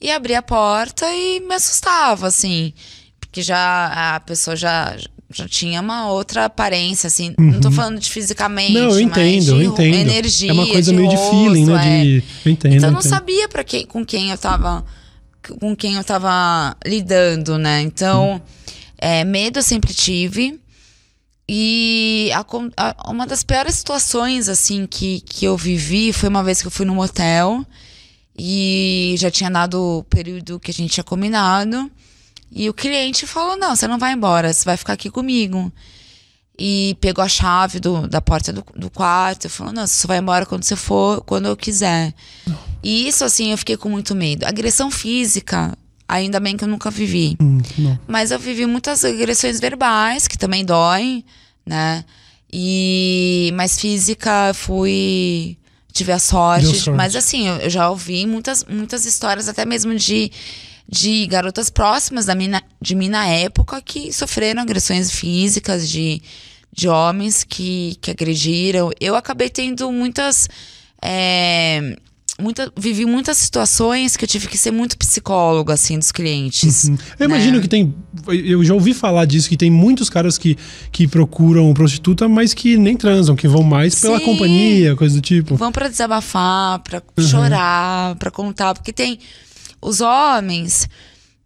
e 0.00 0.10
abri 0.10 0.34
a 0.34 0.40
porta 0.40 1.04
e 1.12 1.40
me 1.40 1.54
assustava, 1.54 2.26
assim, 2.26 2.72
porque 3.20 3.42
já 3.42 4.14
a 4.14 4.20
pessoa 4.20 4.56
já 4.56 4.96
já 5.30 5.46
tinha 5.46 5.82
uma 5.82 6.10
outra 6.10 6.46
aparência, 6.46 7.06
assim. 7.06 7.34
Uhum. 7.38 7.52
Não 7.52 7.60
tô 7.60 7.70
falando 7.70 8.00
de 8.00 8.08
fisicamente, 8.08 8.72
não, 8.72 8.88
eu 8.88 9.00
entendo, 9.00 9.60
eu 9.60 9.72
entendo. 9.72 9.94
energia. 9.94 10.50
É 10.50 10.52
uma 10.54 10.66
coisa 10.66 10.90
meio 10.90 11.10
rosto, 11.10 11.22
de 11.22 11.30
feeling, 11.30 11.66
né? 11.66 12.00
É. 12.00 12.02
De... 12.02 12.24
Eu 12.46 12.52
entendo. 12.52 12.74
Então 12.76 12.88
eu 12.88 12.92
não 12.92 13.00
entendo. 13.00 13.10
sabia 13.10 13.46
para 13.46 13.62
quem, 13.62 13.84
com 13.84 14.06
quem 14.06 14.30
eu 14.30 14.38
tava. 14.38 14.82
Com 15.60 15.76
quem 15.76 15.96
eu 15.96 16.04
tava 16.04 16.74
lidando, 16.86 17.58
né? 17.58 17.82
Então, 17.82 18.32
uhum. 18.32 18.40
É, 18.98 19.24
medo 19.24 19.58
eu 19.58 19.62
sempre 19.62 19.94
tive. 19.94 20.60
E 21.48 22.30
a, 22.34 22.44
a, 22.76 23.10
uma 23.10 23.26
das 23.26 23.42
piores 23.42 23.76
situações, 23.76 24.48
assim, 24.48 24.86
que, 24.86 25.20
que 25.22 25.46
eu 25.46 25.56
vivi 25.56 26.12
foi 26.12 26.28
uma 26.28 26.44
vez 26.44 26.60
que 26.60 26.66
eu 26.66 26.70
fui 26.70 26.84
num 26.84 26.98
hotel 26.98 27.64
e 28.38 29.14
já 29.18 29.30
tinha 29.30 29.50
dado 29.50 29.98
o 29.98 30.04
período 30.04 30.60
que 30.60 30.70
a 30.70 30.74
gente 30.74 30.92
tinha 30.92 31.04
combinado. 31.04 31.90
E 32.52 32.68
o 32.68 32.74
cliente 32.74 33.26
falou: 33.26 33.56
Não, 33.56 33.74
você 33.74 33.88
não 33.88 33.98
vai 33.98 34.12
embora, 34.12 34.52
você 34.52 34.64
vai 34.64 34.76
ficar 34.76 34.92
aqui 34.92 35.10
comigo. 35.10 35.72
E 36.60 36.96
pegou 37.00 37.22
a 37.22 37.28
chave 37.28 37.78
do, 37.78 38.08
da 38.08 38.20
porta 38.20 38.52
do, 38.52 38.64
do 38.74 38.90
quarto 38.90 39.46
e 39.46 39.48
falou: 39.48 39.72
Não, 39.72 39.86
você 39.86 39.94
só 39.94 40.08
vai 40.08 40.18
embora 40.18 40.44
quando 40.44 40.64
você 40.64 40.76
for, 40.76 41.22
quando 41.22 41.46
eu 41.46 41.56
quiser. 41.56 42.12
Não. 42.46 42.58
E 42.82 43.08
isso, 43.08 43.24
assim, 43.24 43.50
eu 43.52 43.58
fiquei 43.58 43.76
com 43.76 43.88
muito 43.88 44.14
medo. 44.14 44.44
Agressão 44.44 44.90
física, 44.90 45.76
ainda 46.08 46.40
bem 46.40 46.56
que 46.56 46.64
eu 46.64 46.68
nunca 46.68 46.90
vivi. 46.90 47.36
Hum, 47.40 47.58
Mas 48.06 48.30
eu 48.30 48.38
vivi 48.38 48.64
muitas 48.64 49.04
agressões 49.04 49.60
verbais, 49.60 50.26
que 50.26 50.38
também 50.38 50.64
doem 50.64 51.24
né? 51.68 52.04
E 52.50 53.52
mas 53.54 53.78
física 53.78 54.52
fui 54.54 55.58
tive 55.92 56.12
a 56.12 56.18
sorte, 56.18 56.66
sorte. 56.66 56.90
mas 56.92 57.14
assim, 57.14 57.46
eu, 57.46 57.56
eu, 57.56 57.70
já 57.70 57.90
ouvi 57.90 58.26
muitas 58.26 58.64
muitas 58.64 59.04
histórias 59.04 59.48
até 59.48 59.66
mesmo 59.66 59.94
de 59.94 60.32
de 60.90 61.26
garotas 61.26 61.68
próximas 61.68 62.24
da 62.24 62.34
minha, 62.34 62.62
de 62.80 62.94
mim 62.94 63.10
na 63.10 63.26
época 63.26 63.82
que 63.82 64.10
sofreram 64.10 64.62
agressões 64.62 65.10
físicas 65.10 65.86
de, 65.86 66.22
de 66.72 66.88
homens 66.88 67.44
que, 67.44 67.98
que 68.00 68.10
agrediram. 68.10 68.90
Eu 68.98 69.14
acabei 69.14 69.50
tendo 69.50 69.92
muitas 69.92 70.48
é, 71.02 71.94
muita, 72.40 72.72
vivi 72.76 73.04
muitas 73.04 73.36
situações 73.36 74.16
que 74.16 74.24
eu 74.24 74.28
tive 74.28 74.46
que 74.46 74.56
ser 74.56 74.70
muito 74.70 74.96
psicólogo, 74.96 75.72
assim, 75.72 75.98
dos 75.98 76.12
clientes. 76.12 76.84
Uhum. 76.84 76.98
Eu 77.18 77.28
né? 77.28 77.34
imagino 77.34 77.60
que 77.60 77.68
tem. 77.68 77.94
Eu 78.28 78.64
já 78.64 78.74
ouvi 78.74 78.94
falar 78.94 79.24
disso, 79.24 79.48
que 79.48 79.56
tem 79.56 79.70
muitos 79.70 80.08
caras 80.08 80.38
que, 80.38 80.56
que 80.92 81.06
procuram 81.08 81.72
prostituta, 81.74 82.28
mas 82.28 82.54
que 82.54 82.76
nem 82.76 82.96
transam, 82.96 83.34
que 83.34 83.48
vão 83.48 83.62
mais 83.62 83.94
Sim. 83.94 84.02
pela 84.02 84.20
companhia, 84.20 84.94
coisa 84.96 85.16
do 85.16 85.20
tipo. 85.20 85.56
Vão 85.56 85.72
para 85.72 85.88
desabafar, 85.88 86.78
para 86.80 87.02
uhum. 87.18 87.26
chorar, 87.26 88.16
para 88.16 88.30
contar. 88.30 88.74
Porque 88.74 88.92
tem. 88.92 89.18
Os 89.80 90.00
homens 90.00 90.88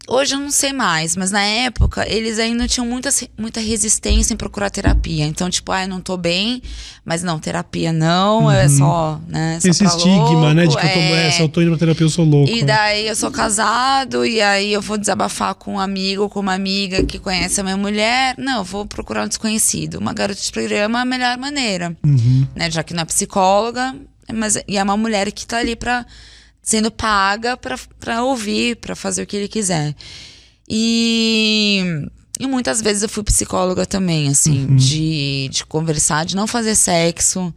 Hoje 0.09 0.35
eu 0.35 0.41
não 0.41 0.51
sei 0.51 0.73
mais, 0.73 1.17
mas 1.17 1.31
na 1.31 1.43
época 1.43 2.05
eles 2.09 2.39
ainda 2.39 2.67
tinham 2.67 2.85
muita, 2.85 3.11
muita 3.39 3.61
resistência 3.61 4.35
em 4.35 4.37
procurar 4.37 4.69
terapia. 4.69 5.25
Então, 5.25 5.49
tipo, 5.49 5.71
ah, 5.71 5.83
eu 5.83 5.89
não 5.89 6.01
tô 6.01 6.17
bem, 6.17 6.61
mas 7.05 7.23
não, 7.23 7.39
terapia 7.39 7.93
não, 7.93 8.51
é 8.51 8.57
uhum. 8.57 8.61
é 8.61 8.69
só, 8.69 9.21
né? 9.29 9.59
Só 9.61 9.69
Esse 9.69 9.85
estigma, 9.85 10.17
louco, 10.17 10.55
né? 10.55 10.67
De 10.67 10.77
que 10.77 10.87
é... 10.87 10.91
eu 10.91 10.95
tô, 10.95 11.17
é, 11.17 11.31
se 11.31 11.43
eu 11.43 11.49
tô 11.49 11.63
indo 11.63 11.71
pra 11.71 11.79
terapia, 11.79 12.05
eu 12.05 12.11
sou 12.11 12.25
louco. 12.25 12.51
E 12.51 12.65
daí 12.65 13.07
eu 13.07 13.15
sou 13.15 13.31
casado, 13.31 14.27
e 14.27 14.41
aí 14.41 14.73
eu 14.73 14.83
vou 14.83 14.99
desabafar 14.99 15.55
com 15.55 15.75
um 15.75 15.81
amigo 15.81 16.23
ou 16.23 16.29
com 16.29 16.41
uma 16.41 16.55
amiga 16.55 17.05
que 17.05 17.19
conhece 17.21 17.61
a 17.61 17.65
minha 17.65 17.77
mulher. 17.77 18.35
Não, 18.37 18.59
eu 18.59 18.65
vou 18.65 18.85
procurar 18.85 19.25
um 19.25 19.29
desconhecido. 19.29 19.99
Uma 19.99 20.13
garota 20.13 20.41
de 20.41 20.51
programa 20.51 20.99
é 20.99 21.03
a 21.03 21.05
melhor 21.05 21.39
maneira. 21.39 21.97
Uhum. 22.05 22.47
Né? 22.57 22.71
Já 22.71 22.83
que 22.83 22.93
não 22.93 23.03
é 23.03 23.05
psicóloga, 23.05 23.95
mas 24.33 24.57
e 24.67 24.77
é 24.77 24.83
uma 24.83 24.97
mulher 24.97 25.31
que 25.31 25.47
tá 25.47 25.59
ali 25.59 25.77
pra 25.77 26.05
sendo 26.63 26.91
paga 26.91 27.57
para 27.57 28.23
ouvir, 28.23 28.77
para 28.77 28.95
fazer 28.95 29.23
o 29.23 29.27
que 29.27 29.37
ele 29.37 29.49
quiser. 29.49 29.95
E, 30.69 31.83
e 32.39 32.47
muitas 32.47 32.81
vezes 32.81 33.03
eu 33.03 33.09
fui 33.09 33.25
psicóloga 33.25 33.85
também, 33.85 34.29
assim, 34.29 34.67
uhum. 34.67 34.77
de, 34.77 35.49
de 35.51 35.67
conversar, 35.67 36.25
de 36.25 36.37
não 36.37 36.47
fazer 36.47 36.75
sexo 36.77 37.53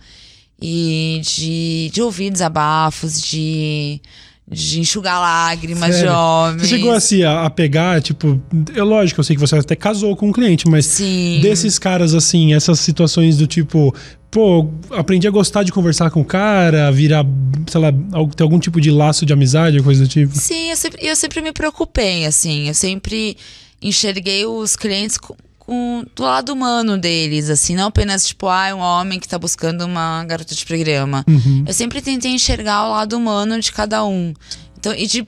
e 0.59 1.21
de, 1.23 1.91
de 1.93 2.01
ouvir 2.01 2.31
desabafos, 2.31 3.21
de, 3.21 4.01
de 4.49 4.79
enxugar 4.79 5.19
lágrimas 5.19 5.95
Sério? 5.95 6.11
de 6.11 6.15
homens. 6.15 6.61
Você 6.63 6.75
chegou 6.75 6.91
assim 6.91 7.23
a, 7.23 7.45
a 7.45 7.49
pegar, 7.49 8.01
tipo, 8.01 8.41
é 8.75 8.83
lógico, 8.83 9.19
eu 9.19 9.23
sei 9.23 9.35
que 9.35 9.39
você 9.39 9.55
até 9.55 9.75
casou 9.75 10.15
com 10.15 10.29
um 10.29 10.31
cliente, 10.31 10.67
mas 10.67 10.85
Sim. 10.85 11.39
desses 11.41 11.77
caras 11.77 12.13
assim, 12.13 12.53
essas 12.53 12.79
situações 12.79 13.37
do 13.37 13.45
tipo, 13.45 13.93
pô, 14.35 14.69
aprendi 14.91 15.25
a 15.25 15.31
gostar 15.31 15.63
de 15.63 15.71
conversar 15.71 16.11
com 16.11 16.19
o 16.19 16.25
cara, 16.25 16.91
virar, 16.91 17.25
sei 17.67 17.79
lá, 17.79 17.89
ter 18.35 18.43
algum 18.43 18.59
tipo 18.59 18.81
de 18.81 18.91
laço 18.91 19.25
de 19.25 19.31
amizade, 19.31 19.81
coisa 19.81 20.03
do 20.03 20.09
tipo. 20.09 20.35
Sim, 20.37 20.71
eu 20.71 20.75
sempre, 20.75 21.07
eu 21.07 21.15
sempre 21.15 21.41
me 21.41 21.53
preocupei, 21.53 22.25
assim. 22.25 22.67
Eu 22.67 22.73
sempre 22.73 23.37
enxerguei 23.81 24.45
os 24.45 24.75
clientes 24.75 25.17
com, 25.17 25.37
com- 25.57 26.03
do 26.13 26.23
lado 26.23 26.51
humano 26.51 26.97
deles, 26.97 27.49
assim. 27.49 27.75
Não 27.77 27.87
apenas, 27.87 28.27
tipo, 28.27 28.47
ah, 28.49 28.75
um 28.75 28.79
homem 28.79 29.21
que 29.21 29.27
tá 29.27 29.39
buscando 29.39 29.85
uma 29.85 30.25
garota 30.25 30.53
de 30.53 30.65
programa. 30.65 31.23
Eu 31.65 31.73
sempre 31.73 32.01
tentei 32.01 32.31
enxergar 32.31 32.87
o 32.87 32.91
lado 32.91 33.15
humano 33.15 33.57
de 33.57 33.71
cada 33.71 34.03
um. 34.03 34.33
Então, 34.77 34.93
e 34.93 35.07
de 35.07 35.25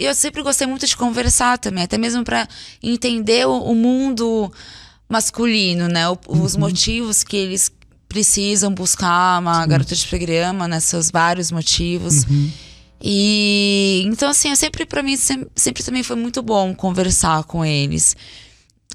eu 0.00 0.12
sempre 0.16 0.42
gostei 0.42 0.66
muito 0.66 0.84
de 0.84 0.96
conversar 0.96 1.56
também, 1.58 1.84
até 1.84 1.96
mesmo 1.96 2.24
para 2.24 2.48
entender 2.82 3.46
o, 3.46 3.52
o 3.60 3.74
mundo 3.76 4.52
masculino, 5.08 5.86
né? 5.86 6.08
O- 6.08 6.18
os 6.28 6.56
motivos 6.56 7.22
que 7.22 7.36
eles 7.36 7.70
precisam 8.08 8.72
buscar 8.72 9.40
uma 9.40 9.66
garota 9.66 9.94
de 9.94 10.06
programa, 10.06 10.66
né? 10.66 10.80
Seus 10.80 11.10
vários 11.10 11.52
motivos. 11.52 12.24
E 13.00 14.02
então 14.06 14.28
assim, 14.28 14.50
eu 14.50 14.56
sempre 14.56 14.84
para 14.84 15.02
mim 15.02 15.16
sempre, 15.16 15.48
sempre 15.54 15.84
também 15.84 16.02
foi 16.02 16.16
muito 16.16 16.42
bom 16.42 16.74
conversar 16.74 17.44
com 17.44 17.64
eles. 17.64 18.16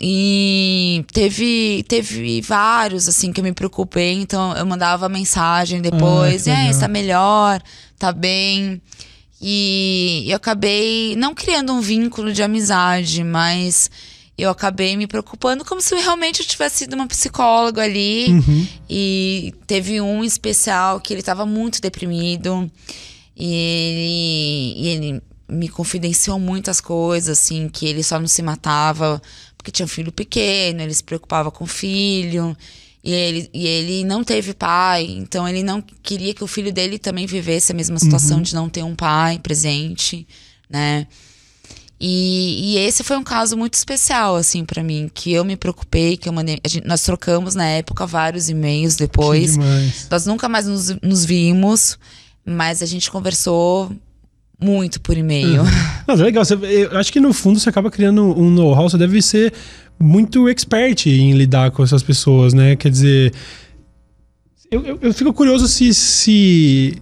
E 0.02 1.06
teve 1.14 1.86
teve 1.88 2.42
vários 2.42 3.08
assim 3.08 3.32
que 3.32 3.40
eu 3.40 3.44
me 3.44 3.54
preocupei, 3.54 4.14
então 4.14 4.56
eu 4.58 4.66
mandava 4.66 5.08
mensagem 5.08 5.82
depois, 5.82 6.44
que 6.44 6.50
e 6.50 6.52
aí, 6.52 6.58
legal. 6.58 6.72
está 6.72 6.88
melhor, 6.88 7.62
tá 7.98 8.12
bem. 8.12 8.82
E 9.40 10.26
eu 10.28 10.38
acabei 10.38 11.16
não 11.16 11.36
criando 11.36 11.74
um 11.74 11.82
vínculo 11.82 12.34
de 12.34 12.42
amizade, 12.42 13.24
mas 13.24 13.90
eu 14.38 14.50
acabei 14.50 14.98
me 14.98 15.06
preocupando 15.06 15.64
como 15.64 15.82
se 15.82 15.96
realmente 15.96 16.42
eu 16.42 16.46
tivesse 16.46 16.80
sido 16.80 16.94
uma 16.94 17.08
psicóloga 17.08 17.84
ali. 17.84 18.28
E 18.90 19.54
teve 19.68 20.02
um 20.02 20.24
especial 20.24 21.00
que 21.00 21.14
ele 21.14 21.20
estava 21.20 21.46
muito 21.46 21.82
deprimido. 21.82 22.70
E 23.36 23.54
ele, 23.54 24.74
e 24.76 24.88
ele 24.88 25.22
me 25.50 25.68
confidenciou 25.68 26.40
muitas 26.40 26.82
coisas, 26.82 27.40
assim, 27.40 27.70
que 27.70 27.86
ele 27.86 28.04
só 28.04 28.20
não 28.20 28.28
se 28.28 28.42
matava 28.42 29.22
porque 29.64 29.72
tinha 29.72 29.86
um 29.86 29.90
filho 29.90 30.12
pequeno, 30.12 30.82
ele 30.82 30.94
se 30.94 31.04
preocupava 31.04 31.50
com 31.50 31.64
o 31.64 31.68
filho. 31.68 32.56
E 33.02 33.12
ele, 33.12 33.50
e 33.54 33.66
ele 33.66 34.04
não 34.04 34.24
teve 34.24 34.54
pai, 34.54 35.06
então 35.06 35.48
ele 35.48 35.64
não 35.64 35.82
queria 35.82 36.34
que 36.34 36.44
o 36.44 36.48
filho 36.48 36.72
dele 36.72 36.98
também 36.98 37.26
vivesse 37.26 37.72
a 37.72 37.76
mesma 37.76 38.00
situação 38.00 38.42
de 38.42 38.56
não 38.56 38.70
ter 38.70 38.84
um 38.84 38.96
pai 38.96 39.40
presente, 39.40 40.26
né? 40.70 41.06
E, 42.06 42.74
e 42.74 42.78
esse 42.80 43.02
foi 43.02 43.16
um 43.16 43.24
caso 43.24 43.56
muito 43.56 43.76
especial, 43.76 44.36
assim, 44.36 44.66
pra 44.66 44.84
mim, 44.84 45.10
que 45.14 45.32
eu 45.32 45.46
me 45.46 45.56
preocupei, 45.56 46.18
que 46.18 46.28
eu 46.28 46.34
mandei. 46.34 46.60
a 46.62 46.68
gente- 46.68 46.86
nós 46.86 47.02
trocamos 47.02 47.56
na 47.56 47.66
época 47.66 48.06
vários 48.06 48.50
e-mails 48.50 48.98
depois. 48.98 49.56
Nós 50.12 50.26
nunca 50.26 50.50
mais 50.50 50.68
nos, 50.68 50.90
nos 51.02 51.24
vimos, 51.24 51.98
mas 52.46 52.82
a 52.82 52.86
gente 52.86 53.10
conversou 53.10 53.90
muito 54.60 55.00
por 55.00 55.18
e-mail. 55.18 55.64
Mas 56.06 56.20
é 56.20 56.24
legal, 56.24 56.44
você- 56.44 56.56
eu 56.56 56.98
acho 56.98 57.12
que 57.12 57.20
no 57.22 57.32
fundo 57.34 57.58
você 57.60 57.70
acaba 57.70 57.90
criando 57.90 58.22
um 58.38 58.50
know-how, 58.50 58.90
você 58.90 58.98
deve 58.98 59.22
ser 59.22 59.54
muito 60.00 60.50
expert 60.50 61.06
em 61.08 61.32
lidar 61.34 61.72
com 61.72 61.84
essas 61.84 62.04
pessoas, 62.04 62.54
né? 62.54 62.76
Quer 62.76 62.90
dizer, 62.92 63.34
eu, 64.72 64.82
eu, 64.86 65.00
eu 65.02 65.14
fico 65.14 65.32
curioso 65.34 65.68
se, 65.68 65.94
se 65.94 66.98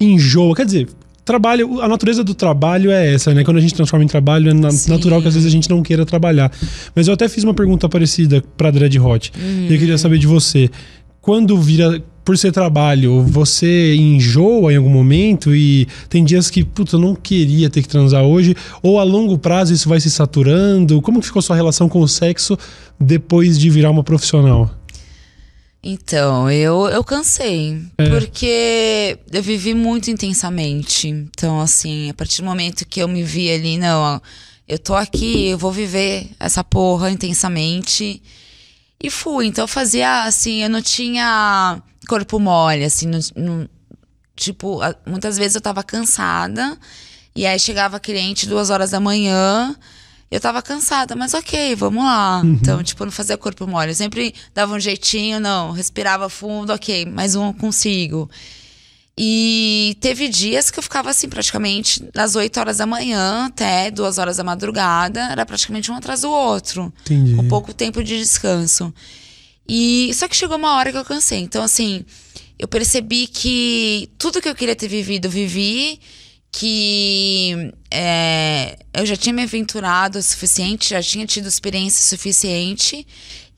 enjoa, 0.00 0.54
quer 0.54 0.66
dizer, 0.66 0.88
trabalho, 1.24 1.80
a 1.80 1.88
natureza 1.88 2.22
do 2.22 2.34
trabalho 2.34 2.90
é 2.90 3.14
essa, 3.14 3.32
né? 3.32 3.44
Quando 3.44 3.56
a 3.56 3.60
gente 3.60 3.74
transforma 3.74 4.04
em 4.04 4.08
trabalho, 4.08 4.50
é 4.50 4.54
na- 4.54 4.68
natural 4.88 5.22
que 5.22 5.28
às 5.28 5.34
vezes 5.34 5.48
a 5.48 5.50
gente 5.50 5.68
não 5.70 5.82
queira 5.82 6.04
trabalhar. 6.04 6.50
Mas 6.94 7.08
eu 7.08 7.14
até 7.14 7.28
fiz 7.28 7.42
uma 7.44 7.54
pergunta 7.54 7.88
parecida 7.88 8.42
pra 8.56 8.70
Dread 8.70 8.98
Hot. 8.98 9.32
E 9.70 9.72
eu 9.72 9.78
queria 9.78 9.96
saber 9.98 10.18
de 10.18 10.26
você. 10.26 10.70
Quando 11.20 11.56
vira, 11.58 12.02
por 12.22 12.36
ser 12.36 12.52
trabalho, 12.52 13.22
você 13.22 13.94
enjoa 13.94 14.72
em 14.72 14.76
algum 14.76 14.90
momento 14.90 15.54
e 15.54 15.86
tem 16.10 16.22
dias 16.22 16.50
que, 16.50 16.62
putz, 16.62 16.92
eu 16.92 16.98
não 16.98 17.14
queria 17.14 17.70
ter 17.70 17.80
que 17.80 17.88
transar 17.88 18.22
hoje, 18.24 18.54
ou 18.82 18.98
a 19.00 19.02
longo 19.04 19.38
prazo 19.38 19.72
isso 19.72 19.88
vai 19.88 19.98
se 20.00 20.10
saturando? 20.10 21.00
Como 21.00 21.20
que 21.20 21.26
ficou 21.26 21.40
sua 21.40 21.56
relação 21.56 21.88
com 21.88 22.00
o 22.00 22.08
sexo 22.08 22.58
depois 23.00 23.58
de 23.58 23.70
virar 23.70 23.90
uma 23.90 24.04
profissional? 24.04 24.70
Então, 25.86 26.50
eu, 26.50 26.88
eu 26.88 27.04
cansei. 27.04 27.78
Porque 28.08 29.18
eu 29.30 29.42
vivi 29.42 29.74
muito 29.74 30.10
intensamente. 30.10 31.08
Então, 31.08 31.60
assim, 31.60 32.08
a 32.08 32.14
partir 32.14 32.40
do 32.40 32.46
momento 32.46 32.86
que 32.86 33.00
eu 33.00 33.06
me 33.08 33.22
vi 33.22 33.50
ali, 33.50 33.76
não, 33.76 34.00
ó, 34.00 34.20
eu 34.66 34.78
tô 34.78 34.94
aqui, 34.94 35.48
eu 35.48 35.58
vou 35.58 35.70
viver 35.70 36.30
essa 36.40 36.64
porra 36.64 37.10
intensamente. 37.10 38.22
E 39.02 39.10
fui. 39.10 39.46
Então, 39.46 39.64
eu 39.64 39.68
fazia, 39.68 40.22
assim, 40.24 40.62
eu 40.62 40.70
não 40.70 40.80
tinha 40.80 41.82
corpo 42.08 42.38
mole, 42.40 42.84
assim, 42.84 43.06
não- 43.06 43.20
não- 43.36 43.68
tipo, 44.34 44.80
muitas 45.06 45.36
vezes 45.36 45.54
eu 45.54 45.60
tava 45.60 45.82
cansada. 45.82 46.78
E 47.36 47.44
aí 47.46 47.58
chegava 47.58 48.00
cliente 48.00 48.48
duas 48.48 48.70
horas 48.70 48.90
da 48.92 49.00
manhã. 49.00 49.76
Eu 50.30 50.40
tava 50.40 50.60
cansada, 50.62 51.14
mas 51.14 51.32
ok, 51.34 51.74
vamos 51.76 52.02
lá. 52.02 52.42
Então, 52.44 52.82
tipo, 52.82 53.04
não 53.04 53.12
fazia 53.12 53.36
corpo 53.36 53.66
mole. 53.66 53.92
Eu 53.92 53.94
sempre 53.94 54.34
dava 54.52 54.74
um 54.74 54.80
jeitinho, 54.80 55.38
não, 55.38 55.70
respirava 55.70 56.28
fundo, 56.28 56.72
ok, 56.72 57.06
mais 57.06 57.36
um 57.36 57.48
eu 57.48 57.54
consigo. 57.54 58.28
E 59.16 59.96
teve 60.00 60.28
dias 60.28 60.72
que 60.72 60.78
eu 60.78 60.82
ficava 60.82 61.10
assim, 61.10 61.28
praticamente 61.28 62.02
das 62.12 62.34
8 62.34 62.58
horas 62.58 62.78
da 62.78 62.86
manhã 62.86 63.46
até 63.46 63.88
duas 63.90 64.18
horas 64.18 64.38
da 64.38 64.44
madrugada, 64.44 65.20
era 65.30 65.46
praticamente 65.46 65.90
um 65.90 65.94
atrás 65.94 66.22
do 66.22 66.30
outro, 66.30 66.92
Entendi. 67.02 67.36
com 67.36 67.46
pouco 67.46 67.72
tempo 67.72 68.02
de 68.02 68.18
descanso. 68.18 68.92
E 69.68 70.10
só 70.14 70.26
que 70.26 70.34
chegou 70.34 70.56
uma 70.56 70.74
hora 70.74 70.90
que 70.90 70.98
eu 70.98 71.04
cansei. 71.04 71.38
Então, 71.38 71.62
assim, 71.62 72.04
eu 72.58 72.66
percebi 72.66 73.28
que 73.28 74.10
tudo 74.18 74.40
que 74.40 74.48
eu 74.48 74.54
queria 74.54 74.74
ter 74.76 74.88
vivido, 74.88 75.30
vivi. 75.30 76.00
Que 76.56 77.72
é, 77.90 78.78
eu 78.92 79.04
já 79.04 79.16
tinha 79.16 79.32
me 79.32 79.42
aventurado 79.42 80.18
o 80.18 80.22
suficiente, 80.22 80.90
já 80.90 81.02
tinha 81.02 81.26
tido 81.26 81.48
experiência 81.48 82.04
suficiente. 82.04 83.04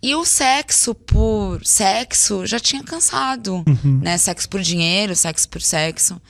E 0.02 0.14
o 0.14 0.24
sexo 0.24 0.94
por 0.94 1.64
sexo 1.64 2.46
já 2.46 2.58
tinha 2.58 2.82
cansado, 2.82 3.62
né? 4.02 4.16
Sexo 4.16 4.48
por 4.48 4.62
dinheiro, 4.62 5.14
sexo 5.14 5.46
por 5.48 5.60
sexo. 5.60 6.20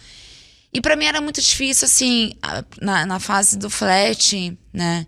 E 0.72 0.80
pra 0.80 0.96
mim 0.96 1.04
era 1.04 1.20
muito 1.20 1.40
difícil, 1.40 1.86
assim, 1.86 2.32
na, 2.80 3.06
na 3.06 3.20
fase 3.20 3.56
do 3.56 3.70
flat, 3.70 4.56
né? 4.72 5.06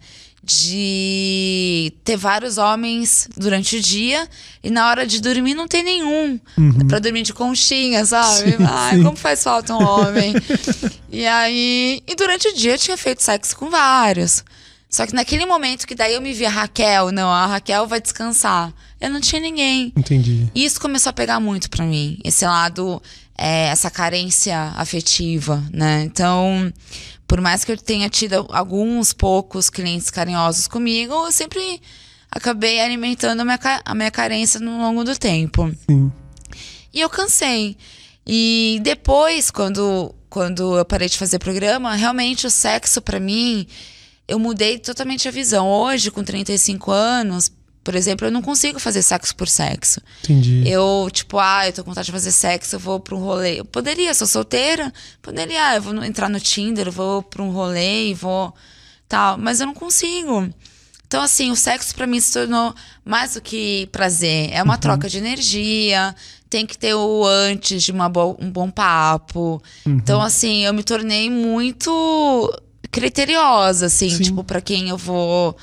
De 0.49 1.93
ter 2.05 2.17
vários 2.17 2.59
homens 2.59 3.29
durante 3.37 3.77
o 3.77 3.81
dia 3.81 4.27
e 4.63 4.71
na 4.71 4.89
hora 4.89 5.07
de 5.07 5.21
dormir 5.21 5.55
não 5.55 5.69
tem 5.69 5.83
nenhum. 5.83 6.41
Pra 6.89 6.99
dormir 6.99 7.23
de 7.23 7.33
conchinha, 7.35 8.05
sabe? 8.05 8.53
Sim, 8.53 8.57
Ai, 8.67 8.97
sim. 8.97 9.03
como 9.03 9.17
faz 9.17 9.43
falta 9.43 9.75
um 9.75 9.83
homem. 9.83 10.35
e 11.13 11.27
aí. 11.27 12.03
E 12.07 12.15
durante 12.15 12.49
o 12.49 12.55
dia 12.55 12.73
eu 12.75 12.79
tinha 12.79 12.97
feito 12.97 13.23
sexo 13.23 13.57
com 13.57 13.71
vários. 13.71 14.43
Só 14.91 15.07
que 15.07 15.15
naquele 15.15 15.45
momento 15.45 15.87
que 15.87 15.95
daí 15.95 16.15
eu 16.15 16.21
me 16.21 16.33
via 16.33 16.49
Raquel, 16.49 17.13
não, 17.13 17.29
a 17.29 17.47
Raquel 17.47 17.87
vai 17.87 18.01
descansar. 18.01 18.73
Eu 19.01 19.11
não 19.11 19.21
tinha 19.21 19.41
ninguém. 19.41 19.93
Entendi. 19.95 20.49
E 20.55 20.65
isso 20.65 20.81
começou 20.81 21.11
a 21.11 21.13
pegar 21.13 21.39
muito 21.41 21.69
pra 21.69 21.85
mim, 21.85 22.19
esse 22.25 22.47
lado, 22.47 23.01
é, 23.37 23.67
essa 23.67 23.91
carência 23.91 24.73
afetiva, 24.77 25.63
né? 25.73 26.03
Então, 26.05 26.73
por 27.29 27.43
mais 27.43 27.63
que 27.63 27.71
eu 27.71 27.77
tenha 27.77 28.09
tido 28.09 28.47
alguns 28.49 29.13
poucos 29.13 29.69
clientes 29.69 30.09
carinhosos 30.11 30.67
comigo, 30.67 31.13
eu 31.13 31.31
sempre 31.31 31.81
acabei 32.31 32.81
alimentando 32.81 33.41
a 33.41 33.45
minha, 33.45 33.61
a 33.85 33.95
minha 33.95 34.11
carência 34.11 34.59
no 34.59 34.79
longo 34.79 35.05
do 35.05 35.17
tempo. 35.17 35.71
Sim. 35.89 36.11
E 36.93 37.01
eu 37.01 37.11
cansei. 37.11 37.77
E 38.27 38.81
depois, 38.83 39.51
quando, 39.51 40.15
quando 40.31 40.79
eu 40.79 40.85
parei 40.87 41.09
de 41.09 41.19
fazer 41.19 41.39
programa, 41.39 41.95
realmente 41.95 42.47
o 42.47 42.51
sexo 42.51 43.03
pra 43.03 43.21
mim, 43.21 43.67
eu 44.27 44.39
mudei 44.39 44.79
totalmente 44.79 45.29
a 45.29 45.31
visão. 45.31 45.69
Hoje, 45.69 46.11
com 46.11 46.25
35 46.25 46.91
anos, 46.91 47.53
por 47.89 47.95
exemplo, 47.95 48.27
eu 48.27 48.31
não 48.31 48.43
consigo 48.43 48.79
fazer 48.79 49.01
sexo 49.01 49.35
por 49.35 49.49
sexo. 49.49 49.99
Entendi. 50.23 50.63
Eu, 50.69 51.09
tipo, 51.11 51.39
ah, 51.39 51.67
eu 51.67 51.73
tô 51.73 51.83
com 51.83 51.91
vontade 51.91 52.05
de 52.05 52.13
fazer 52.13 52.31
sexo, 52.33 52.77
eu 52.77 52.79
vou 52.79 53.01
pra 53.01 53.15
um 53.17 53.19
rolê. 53.19 53.61
Eu 53.61 53.65
poderia, 53.65 54.13
sou 54.13 54.27
solteira, 54.27 54.93
poderia, 55.23 55.69
ah, 55.71 55.77
eu 55.77 55.81
vou 55.81 56.05
entrar 56.05 56.29
no 56.29 56.39
Tinder, 56.39 56.89
eu 56.89 56.93
vou 56.93 57.23
pra 57.23 57.43
um 57.43 57.51
rolê 57.51 58.09
e 58.11 58.15
vou 58.15 58.55
tal, 59.09 59.39
mas 59.39 59.59
eu 59.61 59.67
não 59.67 59.73
consigo. 59.73 60.53
Então, 61.07 61.23
assim, 61.23 61.51
o 61.51 61.57
sexo 61.57 61.95
pra 61.95 62.07
mim 62.07 62.21
se 62.21 62.31
tornou 62.35 62.75
mais 63.03 63.33
do 63.33 63.41
que 63.41 63.89
prazer. 63.91 64.51
É 64.53 64.63
uma 64.63 64.77
troca 64.77 65.09
de 65.09 65.17
energia, 65.17 66.15
tem 66.51 66.67
que 66.67 66.77
ter 66.77 66.93
o 66.93 67.25
antes 67.25 67.83
de 67.83 67.91
uma 67.91 68.11
bo- 68.11 68.37
um 68.39 68.51
bom 68.51 68.71
papo. 68.71 69.63
Então, 69.87 70.21
assim, 70.21 70.67
eu 70.67 70.75
me 70.75 70.83
tornei 70.83 71.31
muito 71.31 72.55
criteriosa, 72.93 73.87
assim, 73.87 74.11
Sim. 74.11 74.25
tipo, 74.25 74.45
pra 74.45 74.61
quem 74.61 74.91
eu 74.91 74.99
vou. 74.99 75.57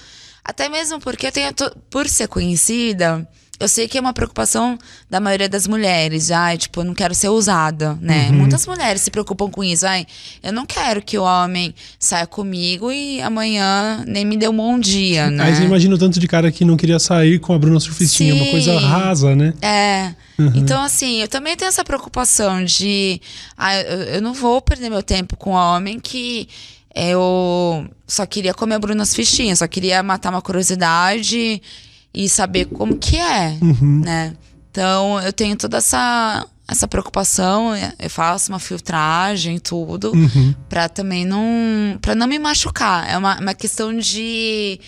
Até 0.46 0.70
mesmo 0.70 1.00
porque 1.00 1.26
eu 1.26 1.32
tenho, 1.32 1.52
por 1.90 2.08
ser 2.08 2.28
conhecida, 2.28 3.28
eu 3.60 3.68
sei 3.68 3.88
que 3.88 3.98
é 3.98 4.02
uma 4.02 4.14
preocupação 4.14 4.78
da 5.10 5.20
maioria 5.20 5.48
das 5.48 5.66
mulheres. 5.66 6.30
Ai, 6.30 6.58
tipo, 6.58 6.82
eu 6.82 6.84
não 6.84 6.94
quero 6.94 7.16
ser 7.16 7.30
usada, 7.30 7.98
né? 8.02 8.28
Uhum. 8.30 8.40
Muitas 8.40 8.68
mulheres 8.68 9.02
se 9.02 9.10
preocupam 9.10 9.50
com 9.50 9.64
isso. 9.64 9.88
Ai, 9.88 10.06
eu 10.44 10.52
não 10.52 10.66
quero 10.66 11.02
que 11.02 11.18
o 11.18 11.24
homem 11.24 11.74
saia 11.98 12.28
comigo 12.28 12.92
e 12.92 13.22
amanhã 13.22 14.04
nem 14.06 14.26
me 14.26 14.38
dê 14.38 14.48
um 14.48 14.56
bom 14.56 14.78
dia, 14.78 15.32
né? 15.32 15.46
Aí 15.46 15.56
você 15.56 15.64
imagina 15.64 15.96
o 15.96 15.98
tanto 15.98 16.20
de 16.20 16.28
cara 16.28 16.52
que 16.52 16.66
não 16.66 16.76
queria 16.76 17.00
sair 17.00 17.40
com 17.40 17.54
a 17.54 17.60
Bruna 17.60 17.80
Surfistinha, 17.80 18.36
uma 18.36 18.46
Sim. 18.46 18.52
coisa 18.52 18.80
rasa, 18.80 19.36
né? 19.36 19.54
É. 19.62 20.14
Uhum. 20.38 20.52
Então, 20.54 20.82
assim, 20.84 21.22
eu 21.22 21.28
também 21.28 21.56
tenho 21.56 21.70
essa 21.70 21.84
preocupação 21.84 22.64
de. 22.64 23.22
Ah, 23.58 23.76
eu, 23.78 24.00
eu 24.16 24.22
não 24.22 24.34
vou 24.34 24.62
perder 24.62 24.90
meu 24.90 25.02
tempo 25.02 25.38
com 25.38 25.52
um 25.52 25.54
homem 25.54 25.98
que 26.00 26.50
eu 26.96 27.86
só 28.08 28.26
queria 28.26 28.54
comer 28.54 28.80
Brunas 28.80 29.14
Fichinhas, 29.14 29.60
só 29.60 29.68
queria 29.68 30.02
matar 30.02 30.30
uma 30.30 30.42
curiosidade 30.42 31.62
e 32.14 32.30
saber 32.30 32.66
como 32.66 32.96
que 32.98 33.18
é, 33.18 33.58
Uhum. 33.62 34.02
né? 34.04 34.34
Então, 34.72 35.20
eu 35.22 35.32
tenho 35.34 35.56
toda 35.56 35.78
essa, 35.78 36.46
essa 36.68 36.88
preocupação, 36.88 37.72
eu 38.00 38.10
faço 38.10 38.52
uma 38.52 38.60
filtragem, 38.60 39.60
tudo, 39.60 40.12
Uhum. 40.14 40.54
pra 40.70 40.90
também 40.90 41.26
não. 41.26 41.98
para 42.02 42.16
não 42.16 42.28
me 42.28 42.38
machucar. 42.40 43.10
É 43.10 43.18
uma, 43.18 43.40
uma 43.40 43.54
questão 43.54 43.98
de. 43.98 44.80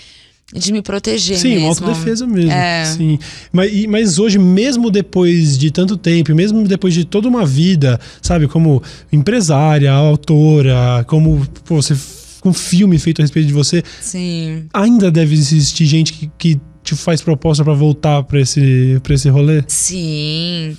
De 0.54 0.72
me 0.72 0.82
proteger 0.82 1.38
Sim, 1.38 1.56
mesmo. 1.56 1.68
autodefesa 1.68 2.26
mesmo. 2.26 2.52
É. 2.52 2.86
Sim. 2.86 3.20
Mas, 3.52 3.86
mas 3.88 4.18
hoje, 4.18 4.40
mesmo 4.40 4.90
depois 4.90 5.58
de 5.58 5.70
tanto 5.72 5.98
tempo, 5.98 6.34
mesmo 6.34 6.66
depois 6.66 6.94
de 6.94 7.04
toda 7.04 7.28
uma 7.28 7.46
vida, 7.46 8.00
sabe, 8.22 8.48
como 8.48 8.82
empresária, 9.12 9.92
autora, 9.92 11.04
como 11.08 11.46
pô, 11.66 11.82
você 11.82 11.96
com 12.40 12.54
filme 12.54 12.98
feito 12.98 13.20
a 13.22 13.24
respeito 13.24 13.48
de 13.48 13.54
você, 13.54 13.84
Sim. 14.00 14.68
ainda 14.74 15.12
deve 15.12 15.34
existir 15.34 15.86
gente 15.86 16.14
que, 16.14 16.32
que 16.38 16.60
te 16.82 16.96
faz 16.96 17.20
proposta 17.22 17.62
pra 17.64 17.74
voltar 17.74 18.24
pra 18.24 18.40
esse, 18.40 19.00
pra 19.04 19.16
esse 19.16 19.28
rolê? 19.28 19.64
Sim. 19.68 20.76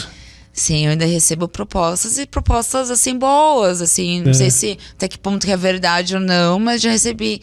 Sim, 0.51 0.87
eu 0.87 0.93
ainda 0.93 1.05
recebo 1.05 1.47
propostas 1.47 2.17
e 2.19 2.27
propostas 2.27 2.91
assim 2.91 3.17
boas, 3.19 3.83
assim, 3.83 4.23
não 4.23 4.31
É. 4.31 4.35
sei 4.35 4.51
se 4.51 4.79
até 4.95 5.07
que 5.07 5.19
ponto 5.19 5.45
que 5.47 5.53
é 5.53 5.57
verdade 5.59 6.15
ou 6.15 6.21
não, 6.21 6.59
mas 6.59 6.81
já 6.81 6.91
recebi 6.91 7.41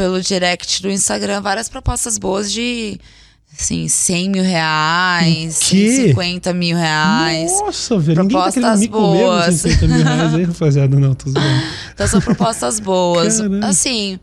pelo 0.00 0.18
direct 0.22 0.80
do 0.80 0.90
Instagram 0.90 1.42
várias 1.42 1.68
propostas 1.68 2.16
boas 2.16 2.50
de 2.50 2.98
assim, 3.52 3.86
100 3.86 4.30
mil 4.30 4.42
reais, 4.42 5.58
O 5.58 5.64
quê? 5.66 5.92
150 5.92 6.54
mil 6.54 6.74
reais. 6.74 7.52
Nossa, 7.60 7.98
velho, 7.98 8.16
tá 8.16 8.24
Propostas 8.24 8.86
com 8.86 8.88
boas. 8.88 9.54
150 9.56 9.94
mil 9.94 10.02
reais 10.02 10.34
aí, 10.34 10.44
rapaziada. 10.44 10.98
Não, 10.98 11.14
tô 11.14 11.28
zoando. 11.28 11.62
Então 11.92 12.06
são 12.06 12.18
propostas 12.22 12.80
boas. 12.80 13.36
Caramba. 13.36 13.66
Assim, 13.66 14.18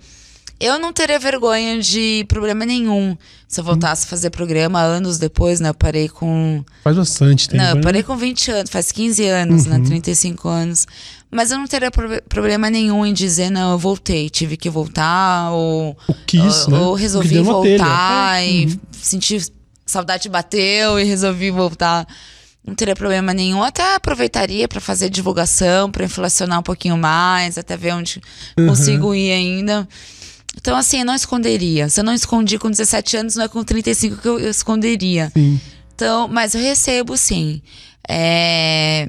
eu 0.60 0.80
não 0.80 0.92
teria 0.94 1.20
vergonha 1.20 1.80
de 1.80 2.26
problema 2.28 2.66
nenhum 2.66 3.18
se 3.48 3.60
eu 3.60 3.64
voltasse 3.64 4.06
a 4.06 4.10
fazer 4.10 4.30
programa 4.30 4.82
anos 4.82 5.18
depois, 5.18 5.60
né? 5.60 5.70
Eu 5.70 5.74
parei 5.74 6.10
com 6.10 6.64
Faz 6.84 6.98
bastante 6.98 7.48
tempo. 7.50 7.62
Não, 7.64 7.70
eu 7.70 7.76
né? 7.76 7.82
parei 7.82 8.04
com 8.04 8.18
20 8.18 8.52
anos, 8.52 8.70
faz 8.70 8.92
15 8.92 9.26
anos, 9.26 9.66
Uhum. 9.66 9.78
né? 9.78 9.86
35 9.86 10.48
anos. 10.50 10.86
Mas 11.32 11.52
eu 11.52 11.58
não 11.58 11.68
teria 11.68 11.90
prob- 11.92 12.22
problema 12.28 12.70
nenhum 12.70 13.06
em 13.06 13.14
dizer, 13.14 13.50
não, 13.50 13.72
eu 13.72 13.78
voltei, 13.78 14.30
tive 14.30 14.58
que 14.58 14.70
voltar, 14.70 15.52
ou, 15.52 15.96
O 16.08 16.14
quis, 16.26 16.66
ou, 16.66 16.70
né? 16.72 16.80
ou 16.80 16.94
resolvi 16.94 17.40
voltar 17.42 18.42
É, 18.42 18.50
e 18.52 18.66
uhum. 18.66 18.80
senti 19.02 19.46
saudade 19.86 20.28
bateu 20.28 21.00
e 21.00 21.04
resolvi 21.04 21.50
voltar. 21.52 22.06
Não 22.66 22.76
teria 22.76 22.96
problema 22.96 23.34
nenhum. 23.34 23.64
Até 23.64 23.96
aproveitaria 23.96 24.68
para 24.68 24.82
fazer 24.82 25.10
divulgação, 25.10 25.90
para 25.90 26.04
inflacionar 26.04 26.60
um 26.60 26.64
pouquinho 26.64 26.98
mais, 26.98 27.58
até 27.58 27.78
ver 27.78 27.94
onde 27.94 28.22
Uhum. 28.58 28.68
consigo 28.68 29.16
ir 29.16 29.32
ainda. 29.32 29.88
Então, 30.60 30.76
assim, 30.76 31.00
eu 31.00 31.06
não 31.06 31.16
esconderia. 31.16 31.88
Se 31.88 32.00
eu 32.00 32.04
não 32.04 32.14
escondi 32.14 32.58
com 32.60 32.70
17 32.70 33.16
anos, 33.18 33.36
não 33.36 33.46
é 33.46 33.48
com 33.48 33.64
35 33.64 34.18
que 34.18 34.28
eu, 34.28 34.40
eu 34.40 34.50
esconderia. 34.50 35.32
Sim. 35.34 35.62
Então, 35.96 36.28
mas 36.28 36.54
eu 36.56 36.62
recebo 36.62 37.16
sim. 37.18 37.62
É, 38.08 39.08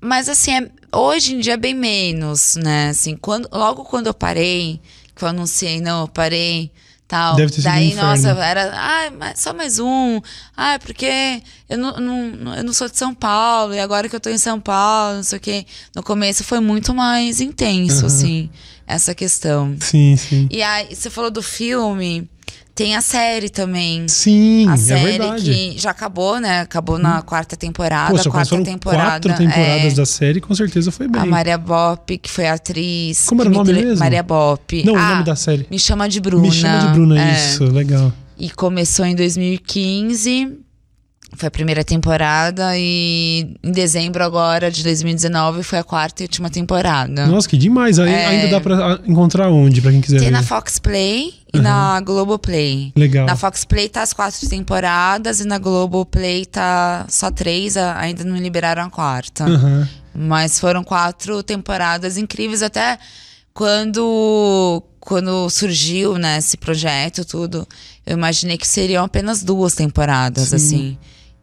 Mas 0.00 0.28
assim, 0.28 0.52
é- 0.52 0.70
hoje 0.96 1.34
em 1.34 1.40
dia 1.40 1.54
é 1.54 1.56
bem 1.56 1.74
menos, 1.74 2.54
né? 2.56 2.90
Assim, 2.90 3.16
quando, 3.16 3.48
logo 3.52 3.84
quando 3.84 4.06
eu 4.06 4.14
parei, 4.14 4.80
que 5.16 5.24
eu 5.24 5.28
anunciei, 5.28 5.80
não, 5.80 6.02
eu 6.02 6.08
parei, 6.08 6.70
tal. 7.08 7.34
Deve 7.34 7.50
ter 7.50 7.62
sido 7.62 7.68
um 7.70 7.72
Daí, 7.74 7.88
inferno. 7.88 8.08
nossa, 8.10 8.28
era, 8.44 8.72
ah, 8.74 9.10
mas 9.18 9.40
só 9.40 9.52
mais 9.52 9.78
um. 9.80 10.20
Ah, 10.56 10.78
porque 10.78 11.42
eu 11.68 11.76
não, 11.78 11.96
não, 11.98 12.54
eu 12.54 12.62
não 12.64 12.72
sou 12.72 12.88
de 12.88 12.96
São 12.96 13.12
Paulo, 13.12 13.74
e 13.74 13.80
agora 13.80 14.08
que 14.08 14.14
eu 14.14 14.20
tô 14.20 14.30
em 14.30 14.38
São 14.38 14.60
Paulo, 14.60 15.16
não 15.16 15.22
sei 15.24 15.38
o 15.38 15.40
quê. 15.40 15.66
No 15.96 16.02
começo 16.02 16.44
foi 16.44 16.60
muito 16.60 16.94
mais 16.94 17.40
intenso, 17.40 17.98
Aham. 17.98 18.06
assim, 18.06 18.50
essa 18.88 19.14
questão. 19.14 19.76
Sim, 19.80 20.16
sim. 20.16 20.48
E 20.50 20.62
aí, 20.62 20.94
você 20.94 21.10
falou 21.10 21.30
do 21.30 21.42
filme, 21.42 22.28
tem 22.74 22.96
a 22.96 23.00
série 23.00 23.48
também. 23.50 24.06
Sim, 24.08 24.68
A 24.68 24.74
é 24.74 24.76
série 24.76 25.04
verdade. 25.18 25.44
que 25.52 25.78
já 25.78 25.90
acabou, 25.90 26.40
né? 26.40 26.60
Acabou 26.60 26.98
na 26.98 27.20
quarta 27.22 27.56
temporada. 27.56 28.10
Quando 28.12 28.30
quarta 28.30 28.62
temporada. 28.62 29.28
quatro 29.28 29.34
temporadas 29.44 29.92
é, 29.92 29.96
da 29.96 30.06
série, 30.06 30.40
com 30.40 30.54
certeza 30.54 30.90
foi 30.90 31.06
bem. 31.08 31.20
A 31.20 31.26
Maria 31.26 31.58
Bop, 31.58 32.16
que 32.18 32.30
foi 32.30 32.46
atriz. 32.46 33.26
Como 33.26 33.42
era 33.42 33.48
o 33.48 33.50
me 33.50 33.58
nome 33.58 33.72
tele- 33.74 33.84
mesmo? 33.86 33.98
Maria 33.98 34.22
Bop. 34.22 34.82
Não, 34.84 34.94
o 34.94 34.96
Ah, 34.96 35.10
nome 35.10 35.24
da 35.24 35.36
série. 35.36 35.66
Me 35.70 35.78
chama 35.78 36.08
de 36.08 36.20
Bruna. 36.20 36.42
Me 36.42 36.52
chama 36.52 36.78
de 36.86 36.92
Bruna, 36.92 37.20
é. 37.20 37.34
isso, 37.34 37.64
legal. 37.64 38.12
E 38.38 38.48
começou 38.50 39.04
em 39.04 39.14
2015. 39.16 40.58
Foi 41.36 41.46
a 41.46 41.50
primeira 41.50 41.84
temporada. 41.84 42.72
E 42.76 43.56
em 43.62 43.70
dezembro 43.70 44.24
agora 44.24 44.70
de 44.70 44.82
2019 44.82 45.62
foi 45.62 45.78
a 45.78 45.84
quarta 45.84 46.22
e 46.22 46.24
última 46.24 46.50
temporada. 46.50 47.26
Nossa, 47.26 47.48
que 47.48 47.56
demais. 47.56 47.98
Aí, 47.98 48.10
É. 48.10 48.26
Ainda 48.26 48.48
dá 48.48 48.60
pra 48.60 48.94
ah, 48.94 49.00
encontrar 49.06 49.48
onde, 49.50 49.80
pra 49.80 49.90
quem 49.90 50.00
quiser 50.00 50.18
Tem 50.18 50.28
ver. 50.28 50.32
na 50.32 50.42
Fox 50.42 50.78
Play 50.78 51.34
e 51.52 51.58
na 51.58 52.00
Globoplay. 52.00 52.92
Legal. 52.96 53.26
Na 53.26 53.36
Fox 53.36 53.64
Play 53.64 53.88
tá 53.88 54.02
as 54.02 54.12
quatro 54.12 54.48
temporadas 54.48 55.40
e 55.40 55.44
na 55.44 55.58
Globoplay 55.58 56.44
tá 56.46 57.06
só 57.08 57.30
três, 57.30 57.76
ainda 57.76 58.24
não 58.24 58.36
liberaram 58.36 58.82
a 58.84 58.90
quarta. 58.90 59.44
Aham. 59.44 59.88
Mas 60.14 60.58
foram 60.58 60.82
quatro 60.82 61.42
temporadas 61.44 62.16
incríveis, 62.16 62.62
até 62.62 62.98
quando, 63.54 64.82
quando 64.98 65.48
surgiu 65.50 66.16
né, 66.18 66.38
esse 66.38 66.56
projeto, 66.56 67.24
tudo. 67.24 67.66
Eu 68.06 68.16
imaginei 68.16 68.56
que 68.56 68.66
seriam 68.66 69.04
apenas 69.04 69.42
duas 69.42 69.74
temporadas, 69.74 70.48
Sim. 70.48 70.56
assim. 70.56 70.98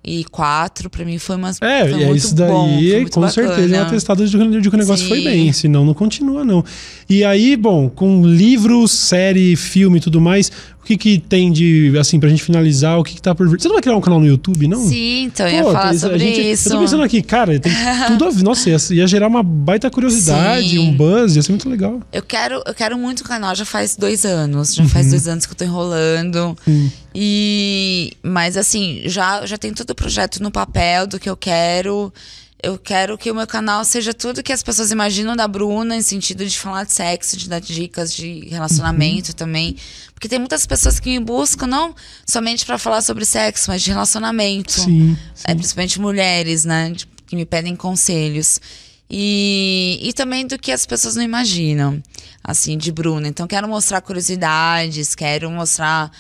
E 0.07 0.23
quatro, 0.25 0.87
pra 0.87 1.03
mim, 1.03 1.17
foi 1.17 1.35
uma. 1.35 1.49
É, 1.61 1.89
foi 1.89 2.03
é 2.03 2.11
isso 2.11 2.35
daí, 2.35 2.47
bom, 2.47 3.09
com 3.09 3.21
bacana. 3.21 3.29
certeza, 3.31 3.75
é 3.75 3.79
um 3.79 3.83
atestado 3.83 4.27
de 4.27 4.37
que 4.37 4.61
de 4.61 4.69
que 4.69 4.75
o 4.75 4.77
negócio 4.77 5.03
Sim. 5.03 5.09
foi 5.09 5.21
bem, 5.23 5.51
senão 5.51 5.83
não 5.83 5.95
continua, 5.95 6.45
não. 6.45 6.63
E 7.09 7.23
aí, 7.23 7.57
bom, 7.57 7.89
com 7.89 8.23
livro, 8.23 8.87
série, 8.87 9.55
filme 9.55 9.97
e 9.97 10.01
tudo 10.01 10.21
mais, 10.21 10.51
o 10.85 10.87
que 10.87 10.97
que 10.97 11.17
tem 11.17 11.51
de, 11.51 11.91
assim, 11.99 12.19
pra 12.19 12.29
gente 12.29 12.43
finalizar, 12.43 12.99
o 12.99 13.03
que 13.03 13.15
que 13.15 13.21
tá 13.21 13.33
por 13.33 13.49
vir? 13.49 13.59
Você 13.59 13.67
não 13.67 13.73
vai 13.73 13.81
criar 13.81 13.95
um 13.97 14.01
canal 14.01 14.19
no 14.19 14.27
YouTube, 14.27 14.67
não? 14.67 14.87
Sim, 14.87 15.23
então 15.23 15.47
eu 15.47 15.53
ia 15.55 15.63
falar 15.63 15.89
a 15.89 15.97
sobre 15.97 16.19
gente- 16.19 16.51
isso. 16.51 16.69
Eu 16.69 16.73
tô 16.73 16.79
pensando 16.81 17.01
aqui, 17.01 17.23
cara, 17.23 17.59
tem 17.59 17.71
tudo 18.07 18.25
a 18.25 18.29
ver. 18.29 18.43
Nossa, 18.43 18.69
ia, 18.69 18.77
ia 18.91 19.07
gerar 19.07 19.27
uma 19.27 19.41
baita 19.41 19.89
curiosidade, 19.89 20.69
Sim. 20.69 20.77
um 20.77 20.93
buzz, 20.95 21.35
ia 21.35 21.41
ser 21.41 21.51
muito 21.51 21.67
legal. 21.67 21.99
Eu 22.13 22.21
quero, 22.21 22.61
eu 22.67 22.73
quero 22.75 22.95
muito 22.99 23.21
o 23.21 23.23
canal, 23.23 23.55
já 23.55 23.65
faz 23.65 23.95
dois 23.95 24.23
anos. 24.25 24.75
Já 24.75 24.85
faz 24.87 25.09
dois 25.09 25.27
anos 25.27 25.47
que 25.47 25.53
eu 25.53 25.57
tô 25.57 25.63
enrolando. 25.65 26.55
Sim. 26.63 26.91
E. 27.15 28.11
Mas 28.21 28.55
assim, 28.55 29.01
já, 29.05 29.43
já 29.45 29.57
tem 29.57 29.73
todo 29.73 29.89
o 29.89 29.95
projeto 29.95 30.41
no 30.43 30.51
papel 30.51 31.07
do 31.07 31.19
que 31.19 31.29
eu 31.29 31.35
quero. 31.35 32.13
Eu 32.65 32.79
quero 32.79 33.15
que 33.15 33.29
o 33.29 33.35
meu 33.35 33.45
canal 33.45 33.85
seja 33.85 34.11
tudo 34.11 34.41
que 34.41 34.51
as 34.51 34.63
pessoas 34.63 34.89
imaginam 34.89 35.35
da 35.35 35.47
Bruna, 35.47 35.95
em 35.95 36.01
sentido 36.01 36.43
de 36.43 36.57
falar 36.57 36.83
de 36.83 36.93
sexo, 36.93 37.37
de 37.37 37.47
dar 37.47 37.61
dicas 37.61 38.11
de 38.11 38.47
relacionamento 38.49 39.35
também. 39.35 39.77
Porque 40.15 40.27
tem 40.27 40.39
muitas 40.39 40.65
pessoas 40.65 40.99
que 40.99 41.09
me 41.11 41.23
buscam, 41.23 41.67
não 41.67 41.93
somente 42.25 42.65
pra 42.65 42.79
falar 42.79 43.03
sobre 43.03 43.23
sexo, 43.23 43.69
mas 43.69 43.83
de 43.83 43.91
relacionamento. 43.91 44.71
Sim, 44.81 45.15
É, 45.43 45.51
sim. 45.51 45.57
principalmente 45.57 46.01
mulheres, 46.01 46.65
né? 46.65 46.91
Que 47.27 47.35
me 47.35 47.45
pedem 47.45 47.75
conselhos. 47.75 48.59
E, 49.07 49.99
e 50.01 50.11
também 50.13 50.47
do 50.47 50.57
que 50.57 50.71
as 50.71 50.87
pessoas 50.87 51.15
não 51.15 51.21
imaginam, 51.21 52.01
assim, 52.43 52.79
de 52.79 52.91
Bruna. 52.91 53.27
Então, 53.27 53.45
quero 53.45 53.67
mostrar 53.67 54.01
curiosidades, 54.01 55.13
quero 55.13 55.51
mostrar 55.51 56.11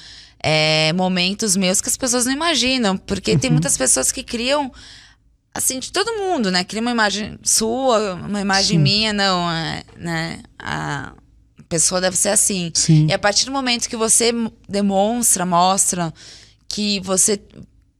é, 0.43 0.93
momentos 0.93 1.55
meus 1.55 1.81
que 1.81 1.89
as 1.89 1.97
pessoas 1.97 2.25
não 2.27 2.33
imaginam. 2.33 2.97
Porque 2.97 3.35
tem 3.35 3.49
muitas 3.49 3.75
pessoas 3.75 4.11
que 4.11 4.21
criam, 4.21 4.71
assim, 5.55 5.79
de 5.79 5.89
todo 5.89 6.17
mundo, 6.17 6.51
né? 6.51 6.65
Cria 6.65 6.81
uma 6.81 6.91
imagem 6.91 7.39
sua, 7.41 8.15
uma 8.15 8.41
imagem 8.41 8.77
Sim. 8.77 8.83
minha, 8.83 9.13
não, 9.13 9.49
é, 9.49 9.83
né? 9.95 10.43
A 10.59 11.13
pessoa 11.69 12.01
deve 12.01 12.17
ser 12.17 12.29
assim. 12.29 12.71
Sim. 12.73 13.07
E 13.07 13.13
a 13.13 13.17
partir 13.17 13.45
do 13.45 13.53
momento 13.53 13.87
que 13.87 13.95
você 13.95 14.33
demonstra, 14.67 15.45
mostra 15.45 16.13
que 16.67 16.99
você, 16.99 17.41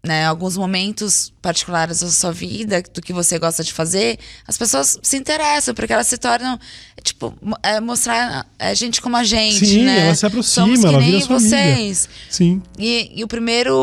né, 0.06 0.26
alguns 0.26 0.56
momentos 0.58 1.34
particulares 1.42 2.00
da 2.00 2.08
sua 2.10 2.32
vida, 2.32 2.84
do 2.94 3.02
que 3.02 3.12
você 3.14 3.38
gosta 3.40 3.64
de 3.64 3.74
fazer, 3.74 4.18
as 4.48 4.58
pessoas 4.58 4.98
se 5.02 5.18
interessam, 5.18 5.74
porque 5.74 5.92
elas 5.94 6.08
se 6.08 6.18
tornam, 6.18 6.60
é, 6.98 7.02
tipo, 7.02 7.34
é, 7.64 7.80
mostrar 7.80 8.46
a 8.58 8.74
gente 8.74 9.02
como 9.02 9.16
a 9.18 9.24
gente, 9.24 9.66
Sim, 9.66 9.84
né? 9.84 10.06
ela 10.06 10.16
se 10.16 10.26
aproxima, 10.26 10.66
Somos 10.68 10.80
que 10.82 10.86
ela 10.88 11.00
nem 11.00 11.20
vocês. 11.22 12.08
Sim. 12.30 12.62
E, 12.80 13.12
e 13.16 13.24
o 13.24 13.28
primeiro 13.28 13.76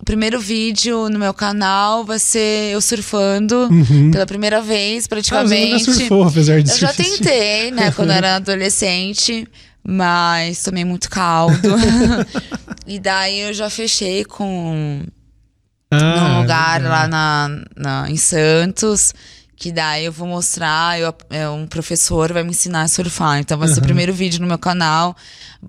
o 0.00 0.04
primeiro 0.04 0.40
vídeo 0.40 1.08
no 1.08 1.18
meu 1.18 1.34
canal 1.34 2.04
vai 2.04 2.18
ser 2.18 2.72
eu 2.72 2.80
surfando 2.80 3.68
Uhum. 3.70 4.10
pela 4.10 4.26
primeira 4.26 4.60
vez, 4.60 4.98
Ah, 4.98 5.02
você 5.02 5.08
praticamente. 5.08 5.72
nunca 5.86 5.92
surfou, 5.92 6.24
apesar 6.24 6.62
de 6.62 6.70
Eu 6.70 6.78
já 6.78 6.92
tentei, 6.92 7.70
né, 7.70 7.90
quando 7.92 8.10
eu 8.10 8.16
era 8.16 8.36
adolescente, 8.36 9.46
mas 9.90 10.62
tomei 10.62 10.84
muito 10.84 11.08
caldo. 11.08 11.56
E 12.90 12.98
daí 12.98 13.40
eu 13.40 13.52
já 13.52 13.68
fechei 13.68 14.24
com 14.24 15.02
Ah, 15.90 15.98
num 15.98 16.40
lugar 16.40 16.80
legal. 16.80 16.90
lá 16.92 17.06
na, 17.08 17.48
na- 17.76 18.10
em 18.10 18.16
Santos. 18.16 19.12
Que 19.58 19.72
daí 19.72 20.04
eu 20.04 20.12
vou 20.12 20.28
mostrar, 20.28 21.00
eu, 21.00 21.12
é, 21.30 21.48
um 21.48 21.66
professor 21.66 22.32
vai 22.32 22.44
me 22.44 22.50
ensinar 22.50 22.82
a 22.82 22.88
surfar. 22.88 23.40
Então 23.40 23.58
vai 23.58 23.66
ser 23.66 23.80
o 23.80 23.82
primeiro 23.82 24.12
vídeo 24.12 24.40
no 24.40 24.46
meu 24.46 24.56
canal. 24.56 25.16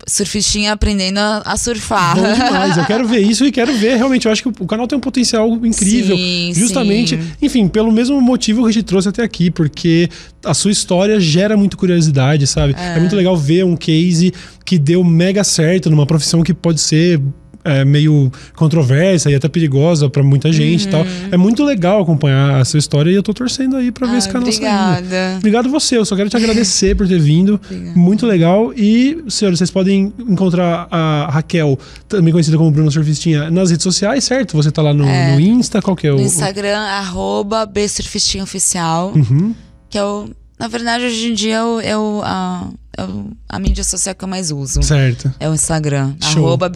Surfistinha 0.06 0.74
aprendendo 0.74 1.18
a, 1.18 1.42
a 1.44 1.58
surfar. 1.58 2.16
Bom 2.16 2.32
demais, 2.32 2.78
eu 2.78 2.86
quero 2.86 3.08
ver 3.08 3.22
isso 3.22 3.44
e 3.46 3.52
quero 3.52 3.76
ver. 3.76 3.96
Realmente, 3.96 4.28
eu 4.28 4.32
acho 4.32 4.44
que 4.44 4.64
o 4.64 4.68
canal 4.68 4.86
tem 4.86 4.96
um 4.96 5.02
potencial 5.02 5.50
incrível. 5.66 6.16
Sim, 6.16 6.52
justamente, 6.54 7.18
sim. 7.18 7.32
enfim, 7.42 7.68
pelo 7.68 7.92
mesmo 7.92 8.22
motivo 8.22 8.62
que 8.62 8.70
a 8.70 8.74
gente 8.74 8.86
trouxe 8.86 9.10
até 9.10 9.24
aqui, 9.24 9.50
porque 9.50 10.08
a 10.46 10.54
sua 10.54 10.70
história 10.70 11.20
gera 11.20 11.58
muito 11.58 11.76
curiosidade, 11.76 12.46
sabe? 12.46 12.76
É, 12.78 13.00
muito 13.00 13.16
legal 13.16 13.36
ver 13.36 13.66
um 13.66 13.76
case 13.76 14.32
que 14.64 14.78
deu 14.78 15.04
mega 15.04 15.44
certo 15.44 15.90
numa 15.90 16.06
profissão 16.06 16.44
que 16.44 16.54
pode 16.54 16.80
ser. 16.80 17.20
É, 17.64 17.84
meio 17.84 18.32
controversa 18.56 19.30
e 19.30 19.36
até 19.36 19.48
perigosa 19.48 20.10
pra 20.10 20.24
muita 20.24 20.52
gente 20.52 20.86
e 20.86 20.90
tal. 20.90 21.06
É 21.32 21.38
muito 21.38 21.64
legal 21.64 22.02
acompanhar 22.02 22.60
a 22.60 22.66
sua 22.66 22.78
história 22.80 23.10
e 23.12 23.16
eu 23.16 23.24
tô 23.24 23.34
torcendo 23.34 23.76
aí 23.76 23.92
pra 23.92 24.06
ver 24.08 24.10
Uhum. 24.12 24.16
Ah, 24.16 24.20
esse 24.20 24.30
canal 24.30 24.52
saindo. 24.52 24.66
obrigada. 24.66 25.36
Obrigado 25.38 25.70
você, 25.70 25.98
eu 25.98 26.06
só 26.06 26.16
quero 26.16 26.30
te 26.30 26.38
agradecer 26.38 26.96
por 26.96 27.08
ter 27.08 27.20
vindo. 27.20 27.60
Obrigada. 27.64 27.98
Muito 28.00 28.26
legal. 28.26 28.74
E, 28.76 29.24
senhores, 29.28 29.60
vocês 29.60 29.72
podem 29.72 30.12
encontrar 30.28 30.88
a 30.90 31.30
Raquel, 31.32 31.78
também 32.08 32.32
conhecida 32.32 32.58
como 32.58 32.72
Bruno 32.72 32.92
Surfistinha, 32.92 33.50
nas 33.52 33.70
redes 33.72 33.84
sociais, 33.84 34.24
certo? 34.24 34.56
Você 34.58 34.72
tá 34.72 34.82
lá 34.82 34.94
no, 34.94 35.06
É. 35.06 35.34
no 35.34 35.40
Insta, 35.40 35.82
qual 35.82 35.96
que 35.96 36.08
é 36.08 36.12
o. 36.12 36.16
No 36.16 36.22
Instagram, 36.22 36.78
arroba 36.80 37.66
Bsurfistinha 37.66 38.44
Oficial. 38.44 39.14
Uhum. 39.16 39.54
Que 39.90 39.98
é 39.98 40.04
o. 40.04 40.30
Na 40.60 40.68
verdade, 40.68 41.06
hoje 41.06 41.28
em 41.32 41.34
dia 41.34 41.56
é, 41.82 41.90
é, 41.92 41.98
o, 41.98 42.22
a, 42.24 42.68
o- 43.00 43.32
a 43.48 43.58
mídia 43.60 43.84
social 43.84 44.14
que 44.14 44.24
eu 44.26 44.28
mais 44.28 44.52
uso. 44.52 44.84
Certo. 44.84 45.34
É 45.40 45.50
o 45.50 45.54
Instagram, 45.54 46.14
Show. 46.20 46.46
arroba 46.46 46.70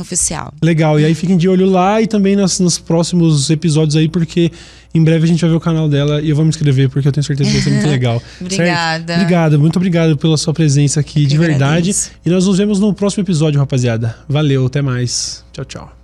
Oficial. 0.00 0.54
Legal. 0.62 0.98
E 0.98 1.04
aí 1.04 1.14
fiquem 1.14 1.36
de 1.36 1.46
olho 1.48 1.66
lá 1.68 2.00
e 2.00 2.06
também 2.06 2.34
nas, 2.34 2.58
nos 2.58 2.78
próximos 2.78 3.50
episódios 3.50 3.94
aí, 3.94 4.08
porque 4.08 4.50
em 4.94 5.04
breve 5.04 5.24
a 5.24 5.28
gente 5.28 5.40
vai 5.42 5.50
ver 5.50 5.56
o 5.56 5.60
canal 5.60 5.86
dela 5.88 6.22
e 6.22 6.30
eu 6.30 6.34
vou 6.36 6.44
me 6.44 6.48
inscrever, 6.48 6.88
porque 6.88 7.06
eu 7.06 7.12
tenho 7.12 7.22
certeza 7.24 7.50
que 7.50 7.56
vai 7.56 7.62
ser 7.64 7.70
muito 7.72 7.86
legal. 7.92 8.22
Obrigada. 8.40 9.06
Certo? 9.06 9.20
Obrigado, 9.20 9.58
muito 9.60 9.76
obrigado 9.76 10.16
pela 10.16 10.36
sua 10.38 10.54
presença 10.54 10.98
aqui, 11.00 11.24
Eu 11.24 11.28
de 11.28 11.36
verdade. 11.38 11.64
agradeço. 11.64 12.10
E 12.24 12.30
nós 12.30 12.46
nos 12.46 12.56
vemos 12.56 12.80
no 12.80 12.94
próximo 12.94 13.22
episódio, 13.22 13.60
rapaziada. 13.60 14.16
Valeu, 14.26 14.64
até 14.66 14.80
mais. 14.80 15.44
Tchau, 15.52 15.64
tchau. 15.66 15.96